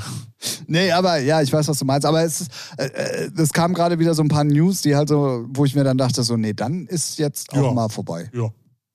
[0.68, 2.06] Nee, aber ja, ich weiß, was du meinst.
[2.06, 5.10] Aber es, ist, äh, äh, es kam gerade wieder so ein paar News, die halt
[5.10, 7.72] so, wo ich mir dann dachte, so, nee, dann ist jetzt auch Ja.
[7.74, 8.30] mal vorbei.
[8.34, 8.50] ja.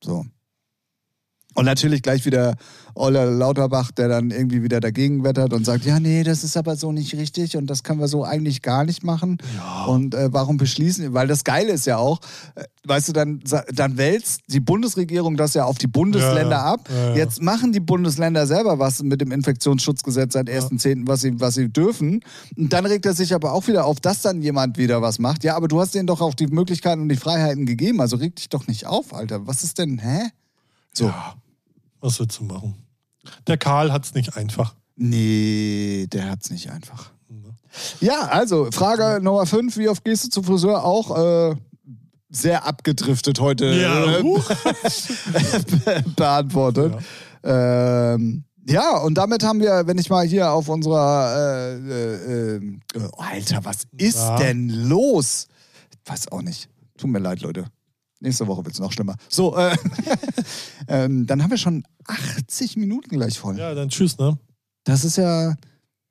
[0.04, 0.24] So.
[1.54, 2.56] Und natürlich gleich wieder
[2.94, 6.76] Olle Lauterbach, der dann irgendwie wieder dagegen wettert und sagt, ja, nee, das ist aber
[6.76, 9.38] so nicht richtig und das können wir so eigentlich gar nicht machen.
[9.56, 9.84] Ja.
[9.86, 11.14] Und äh, warum beschließen?
[11.14, 12.20] Weil das Geile ist ja auch,
[12.54, 13.40] äh, weißt du, dann,
[13.72, 16.88] dann wälzt die Bundesregierung das ja auf die Bundesländer Ja, ab.
[16.90, 17.14] ja.
[17.14, 21.68] Jetzt machen die Bundesländer selber was mit dem Infektionsschutzgesetz seit 1.10., was, sie, was sie
[21.70, 22.20] dürfen.
[22.56, 25.44] Und dann regt er sich aber auch wieder auf, dass dann jemand wieder was macht.
[25.44, 28.00] Ja, aber du hast denen doch auch die Möglichkeiten und die Freiheiten gegeben.
[28.00, 29.46] Also reg dich doch nicht auf, Alter.
[29.46, 30.28] Was ist denn, hä?
[30.92, 31.06] So.
[31.06, 31.34] Ja,
[32.02, 32.74] was willst du machen?
[33.46, 34.74] Der Karl hat es nicht einfach.
[34.96, 37.12] Nee, der hat's nicht einfach.
[38.00, 40.84] Ja, also Frage Nummer 5, wie oft gehst du zum Friseur?
[40.84, 41.16] Auch
[41.52, 41.56] äh,
[42.28, 44.44] sehr abgedriftet heute Ja, äh, huch.
[46.16, 46.94] beantwortet.
[47.42, 52.78] Ähm, ja, und damit haben wir, wenn ich mal hier auf unserer äh, äh, äh,
[52.98, 54.36] oh, Alter, was ist Ja.
[54.36, 55.48] denn los?
[55.90, 56.68] Ich weiß auch nicht.
[56.98, 57.64] Tut mir leid, Leute.
[58.20, 59.16] Nächste Woche wird es noch schlimmer.
[59.28, 59.74] So, äh,
[60.88, 63.58] ähm, dann haben wir schon 80 Minuten gleich voll.
[63.58, 64.38] Ja, dann tschüss, ne?
[64.84, 65.54] Das ist ja.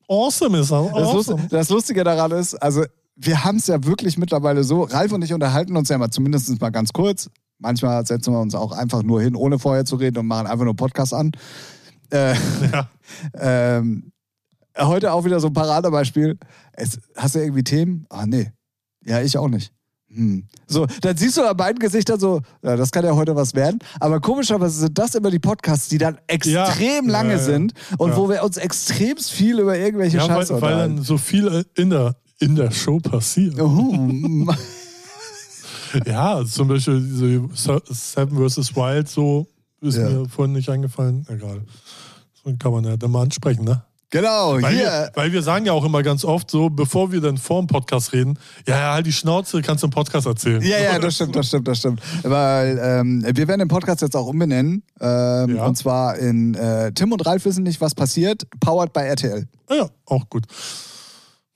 [0.07, 0.83] Awesome ist er.
[0.83, 1.41] Das, Awesome.
[1.41, 2.83] Lust, das Lustige daran ist, also
[3.15, 6.59] wir haben es ja wirklich mittlerweile so, Ralf und ich unterhalten uns ja mal zumindest
[6.59, 7.29] mal ganz kurz.
[7.59, 10.65] Manchmal setzen wir uns auch einfach nur hin, ohne vorher zu reden und machen einfach
[10.65, 11.31] nur Podcast an.
[12.09, 12.33] Äh,
[12.71, 12.89] Ja.
[13.35, 14.11] ähm,
[14.77, 16.37] heute auch wieder so ein Paradebeispiel.
[16.73, 18.05] Es, hast du irgendwie Themen?
[18.09, 18.51] Ah, nee.
[19.05, 19.71] Ja, ich auch nicht.
[20.13, 20.43] Hm.
[20.67, 23.79] So, dann siehst du an beiden Gesichtern so, ja, das kann ja heute was werden.
[23.99, 27.11] Aber komischerweise sind das immer die Podcasts, die dann extrem Ja.
[27.11, 30.63] lange Ja, sind und wo wir uns extrem viel über irgendwelche Ja, weil, Scheiße weil
[30.63, 30.95] unterhalten.
[30.97, 33.59] dann so viel in der, in der Show passiert.
[33.61, 34.47] Oh,
[36.05, 38.75] Ja, zum Beispiel Se- Seven vs.
[38.75, 39.47] Wild, so
[39.81, 41.25] ist mir vorhin nicht eingefallen.
[41.27, 41.61] Egal.
[42.43, 43.83] So kann man ja dann mal ansprechen, ne?
[44.11, 44.83] Genau, Weil, hier.
[44.83, 47.67] wir, weil wir sagen ja auch immer ganz oft so, bevor wir dann vor dem
[47.67, 50.61] Podcast reden, ja, ja, halt die Schnauze, kannst du im Podcast erzählen.
[50.61, 52.01] Ja, ja, das stimmt, das stimmt, das stimmt.
[52.21, 54.83] Weil ähm, wir werden den Podcast jetzt auch umbenennen.
[54.99, 55.65] Ähm, Ja.
[55.65, 58.43] Und zwar in äh, Tim und Ralf wissen nicht, was passiert.
[58.59, 59.47] Powered by RTL.
[59.67, 60.45] Ah ja, auch gut.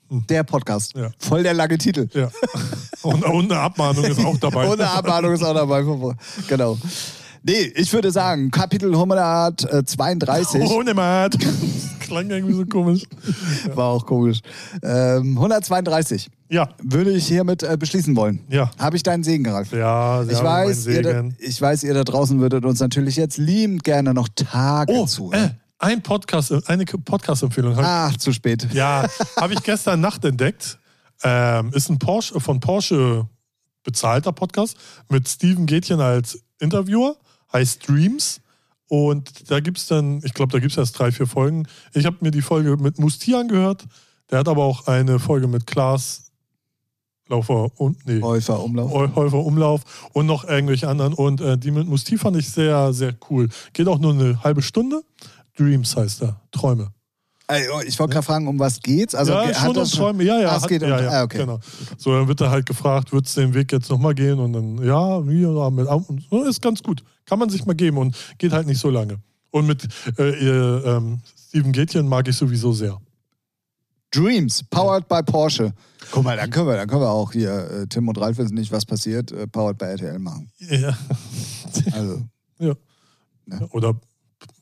[0.10, 0.96] Der Podcast.
[0.96, 1.10] Ja.
[1.20, 2.08] Voll der lange Titel.
[2.14, 2.30] Ja.
[3.02, 4.68] Und, und eine Abmahnung ist auch dabei.
[4.68, 5.84] Ohne Abmahnung ist auch dabei.
[6.48, 6.76] Genau.
[7.48, 11.38] Nee, ich würde sagen, Kapitel 132 Ohne Mat.
[12.00, 13.04] Klang irgendwie so komisch.
[13.76, 14.40] war auch komisch.
[14.82, 18.42] Ähm, 132 Ja, würde ich hiermit äh, beschließen wollen.
[18.50, 18.72] ja.
[18.80, 19.72] Habe ich deinen Segen, Ralf?
[19.72, 21.36] Ja, Sie Ich weiß, ihr da, Segen.
[21.40, 25.44] ich weiß, ihr da draußen würdet uns natürlich jetzt liebend gerne noch Tage Oh, zuhören.
[25.46, 27.76] äh, ein Podcast, eine Podcast-Empfehlung.
[27.78, 28.68] Ach, zu spät.
[28.74, 29.06] Ja,
[29.40, 30.80] habe ich gestern Nacht entdeckt.
[31.24, 33.28] Ähm, ist ein Porsche, von Porsche
[33.84, 34.78] bezahlter Podcast
[35.10, 37.16] mit Steven Gätchen als Interviewer,
[37.56, 38.42] heißt Dreams.
[38.88, 41.68] Und da gibt es dann, ich glaube, da gibt es erst drei, vier Folgen.
[41.94, 43.86] Ich habe mir die Folge mit Musti angehört.
[44.30, 46.32] Der hat aber auch eine Folge mit Klaas
[47.28, 49.16] Laufer und nee, Häufer, Umlauf.
[49.16, 51.16] Häufer Umlauf und noch irgendwelche anderen.
[51.16, 53.50] Und äh, die mit Musti fand ich sehr, sehr cool.
[53.74, 55.02] Geht auch nur eine halbe Stunde.
[55.58, 56.92] Dreams heißt er, Träume.
[57.48, 59.14] Oh, Ich wollte gerade fragen, um was geht's?
[59.14, 60.24] Also, ja, ge- schon um das Träume.
[60.24, 60.50] Ja, ja.
[60.50, 61.38] Ah, es hat- geht um ja, ja, ah, okay.
[61.40, 61.60] Genau.
[61.98, 64.40] So, dann wird er halt gefragt, wird es den Weg jetzt nochmal gehen?
[64.40, 65.88] Und dann, ja, wie, ja, mit,
[66.30, 67.04] so, ist ganz gut.
[67.26, 69.18] Kann man sich mal geben und geht halt nicht so lange.
[69.52, 71.20] Und mit äh, ihr, ähm,
[71.50, 73.00] Steven Gätchen mag ich sowieso sehr.
[74.12, 75.74] Dreams, powered by Porsche.
[76.12, 78.56] Guck mal, dann können wir, dann können wir auch hier äh, Tim und Ralf wissen
[78.56, 80.50] nicht, was passiert, äh, powered by RTL machen.
[80.60, 80.98] Ja.
[81.92, 82.22] Also,
[82.60, 82.74] ja.
[83.48, 83.60] Ja.
[83.72, 83.94] Oder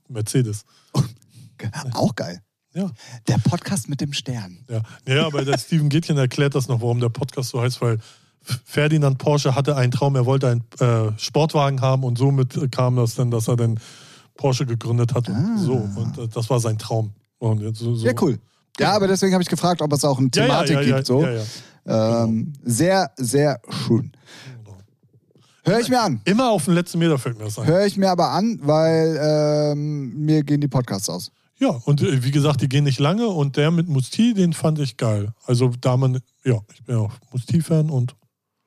[0.09, 0.63] Mercedes.
[1.93, 2.41] auch geil.
[2.73, 2.89] Ja.
[3.27, 4.59] Der Podcast mit dem Stern.
[4.69, 7.99] Ja, ja aber der Steven Gätchen erklärt das noch, warum der Podcast so heißt, weil
[8.65, 13.15] Ferdinand Porsche hatte einen Traum, er wollte einen äh, Sportwagen haben und somit kam das
[13.15, 13.79] dann, dass er den
[14.35, 15.57] Porsche gegründet hat und Ah.
[15.57, 15.73] so.
[15.73, 17.11] Und äh, das war sein Traum.
[17.37, 18.05] Und so, so.
[18.05, 18.39] Ja, cool.
[18.79, 20.95] Ja, aber deswegen habe ich gefragt, ob es auch eine Ja, ja, Thematik ja, ja,
[20.95, 21.07] gibt.
[21.07, 21.27] So.
[21.85, 24.11] Ähm, sehr, sehr schön.
[25.65, 26.19] Höre ich mir an.
[26.25, 27.67] Immer auf den letzten Meter fällt mir das ein.
[27.67, 31.31] Höre ich mir aber an, weil ähm, mir gehen die Podcasts aus.
[31.63, 34.79] Ja, und äh, wie gesagt, die gehen nicht lange und der mit Musti, den fand
[34.79, 35.33] ich geil.
[35.45, 38.17] Also da man, ja, ich bin auch Musti-Fan und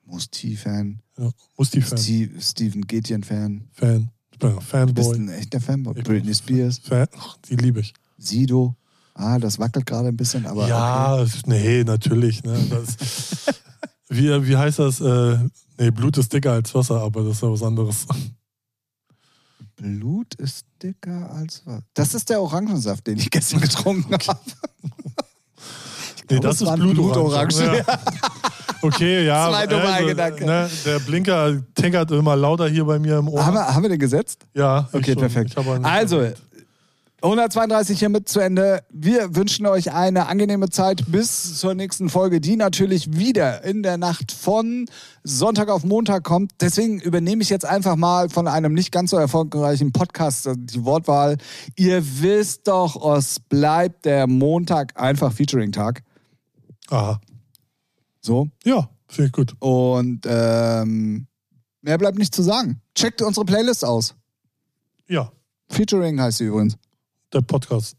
[0.05, 1.97] Musti-Fan, ja, Musti-Fan.
[1.99, 3.67] Steve, Steven Gätjen-Fan.
[3.71, 4.09] Fan.
[4.31, 4.55] Ich bin ja
[4.85, 5.15] Du bist Fanboy.
[5.15, 5.93] ein echter Fanboy.
[5.95, 7.07] Ich Britney Spears, Fan.
[7.47, 7.93] Die liebe ich.
[8.17, 8.75] Sido.
[9.13, 10.63] Ah, das wackelt gerade ein bisschen, aber.
[10.63, 10.69] Okay.
[10.69, 12.43] ja, nee, natürlich.
[12.43, 12.57] Ne?
[12.71, 12.97] Das,
[14.09, 15.01] wie, wie heißt das?
[15.01, 15.37] Äh,
[15.77, 18.07] nee, Blut ist dicker als Wasser, aber das ist ja was anderes.
[19.77, 21.81] Blut ist dicker als was.
[21.93, 24.39] Das ist der Orangensaft, den ich gestern getrunken habe.
[26.29, 27.47] Nee, glaube, das ist Blutorange.
[27.47, 27.77] Blutorange.
[27.87, 27.99] Ja.
[28.81, 29.49] Okay, ja.
[29.49, 30.45] Zwei dumme also, Gedanken.
[30.45, 33.45] ne, der Blinker tickert immer lauter hier bei mir im Ohr.
[33.45, 34.45] haben, wir, haben wir den gesetzt?
[34.53, 35.55] ja, Okay, perfekt.
[35.83, 36.27] Also,
[37.27, 38.85] 132 hiermit zu Ende.
[38.89, 43.97] Wir wünschen euch eine angenehme Zeit bis zur nächsten Folge, die natürlich wieder in der
[43.97, 44.85] Nacht von
[45.25, 46.53] Sonntag auf Montag kommt.
[46.61, 51.35] Deswegen übernehme ich jetzt einfach mal von einem nicht ganz so erfolgreichen Podcast die Wortwahl.
[51.75, 56.03] Ihr wisst doch, es bleibt der Montag einfach Featuring-Tag.
[56.91, 57.19] Aha.
[58.21, 58.47] So.
[58.63, 59.53] Ja, finde ich gut.
[59.59, 61.27] Und ähm,
[61.81, 62.79] mehr bleibt nicht zu sagen.
[62.95, 64.15] Checkt unsere Playlist aus.
[65.09, 65.29] Ja,
[65.69, 66.77] Featuring heißt sie übrigens.
[67.33, 67.95] Der Podcast.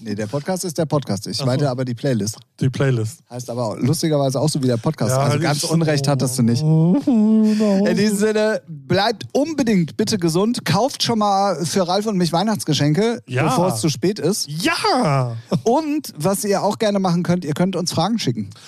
[0.00, 1.26] Nee, der Podcast ist der Podcast.
[1.26, 1.44] Ich so.
[1.46, 2.36] meinte aber die Playlist.
[2.60, 3.20] Die Playlist.
[3.30, 5.10] Heißt aber auch, lustigerweise auch so wie der Podcast.
[5.10, 6.62] Ja, also ganz Unrecht hattest du nicht.
[6.62, 10.64] Oh, In diesem Sinne, bleibt unbedingt bitte gesund.
[10.64, 13.44] Kauft schon mal für Ralf und mich Weihnachtsgeschenke, Ja.
[13.44, 14.48] bevor es zu spät ist.
[14.48, 15.36] Ja!
[15.64, 18.50] Und was ihr auch gerne machen könnt, ihr könnt uns Fragen schicken.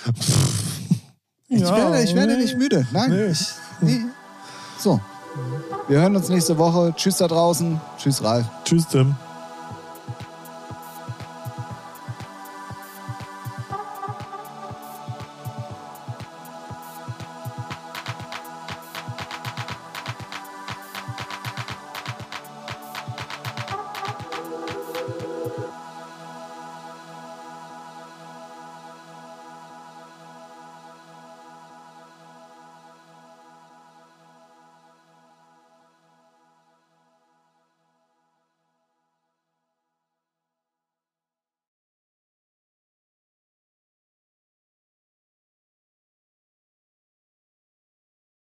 [1.48, 2.42] Ich, ja, werde, ich werde nee.
[2.42, 2.88] nicht müde.
[2.92, 3.08] Nein.
[3.08, 3.26] Nee.
[3.26, 3.46] Ich,
[3.80, 4.00] nee.
[4.80, 5.00] So.
[5.86, 6.92] Wir hören uns nächste Woche.
[6.96, 7.80] Tschüss da draußen.
[7.98, 8.46] Tschüss, Ralf.
[8.64, 9.14] Tschüss, Tim.